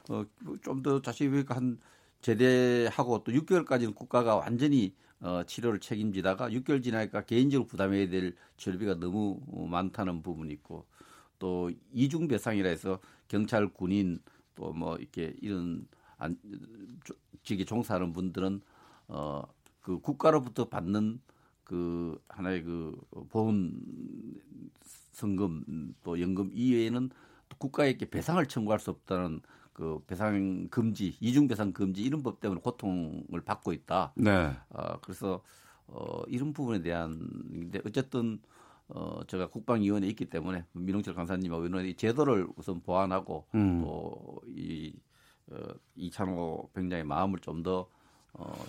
[0.10, 0.26] 어,
[0.62, 1.80] 좀더 보니까 한
[2.22, 9.42] 제대하고 또 6개월까지는 국가가 완전히 어, 치료를 책임지다가 6개월 지나니까 개인적으로 부담해야 될 치료비가 너무
[9.70, 10.86] 많다는 부분이 있고
[11.40, 14.20] 또 이중 배상이라 해서 경찰 군인
[14.56, 15.88] 또 뭐 이렇게 이런
[16.20, 16.38] 안,
[17.44, 18.62] 직에 종사하는 분들은
[19.08, 19.42] 어,
[19.82, 21.20] 그 국가로부터 받는
[21.64, 23.74] 그 하나의 그 보험
[25.12, 27.10] 성금 또 연금 이외에는
[27.50, 29.42] 또 국가에게 배상을 청구할 수 없다는
[29.74, 34.14] 그 배상 금지 이중 배상 금지 이런 법 때문에 고통을 받고 있다.
[34.16, 34.56] 네.
[34.70, 35.42] 어, 그래서
[35.88, 37.18] 어, 이런 부분에 대한
[37.52, 38.40] 근데 어쨌든
[38.90, 43.82] 어, 제가 국방위원회에 있기 때문에 민홍철 강사님하고 의원이 제도를 우선 보완하고 음.
[43.82, 45.09] 또이 어,
[45.96, 47.88] 이찬호 병장의 마음을 좀 더
[48.34, 48.66] 어,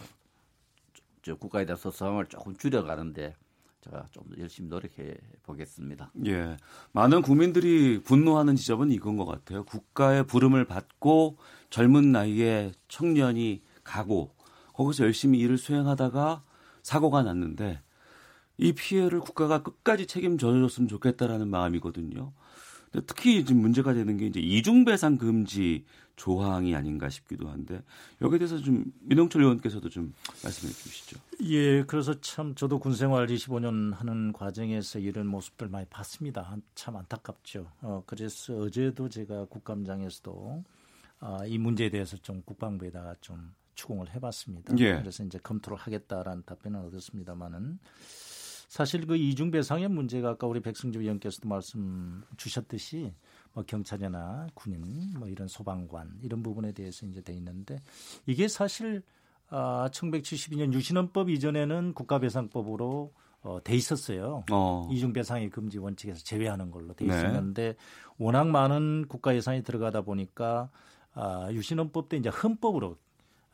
[1.38, 3.36] 국가에 대한 섭섭함을 조금 줄여가는데
[3.82, 6.12] 제가 좀더 열심히 노력해 보겠습니다.
[6.26, 6.56] 예.
[6.92, 9.64] 많은 국민들이 분노하는 지점은 이건 것 같아요.
[9.64, 11.38] 국가의 부름을 받고
[11.70, 14.34] 젊은 나이에 청년이 가고
[14.74, 16.42] 거기서 열심히 일을 수행하다가
[16.82, 17.80] 사고가 났는데
[18.58, 22.32] 이 피해를 국가가 끝까지 책임져줬으면 좋겠다라는 마음이거든요.
[23.06, 25.84] 특히 지금 문제가 되는 게 이제 이중배상 금지
[26.20, 27.80] 조항이 아닌가 싶기도 한데
[28.20, 30.12] 여기에 대해서 좀 민홍철 의원께서도 좀
[30.44, 31.18] 말씀해 주시죠.
[31.44, 36.54] 예, 그래서 참 저도 군 생활 25년 하는 과정에서 이런 모습들 많이 봤습니다.
[36.74, 37.72] 참 안타깝죠.
[37.80, 40.62] 어, 그래서 어제도 제가 국감장에서도
[41.20, 44.76] 아, 이 문제에 대해서 좀 국방부에다가 좀 추궁을 해봤습니다.
[44.78, 44.98] 예.
[44.98, 47.78] 그래서 이제 검토를 하겠다라는 답변을 얻었습니다만은
[48.68, 53.14] 사실 그 이중 배상의 문제가 아까 우리 백승주 의원께서도 말씀 주셨듯이
[53.52, 57.80] 뭐 경찰이나 군인 뭐 이런 소방관 이런 부분에 대해서 이제 돼 있는데
[58.26, 59.02] 이게 사실
[59.48, 63.12] 아, 1972년 유신헌법 이전에는 국가배상법으로
[63.42, 64.44] 어, 돼 있었어요.
[64.50, 64.88] 어.
[64.92, 67.16] 이중 배상의 금지 원칙에서 제외하는 걸로 돼 네.
[67.16, 67.74] 있었는데
[68.18, 70.70] 워낙 많은 국가 예산이 들어가다 보니까
[71.14, 72.96] 아, 유신헌법 때 이제 헌법으로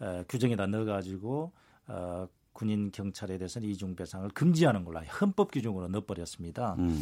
[0.03, 1.53] 에, 규정에다 넣어가지고
[1.89, 6.75] 어, 군인 경찰에 대해서는 이중 배상을 금지하는 걸로 헌법 규정으로 넣어버렸습니다.
[6.79, 6.99] 음.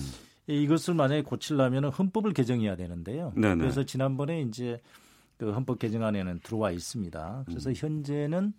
[0.47, 3.33] 이것을 만약에 고치려면 헌법을 개정해야 되는데요.
[3.37, 3.57] 네네.
[3.57, 4.81] 그래서 지난번에 이제
[5.37, 7.45] 그 헌법 개정안에는 들어와 있습니다.
[7.47, 7.75] 그래서 음.
[7.77, 8.53] 현재는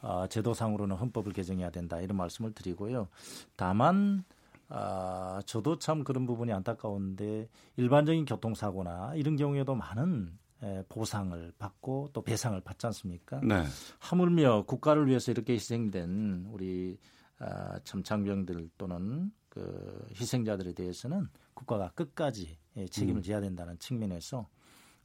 [0.00, 3.08] 어, 제도상으로는 헌법을 개정해야 된다 이런 말씀을 드리고요.
[3.56, 4.24] 다만
[4.68, 10.32] 아, 저도 참 그런 부분이 안타까운데 일반적인 교통사고나 이런 경우에도 많은
[10.62, 13.40] 에, 보상을 받고 또 배상을 받지 않습니까?
[13.42, 13.64] 네.
[13.98, 16.98] 하물며 국가를 위해서 이렇게 희생된 우리
[17.38, 23.22] 아, 참 장병들 또는 그 희생자들에 대해서는 국가가 끝까지 예, 책임을 음.
[23.22, 24.48] 져야 된다는 측면에서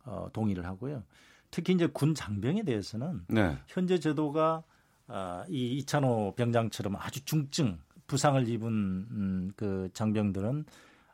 [0.05, 1.03] 어, 동의를 하고요.
[1.51, 3.57] 특히 이제 군 장병에 대해서는 네.
[3.67, 4.63] 현재 제도가
[5.07, 10.63] 아, 이 이찬호 병장처럼 아주 중증 부상을 입은 음, 그 장병들은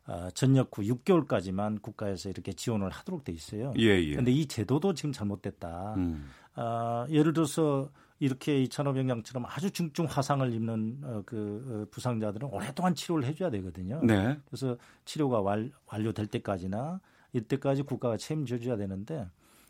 [0.05, 3.73] 아, 전역 후 6개월까지만 국가에서 이렇게 지원을 하도록 돼 있어요.
[3.79, 4.15] 예, 예.
[4.15, 5.95] 근데 이 제도도 지금 잘못됐다.
[5.97, 6.29] 음.
[6.53, 7.89] 아, 예를 들어서
[8.23, 13.99] 이렇게 이찬호 병장처럼 아주 중증 화상을 입는 어, 그 어, 부상자들은 오랫동안 치료를 해줘야 되거든요.
[14.01, 14.39] 네.
[14.47, 17.01] 그래서 치료가 완, 완료될 때까지나
[17.33, 19.27] 이때까지 국가가 책임져줘야 되는데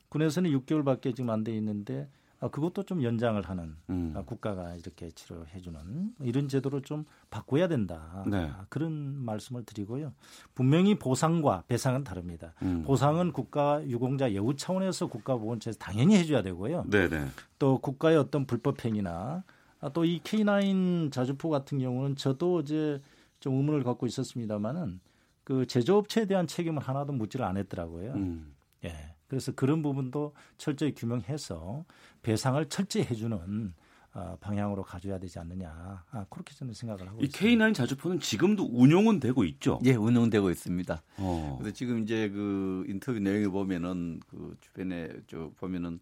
[0.10, 2.08] 군에서는 6개월밖에 지금 안 돼 있는데 아,
[2.50, 4.14] 그것도 좀 연장을 하는 음.
[4.16, 8.24] 아, 국가가 이렇게 치료해주는 이런 제도를 좀 바꿔야 된다.
[8.28, 8.50] 네.
[8.54, 8.92] 아, 그런
[9.24, 10.14] 말씀을 드리고요.
[10.56, 12.54] 분명히 보상과 배상은 다릅니다.
[12.62, 12.84] 음.
[12.84, 16.86] 보상은 국가 유공자 예우 차원에서 국가보건처에서 당연히 해줘야 되고요.
[16.90, 17.28] 네네.
[17.60, 19.44] 또 국가의 어떤 불법 행위나
[19.80, 23.02] 아, 또이 K9 자주포 같은 경우는 저도 이제
[23.40, 25.02] 좀 의문을 갖고 있었습니다만은
[25.44, 28.14] 그 제조업체에 대한 책임을 하나도 묻지를 않았더라고요.
[28.14, 28.56] 음.
[28.86, 29.14] 예.
[29.34, 31.86] 그래서 그런 부분도 철저히 규명해서
[32.22, 33.74] 배상을 철저히 해주는
[34.14, 36.04] 어, 방향으로 가져야 되지 않느냐.
[36.12, 37.66] 아, 그렇게 저는 생각을 하고 이 있습니다.
[37.66, 39.80] K9 자주포는 지금도 운용은 되고 있죠.
[39.86, 41.02] 예, 운영되고 있습니다.
[41.18, 41.58] 어.
[41.60, 46.00] 그래서 지금 이제 그 인터뷰 내용을 보면은 그 주변에 저 보면은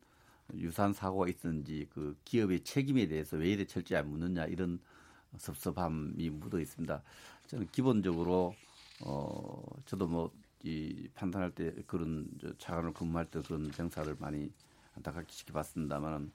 [0.55, 4.77] 유산 사고가 있었는지 그 기업의 책임에 대해서 왜 이래 철저히 안 묻느냐 이런
[5.37, 7.01] 섭섭함이 묻어 있습니다.
[7.47, 8.53] 저는 기본적으로
[9.05, 10.31] 어 저도 뭐
[10.63, 14.51] 이 판단할 때 그런 저 차관을 근무할 때 그런 병사를 많이
[14.95, 16.31] 안타깝게 지켜봤습니다만은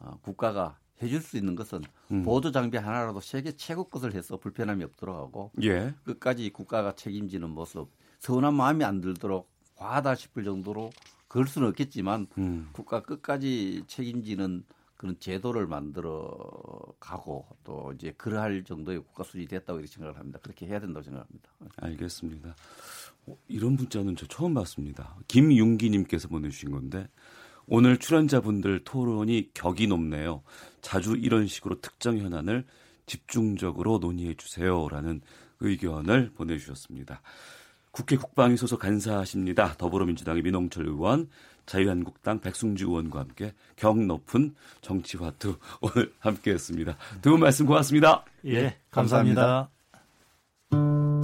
[0.00, 2.22] 어, 국가가 해줄 수 있는 것은 음.
[2.24, 5.94] 보조 장비 하나라도 세계 최고 것을 해서 불편함이 없도록 하고 예.
[6.04, 10.90] 끝까지 국가가 책임지는 모습 서운한 마음이 안 들도록 과하다 싶을 정도로
[11.28, 12.70] 그럴 수는 없겠지만 음.
[12.72, 14.64] 국가 끝까지 책임지는
[14.96, 16.28] 그런 제도를 만들어
[16.98, 20.40] 가고 또 이제 그러할 정도의 국가 수준이 됐다고 이렇게 생각을 합니다.
[20.42, 21.50] 그렇게 해야 된다고 생각합니다.
[21.76, 22.56] 알겠습니다.
[23.28, 25.16] 어, 이런 문자는 저 처음 봤습니다.
[25.28, 27.06] 김윤기님께서 보내주신 건데
[27.66, 30.42] 오늘 출연자분들 토론이 격이 높네요.
[30.80, 32.64] 자주 이런 식으로 특정 현안을
[33.06, 35.20] 집중적으로 논의해 주세요라는
[35.60, 37.20] 의견을 보내주셨습니다.
[37.90, 39.74] 국회 국방위 소속 간사하십니다.
[39.76, 41.28] 더불어민주당의 민홍철 의원,
[41.66, 46.96] 자유한국당 백승주 의원과 함께 격 높은 정치화투 오늘 함께했습니다.
[47.20, 48.24] 두 분 말씀 고맙습니다.
[48.46, 49.68] 예, 감사합니다.
[50.70, 51.17] 오태훈의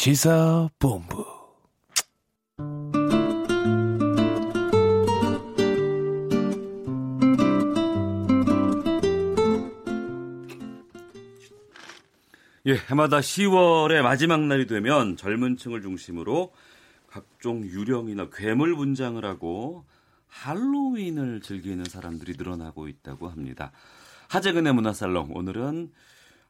[0.00, 1.26] 시사본부
[12.64, 16.54] 예, 해마다 10월의 마지막 날이 되면 젊은 층을 중심으로
[17.06, 19.84] 각종 유령이나 괴물 분장을 하고
[20.28, 23.70] 할로윈을 즐기는 사람들이 늘어나고 있다고 합니다.
[24.28, 25.90] 하재근의 문화살롱 오늘은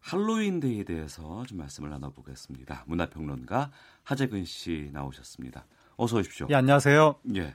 [0.01, 2.85] 할로윈데이에 대해서 좀 말씀을 나눠보겠습니다.
[2.87, 3.71] 문화평론가
[4.03, 5.67] 하재근 씨 나오셨습니다.
[5.97, 6.47] 어서 오십시오.
[6.51, 7.17] 예, 안녕하세요.
[7.37, 7.55] 예.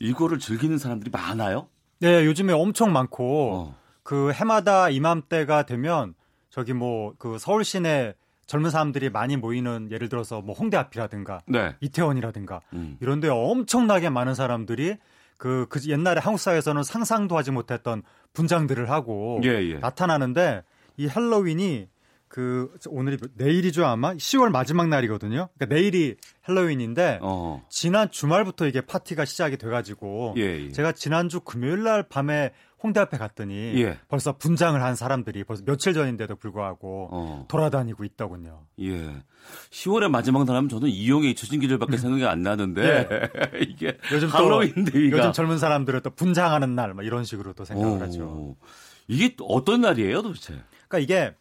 [0.00, 1.68] 이거를 즐기는 사람들이 많아요?
[2.00, 3.76] 네, 요즘에 엄청 많고 어.
[4.02, 6.14] 그 해마다 이맘때가 되면
[6.50, 8.14] 저기 뭐 그 서울 시내
[8.46, 11.74] 젊은 사람들이 많이 모이는 예를 들어서 뭐 홍대 앞이라든가 네.
[11.80, 12.96] 이태원이라든가 음.
[13.00, 14.96] 이런데 엄청나게 많은 사람들이
[15.38, 18.02] 그, 그 옛날에 한국 사회에서는 상상도 하지 못했던
[18.32, 19.74] 분장들을 하고 예, 예.
[19.78, 20.62] 나타나는데
[20.96, 21.88] 이 할로윈이
[22.32, 25.50] 그 오늘이 내일이죠 아마 10월 마지막 날이거든요.
[25.54, 27.62] 그러니까 내일이 할로윈인데 어.
[27.68, 30.72] 지난 주말부터 이게 파티가 시작이 돼가지고 예, 예.
[30.72, 32.52] 제가 지난주 금요일 날 밤에
[32.82, 33.98] 홍대 앞에 갔더니 예.
[34.08, 37.44] 벌써 분장을 한 사람들이 벌써 며칠 전인데도 불구하고 어.
[37.48, 38.64] 돌아다니고 있더군요.
[38.80, 39.12] 예.
[39.70, 43.28] 10월의 마지막 날 하면 저는 이용의 잊혀진 계절밖에 생각이 안 나는데
[43.68, 47.98] 이게 요즘 또 할로윈 데이가 요즘 젊은 사람들은 또 분장하는 날뭐 이런 식으로 또 생각을
[47.98, 48.00] 오.
[48.00, 48.56] 하죠.
[49.06, 50.54] 이게 또 어떤 날이에요, 도대체?
[50.92, 51.34] 그러니까 이게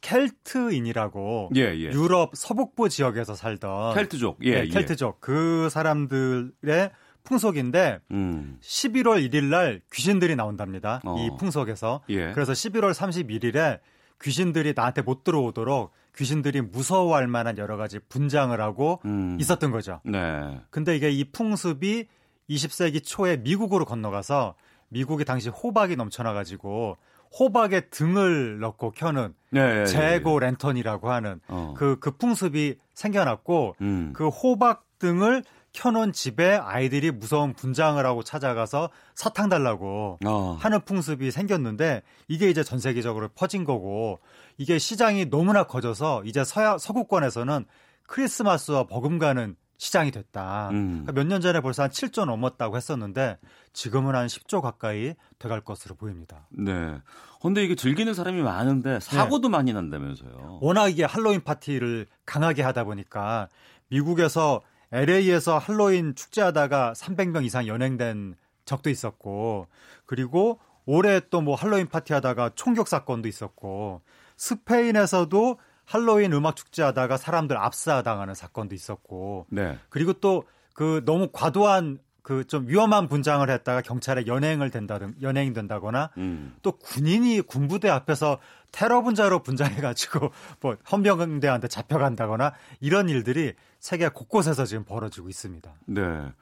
[0.00, 1.92] 켈트인이라고 예, 예.
[1.92, 4.68] 유럽 서북부 지역에서 살던 켈트족, 예, 네, 예.
[4.68, 6.90] 켈트족 그 사람들의
[7.24, 8.58] 풍속인데 음.
[8.60, 11.00] 11월 1일 날 귀신들이 나온답니다.
[11.04, 11.16] 어.
[11.18, 12.02] 이 풍속에서.
[12.08, 12.32] 예.
[12.32, 13.80] 그래서 11월 31일에
[14.20, 19.36] 귀신들이 나한테 못 들어오도록 귀신들이 무서워할 만한 여러 가지 분장을 하고 음.
[19.40, 20.00] 있었던 거죠.
[20.04, 20.60] 네.
[20.70, 22.06] 근데 이게 이 풍습이
[22.48, 24.54] 20세기 초에 미국으로 건너가서
[24.88, 26.96] 미국이 당시 호박이 넘쳐나가지고
[27.38, 31.74] 호박에 등을 넣고 켜는 네, 예, 재고 랜턴이라고 하는 어.
[31.76, 34.12] 그, 그 풍습이 생겨났고 음.
[34.14, 35.42] 그 호박 등을
[35.76, 40.56] 켜놓은 집에 아이들이 무서운 분장을 하고 찾아가서 사탕 달라고 어.
[40.58, 44.18] 하는 풍습이 생겼는데 이게 이제 전 세계적으로 퍼진 거고
[44.56, 47.66] 이게 시장이 너무나 커져서 이제 서야 서구권에서는
[48.06, 50.70] 크리스마스와 버금가는 시장이 됐다.
[50.70, 51.06] 음.
[51.14, 53.38] 몇년 전에 벌써 한 7조 넘었다고 했었는데
[53.72, 56.46] 지금은 한 10조 가까이 돼갈 것으로 보입니다.
[56.50, 56.98] 네.
[57.42, 60.58] 근데 이게 즐기는 사람이 많은데 사고도 많이 난다면서요.
[60.62, 63.48] 워낙 이게 할로윈 파티를 강하게 하다 보니까
[63.88, 64.62] 미국에서
[64.92, 68.34] LA에서 할로윈 축제하다가 300명 이상 연행된
[68.64, 69.66] 적도 있었고
[70.06, 74.00] 그리고 올해 또 뭐 할로윈 파티하다가 총격 사건도 있었고
[74.36, 79.78] 스페인에서도 할로윈 음악 축제 하다가 사람들 압사당하는 사건도 있었고 네.
[79.88, 80.44] 그리고 또
[80.76, 86.56] 그 너무 과도한 그 좀 위험한 분장을 했다가 경찰에 연행을 된다든 연행이 된다거나 음.
[86.60, 88.38] 또 군인이 군부대 앞에서
[88.72, 95.72] 테러 분자로 분장해 가지고 뭐 헌병대한테 잡혀간다거나 이런 일들이 세계 곳곳에서 지금 벌어지고 있습니다.
[95.86, 96.32] 네.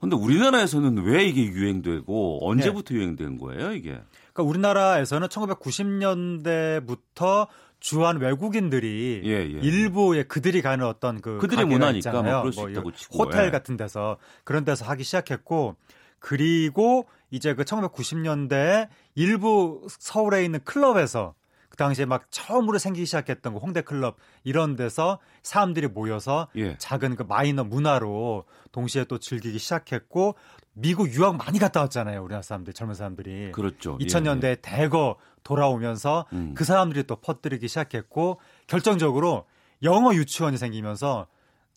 [0.00, 4.00] 근데 우리나라에서는 왜 이게 유행되고 언제부터 유행된 거예요, 이게?
[4.32, 7.48] 그러니까 우리나라에서는 1990년대부터
[7.82, 9.58] 주한 외국인들이 예, 예.
[9.60, 12.12] 일부의 그들이 가는 어떤 그 그들의 문화니까.
[12.12, 13.50] 뭐 그럴 수 있다고 이 치고, 호텔 예.
[13.50, 15.74] 같은 데서 그런 데서 하기 시작했고
[16.20, 21.34] 그리고 이제 그 1990년대에 일부 서울에 있는 클럽에서
[21.70, 26.76] 그 당시에 막 처음으로 생기기 시작했던 그 홍대 클럽 이런 데서 사람들이 모여서 예.
[26.78, 30.36] 작은 그 마이너 문화로 동시에 또 즐기기 시작했고
[30.74, 32.22] 미국 유학 많이 갔다 왔잖아요.
[32.22, 33.50] 우리나라 사람들 젊은 사람들이.
[33.52, 33.98] 그렇죠.
[34.00, 36.52] 예, 2000년대 대거 돌아오면서 음.
[36.54, 39.44] 그 사람들이 또 퍼뜨리기 시작했고 결정적으로
[39.82, 41.26] 영어 유치원이 생기면서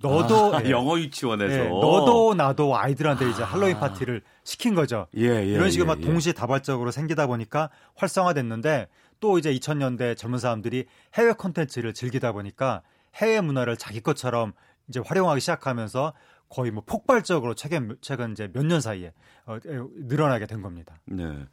[0.02, 0.72] 너도 아, 예.
[0.72, 5.08] 영어 유치원에서 예, 너도 나도 아이들한테 이제 할로윈 파티를 시킨 거죠.
[5.16, 6.06] 예, 예, 이런 식으로 예, 막 예.
[6.06, 8.88] 동시다발적으로 생기다 보니까 활성화됐는데
[9.20, 12.82] 또 이제 2000년대 젊은 사람들이 해외 콘텐츠를 즐기다 보니까
[13.16, 14.54] 해외 문화를 자기 것처럼
[14.90, 16.14] 이제 활용하기 시작하면서
[16.56, 19.12] 거의 뭐 폭발적으로 최근 최근 이제 몇 년 사이에
[19.46, 20.96] 어, 늘어나게 된 겁니다.
[21.06, 21.46] 네.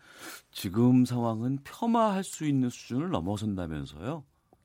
[0.53, 4.23] 지금 상황은 폄하할 수 있는 수준을 넘어선다면서요?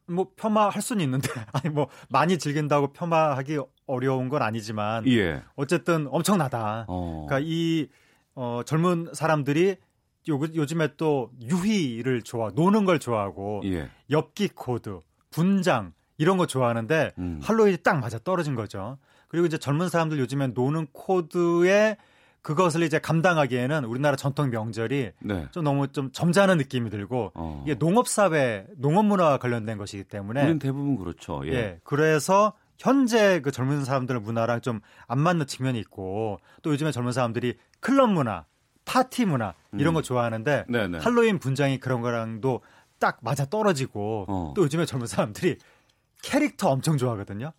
[0.09, 5.41] 뭐 폄하할 수는 있는데 아니 뭐 많이 즐긴다고 폄하하기 어려운 건 아니지만 예.
[5.55, 6.85] 어쨌든 엄청나다.
[6.87, 7.25] 어.
[7.27, 7.87] 그러니까 이
[8.35, 9.75] 어, 젊은 사람들이
[10.29, 13.89] 요, 요즘에 또 유희를 좋아 노는 걸 좋아하고 예.
[14.11, 14.99] 엽기 코드,
[15.31, 17.39] 분장 이런 거 좋아하는데 음.
[17.41, 18.97] 할로윈이 딱 맞아 떨어진 거죠.
[19.37, 21.97] 그리고 이제 젊은 사람들 요즘에 노는 코드에
[22.41, 25.47] 그것을 이제 감당하기에는 우리나라 전통 명절이 네.
[25.51, 27.61] 좀 너무 좀 점잖은 느낌이 들고 어.
[27.63, 31.41] 이게 농업 사회, 농업 문화와 관련된 것이기 때문에 우리는 대부분 그렇죠.
[31.45, 31.51] 예.
[31.51, 31.79] 예.
[31.83, 37.57] 그래서 현재 그 젊은 사람들 문화랑 좀 안 맞는 측면이 있고 또 요즘에 젊은 사람들이
[37.79, 38.45] 클럽 문화,
[38.85, 39.93] 파티 문화 이런 음.
[39.93, 40.97] 거 좋아하는데 네네.
[40.97, 42.61] 할로윈 분장이 그런 거랑도
[42.97, 44.53] 딱 맞아 떨어지고 어.
[44.55, 45.57] 또 요즘에 젊은 사람들이
[46.23, 47.51] 캐릭터 엄청 좋아하거든요.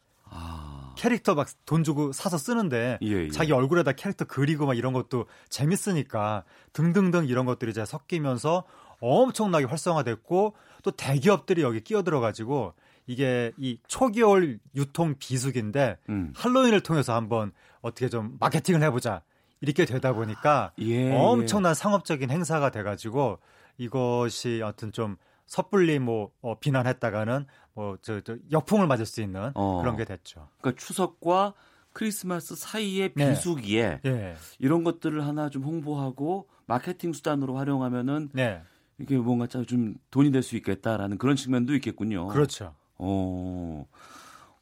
[0.98, 3.04] 캐릭터 막 돈 주고 사서 쓰는데 아.
[3.04, 3.30] 예, 예.
[3.30, 8.64] 자기 얼굴에다 캐릭터 그리고 막 이런 것도 재밌으니까 등등등 이런 것들이 이제 섞이면서
[9.00, 12.74] 엄청나게 활성화됐고 또 대기업들이 여기 끼어들어 가지고
[13.06, 16.32] 이게 이 초겨울 유통 비수기인데 음.
[16.34, 19.22] 할로윈을 통해서 한번 어떻게 좀 마케팅을 해보자
[19.60, 23.38] 이렇게 되다 보니까 예, 엄청난 상업적인 행사가 돼가지고
[23.78, 25.16] 이것이 어떤 좀
[25.48, 29.80] 섣불리 뭐 어, 비난했다가는 뭐저 저 역풍을 맞을 수 있는 어.
[29.80, 30.48] 그런 게 됐죠.
[30.60, 31.54] 그러니까 추석과
[31.92, 33.30] 크리스마스 사이의 네.
[33.30, 34.36] 비수기에 예.
[34.60, 38.62] 이런 것들을 하나 좀 홍보하고 마케팅 수단으로 활용하면은 네.
[39.00, 42.28] 이게 뭔가 좀 돈이 될 수 있겠다라는 그런 측면도 있겠군요.
[42.28, 42.74] 그렇죠.
[42.98, 43.86] 어.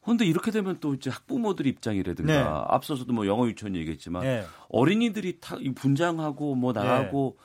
[0.04, 2.38] 근데 이렇게 되면 또 이제 학부모들 입장이라든가 네.
[2.68, 4.44] 앞서서도 뭐 영어 유치원 얘기했지만 네.
[4.68, 7.38] 어린이들이 타, 이 분장하고 뭐 나가고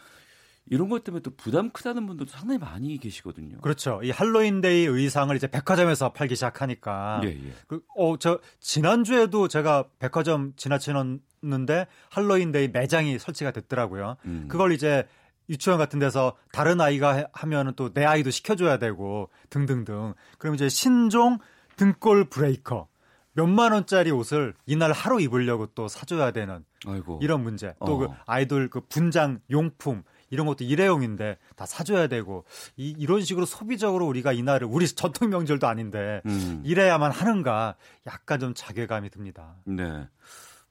[0.67, 3.57] 이런 것 때문에 또 부담 크다는 분들도 상당히 많이 계시거든요.
[3.61, 3.99] 그렇죠.
[4.03, 7.21] 이 할로윈데이 의상을 이제 백화점에서 팔기 시작하니까.
[7.25, 7.53] 예, 예.
[7.67, 14.17] 그, 어, 저, 지난주에도 제가 백화점 지나치는데 할로윈데이 매장이 설치가 됐더라고요.
[14.25, 14.45] 음.
[14.47, 15.07] 그걸 이제
[15.49, 20.13] 유치원 같은 데서 다른 아이가 해- 하면은 또 내 아이도 시켜줘야 되고 등등등.
[20.37, 21.39] 그럼 이제 신종
[21.75, 22.87] 등골 breaker.
[23.33, 27.19] 몇만 원짜리 옷을 이날 하루 입으려고 또 사줘야 되는 아이고.
[27.21, 27.73] 이런 문제.
[27.85, 27.97] 또 어.
[27.97, 32.45] 그 아이돌 그 분장 용품 이런 것도 일회용인데 다 사줘야 되고
[32.75, 36.63] 이, 이런 식으로 소비적으로 우리가 이날을 우리 전통 명절도 아닌데 음.
[36.65, 37.75] 이래야만 하는가
[38.07, 39.57] 약간 좀 자괴감이 듭니다.
[39.65, 40.07] 네.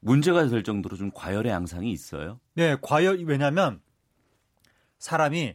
[0.01, 2.41] 문제가 될 정도로 좀 과열의 양상이 있어요.
[2.55, 3.81] 네, 과열 왜냐하면
[4.99, 5.55] 사람이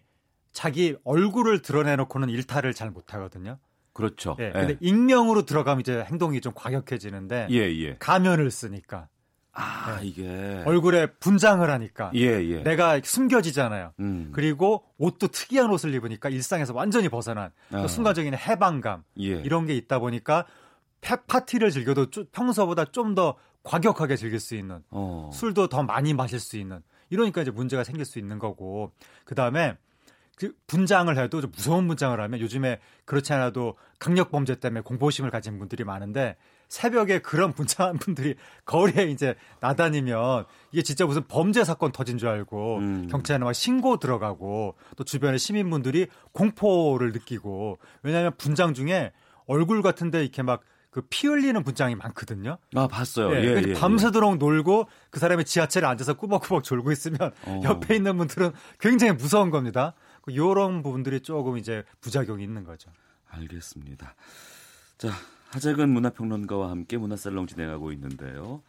[0.51, 3.57] 자기 얼굴을 드러내놓고는 일탈을 잘 못하거든요.
[3.91, 4.35] 그렇죠.
[4.39, 4.47] 예.
[4.47, 4.51] 예.
[4.51, 7.95] 근데 익명으로 들어가면 이제 행동이 좀 과격해지는데 예, 예.
[7.97, 9.07] 가면을 쓰니까
[9.57, 10.05] 아, 예.
[10.05, 12.63] 이게 얼굴에 분장을 하니까 예, 예.
[12.63, 13.93] 내가 숨겨지잖아요.
[13.99, 14.29] 음.
[14.33, 17.87] 그리고 옷도 특이한 옷을 입으니까 일상에서 완전히 벗어난 또 아.
[17.87, 19.25] 순간적인 해방감 예.
[19.41, 20.45] 이런 게 있다 보니까
[21.01, 25.31] 파- 파티를 즐겨도 좀- 평소보다 좀 더 과격하게 즐길 수 있는 어.
[25.33, 28.91] 술도 더 많이 마실 수 있는 이러니까 이제 문제가 생길 수 있는 거고
[29.23, 29.75] 그 다음에
[30.37, 35.57] 그 분장을 해도 좀 무서운 분장을 하면 요즘에 그렇지 않아도 강력 범죄 때문에 공포심을 가진
[35.57, 36.35] 분들이 많은데
[36.67, 38.35] 새벽에 그런 분장한 분들이
[38.65, 43.07] 거리에 이제 나다니면 이게 진짜 무슨 범죄 사건 터진 줄 알고 음.
[43.07, 49.11] 경찰에 막 신고 들어가고 또 주변의 시민분들이 공포를 느끼고 왜냐하면 분장 중에
[49.47, 50.61] 얼굴 같은데 이렇게 막
[50.95, 52.57] 그피 흘리는 분장이 많거든요.
[52.73, 53.35] 아, 봤어요.
[53.35, 57.61] 예, 예, 그래서 예, 밤새도록 놀고 그 사람이 지하철에 앉아서 꾸벅꾸벅 졸고 있으면 어.
[57.65, 59.93] 옆에 있는 분들은 굉장히 무서운 겁니다.
[60.27, 62.91] 이런 부분들이 조금 이제 부작용이 있는 거죠.
[63.27, 64.15] 알겠습니다.
[64.97, 65.09] 자,
[65.49, 68.61] 하재근 문화평론가와 함께 문화살롱 진행하고 있는데요.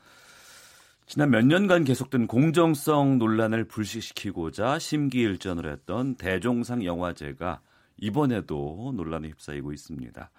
[1.07, 7.61] 지난 몇 년간 계속된 공정성 논란을 불식시키고자 심기일전을 했던 대종상 영화제가
[7.99, 10.31] 이번에도 논란에 휩싸이고 있습니다.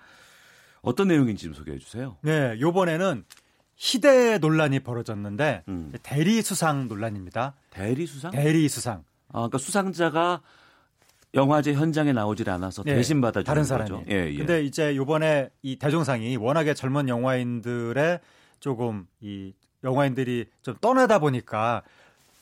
[0.81, 2.17] 어떤 내용인지 좀 소개해 주세요.
[2.21, 3.23] 네, 요번에는
[3.75, 5.93] 희대 논란이 벌어졌는데 음.
[6.03, 7.55] 대리 수상 논란입니다.
[7.69, 8.31] 대리 수상?
[8.31, 9.03] 대리 수상.
[9.29, 10.41] 아, 그러니까 수상자가
[11.33, 13.67] 영화제 현장에 나오질 않아서 네, 대신 받아주는 다른 거죠.
[13.67, 14.05] 사람이.
[14.09, 14.37] 예, 예.
[14.37, 18.19] 근데 이제 요번에 이 대종상이 워낙에 젊은 영화인들의
[18.59, 21.83] 조금 이 영화인들이 좀 떠나다 보니까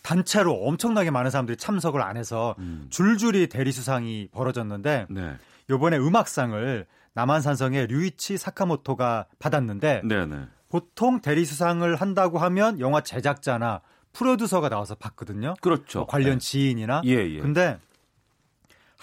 [0.02, 2.88] 단체로 엄청나게 많은 사람들이 참석을 안 해서 음.
[2.90, 5.34] 줄줄이 대리 수상이 벌어졌는데 네.
[5.70, 10.46] 요번에 음악상을 남한산성의 류이치 사카모토가 받았는데 네, 네.
[10.70, 13.82] 보통 대리 수상을 한다고 하면 영화 제작자나
[14.14, 15.56] 프로듀서가 나와서 받거든요.
[15.62, 16.00] 그렇죠.
[16.00, 16.46] 뭐 관련 네.
[16.46, 17.02] 지인이나.
[17.06, 17.40] 예, 예.
[17.40, 17.80] 근데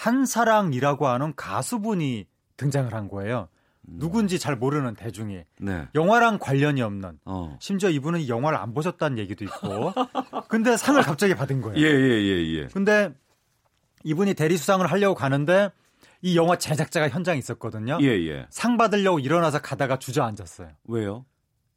[0.02, 2.26] 한사랑이라고 하는 가수분이
[2.56, 3.48] 등장을 한 거예요.
[3.82, 5.64] 누군지 잘 모르는 대중이 음.
[5.64, 5.86] 네.
[5.94, 7.56] 영화랑 관련이 없는 어.
[7.60, 9.92] 심지어 이분은 이 영화를 안 보셨다는 얘기도 있고
[10.48, 11.78] 근데 상을 갑자기 받은 거예요.
[11.78, 12.66] 예, 예, 예, 예.
[12.68, 13.12] 근데
[14.02, 15.70] 이분이 대리 수상을 하려고 가는데
[16.20, 17.98] 이 영화 제작자가 현장에 있었거든요.
[18.00, 18.46] 예, 예.
[18.50, 20.70] 상 받으려고 일어나서 가다가 주저앉았어요.
[20.88, 21.24] 왜요?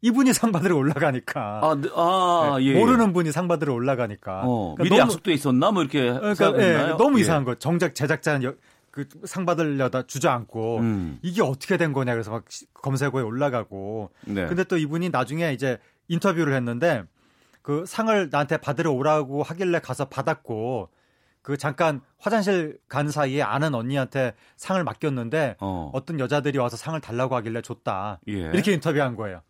[0.02, 1.60] 이분이 상 받으러 올라가니까.
[1.64, 2.80] 아, 네, 아, 네, 예, 예.
[2.80, 4.42] 모르는 분이 상 받으러 올라가니까.
[4.46, 5.72] 어, 그러니까 미리 너무- 약속돼 있었나?
[5.72, 6.54] 뭐 이렇게 그러니까?
[6.62, 7.22] 예, 너무 예.
[7.22, 7.56] 이상한 거.
[7.56, 8.56] 정작 제작자는
[8.92, 11.20] 그상 받으려다 주저앉고 음.
[11.22, 14.12] 이게 어떻게 된 거냐 그래서 막 시- 검색어에 올라가고.
[14.26, 14.46] 네.
[14.48, 17.04] 근데 또 이분이 나중에 이제 인터뷰를 했는데
[17.62, 20.90] 그 상을 나한테 받으러 오라고 하길래 가서 받았고
[21.42, 25.92] 그 잠깐 화장실 간 사이에 아는 언니한테 상을 맡겼는데 어.
[26.06, 28.20] 떤 여자들이 와서 상을 달라고 하길래 줬다.
[28.30, 28.34] 예.
[28.34, 29.42] 이렇게 인터뷰한 거예요.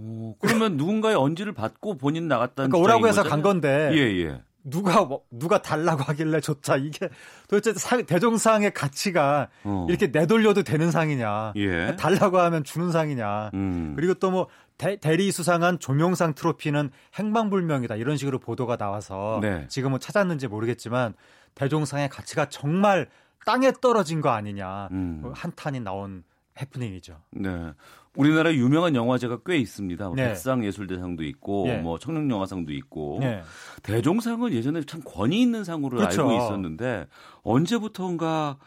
[0.00, 3.42] 오, 그러면 누군가의 언지를 받고 본인 나갔다는 그러니까 오라고 해서 간?
[3.42, 4.42] 건데 예, 예.
[4.64, 7.08] 누가 뭐- 누가 달라고 하길래 줬다 이게
[7.48, 9.86] 도대체 상- 대종상의 가치가 어.
[9.88, 11.96] 이렇게 내돌려도 되는 상이냐 예.
[11.96, 13.94] 달라고 하면 주는 상이냐 음.
[13.96, 14.48] 그리고 또 뭐
[14.78, 19.66] 대리 수상한 조명상 트로피는 행방불명이다 이런 식으로 보도가 나와서 네.
[19.68, 21.14] 지금은 찾았는지 모르겠지만
[21.56, 23.08] 대종상의 가치가 정말
[23.44, 25.18] 땅에 떨어진 거 아니냐 음.
[25.22, 26.22] 뭐 한탄이 나온
[26.60, 27.16] 해프닝이죠.
[27.32, 27.72] 네.
[28.16, 30.04] 우리나라 유명한 영화제가 꽤 있습니다.
[30.06, 30.28] 뭐 네.
[30.28, 31.76] 백상 예술대상도 있고, 예.
[31.78, 33.42] 뭐 청룡 영화상도 있고, 네.
[33.82, 36.22] 대종상은 예전에 참 권위 있는 상으로 그렇죠.
[36.22, 37.06] 알고 있었는데
[37.42, 38.58] 언제부터인가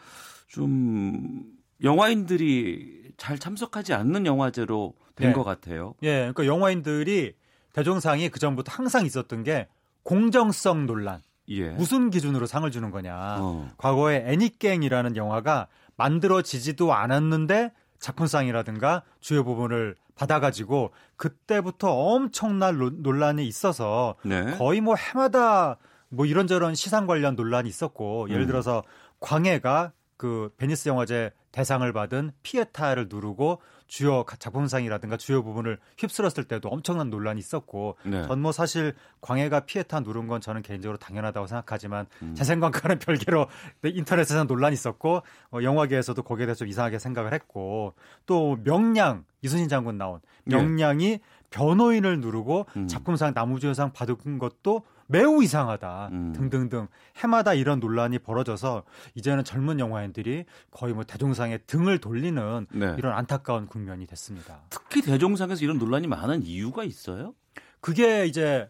[0.48, 1.44] 좀
[1.82, 5.34] 영화인들이 잘 참석하지 않는 영화제로 된 네.
[5.34, 5.94] 것 같아요.
[6.02, 7.34] 예, 그러니까 영화인들이
[7.72, 9.68] 대종상이 그 전부터 항상 있었던 게
[10.02, 11.20] 공정성 논란.
[11.48, 11.70] 예.
[11.70, 13.36] 무슨 기준으로 상을 주는 거냐.
[13.40, 13.68] 어.
[13.76, 17.72] 과거에 애니깽이라는 영화가 만들어지지도 않았는데
[18.02, 24.44] 작품상이라든가 주요 부분을 받아가지고 그때부터 엄청난 논- 논란이 있어서 네.
[24.58, 25.78] 거의 뭐 해마다
[26.10, 28.46] 뭐 이런저런 시상 관련 논란이 있었고 예를 음.
[28.48, 28.82] 들어서
[29.20, 33.60] 광해가 그 베니스 영화제 대상을 받은 피에타를 누르고
[33.92, 38.26] 주요 가- 작품상이라든가 주요 부분을 휩쓸었을 때도 엄청난 논란이 있었고 네.
[38.26, 42.34] 전뭐 사실 광해가 피에타 누른 건 저는 개인적으로 당연하다고 생각하지만 음.
[42.34, 42.98] 제 생각과는
[43.36, 43.48] 별개로
[43.82, 45.20] 네, 인터넷에서 논란이 있었고
[45.50, 47.92] 어, 영화계에서도 거기에 대해서 좀 이상하게 생각을 했고
[48.24, 50.56] 또 명량 이순신 장군 나온 네.
[50.56, 51.20] 명량이
[51.50, 52.88] 변호인을 누르고 음.
[52.88, 56.32] 작품상 나무주연상 받은 것도 매우 이상하다 음.
[56.32, 58.82] 등등등 해마다 이런 논란이 벌어져서
[59.14, 62.94] 이제는 젊은 영화인들이 거의 뭐 대종상에 등을 돌리는 네.
[62.98, 64.62] 이런 안타까운 국면이 됐습니다.
[64.70, 67.34] 특히 대종상에서 이런 논란이 많은 이유가 있어요?
[67.80, 68.68] 그게 이제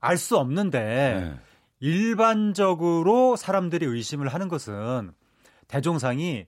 [0.00, 1.40] 알 수 없는데 네.
[1.80, 5.12] 일반적으로 사람들이 의심을 하는 것은
[5.68, 6.46] 대종상이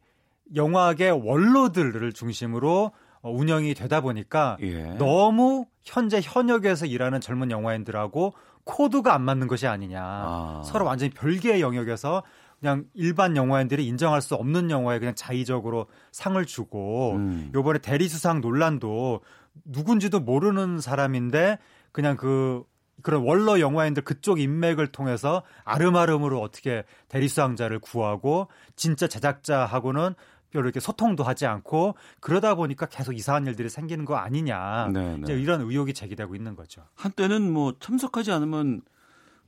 [0.54, 4.94] 영화계 원로들을 중심으로 어, 운영이 되다 보니까 예.
[4.94, 8.32] 너무 현재 현역에서 일하는 젊은 영화인들하고
[8.68, 10.00] 코드가 안 맞는 것이 아니냐.
[10.00, 10.62] 아.
[10.64, 12.22] 서로 완전히 별개의 영역에서
[12.60, 17.50] 그냥 일반 영화인들이 인정할 수 없는 영화에 그냥 자의적으로 상을 주고 음.
[17.54, 19.20] 요번에 대리 수상 논란도
[19.64, 21.58] 누군지도 모르는 사람인데
[21.92, 22.62] 그냥 그
[23.02, 30.14] 그런 원로 영화인들 그쪽 인맥을 통해서 아름아름으로 어떻게 대리수상자를 구하고 진짜 제작자하고는
[30.50, 34.88] 별로 이렇게 소통도 하지 않고 그러다 보니까 계속 이상한 일들이 생기는 거 아니냐.
[34.92, 35.20] 네, 네.
[35.22, 36.82] 이제 이런 의혹이 제기되고 있는 거죠.
[36.94, 38.80] 한때는 뭐 참석하지 않으면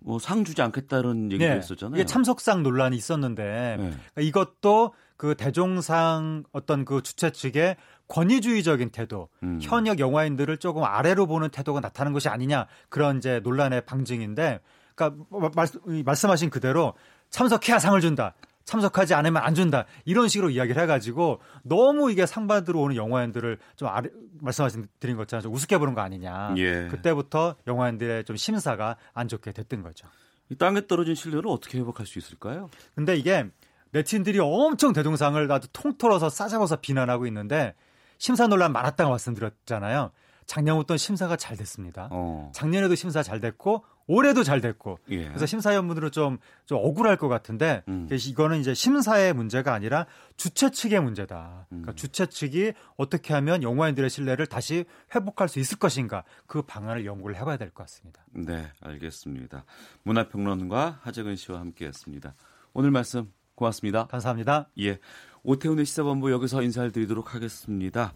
[0.03, 1.95] 뭐 상 주지 않겠다는 얘기도 있었잖아요.
[1.95, 2.01] 네.
[2.01, 3.43] 이게 참석상 논란이 있었는데
[3.79, 3.91] 네.
[4.15, 7.77] 그러니까 이것도 그 대종상 어떤 그 주최 측의
[8.09, 9.59] 권위주의적인 태도, 음.
[9.63, 14.61] 현역 영화인들을 조금 아래로 보는 태도가 나타나는 것이 아니냐 그런 이제 논란의 방증인데,
[14.95, 15.67] 그러니까 마- 말,
[16.05, 16.95] 말씀하신 그대로
[17.29, 18.35] 참석해야 상을 준다.
[18.71, 19.85] 참석하지 않으면 안 준다.
[20.05, 24.09] 이런 식으로 이야기를 해가지고 너무 이게 상 받으러 오는 영화인들을 좀 아래,
[24.41, 26.55] 말씀하신 드린 것처럼 좀 우습게 보는 거 아니냐.
[26.57, 26.87] 예.
[26.89, 30.07] 그때부터 영화인들의 좀 심사가 안 좋게 됐던 거죠.
[30.51, 32.71] 이 땅에 떨어진 신뢰를 어떻게 회복할 수 있을까요?
[32.95, 33.45] 근데 이게
[33.91, 37.75] 네티즌들이 엄청 대동상을 아주 통틀어서 싸잡아서 비난하고 있는데
[38.19, 40.13] 심사 논란 많았다고 말씀드렸잖아요.
[40.47, 42.09] 작년부터 심사가 잘 됐습니다.
[42.13, 42.53] 어.
[42.55, 45.29] 작년에도 심사 잘 됐고 올해도 잘 됐고 예.
[45.29, 48.09] 그래서 심사위원분들은 좀, 좀 억울할 것 같은데 음.
[48.11, 50.07] 이거는 이제 심사의 문제가 아니라
[50.37, 51.67] 주최 측의 문제다.
[51.71, 51.83] 음.
[51.83, 54.85] 그러니까 주최 측이 어떻게 하면 영화인들의 신뢰를 다시
[55.15, 58.25] 회복할 수 있을 것인가 그 방안을 연구를 해봐야 될 것 같습니다.
[58.33, 59.65] 네, 알겠습니다.
[60.03, 62.35] 문화평론가 하재근 씨와 함께했습니다.
[62.73, 64.07] 오늘 말씀 고맙습니다.
[64.09, 64.71] 감사합니다.
[64.81, 64.99] 예,
[65.45, 68.13] 오태훈의 시사본부 여기서 인사를 드리도록 하겠습니다.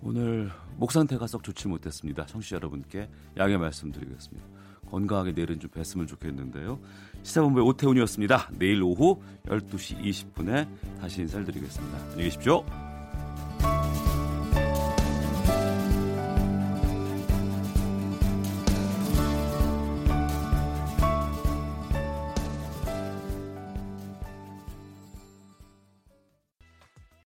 [0.00, 2.24] 오늘 목 상태가 썩 좋지 못했습니다.
[2.24, 4.57] 청취자 여러분께 양해 말씀드리겠습니다.
[4.90, 6.78] 건강하게 내일은 좀 뵀으면 좋겠는데요.
[7.22, 8.50] 시사본부의 오태훈이었습니다.
[8.58, 10.66] 내일 오후 12시 20분에
[11.00, 11.98] 다시 인사를 드리겠습니다.
[11.98, 12.64] 안녕히 계십시오.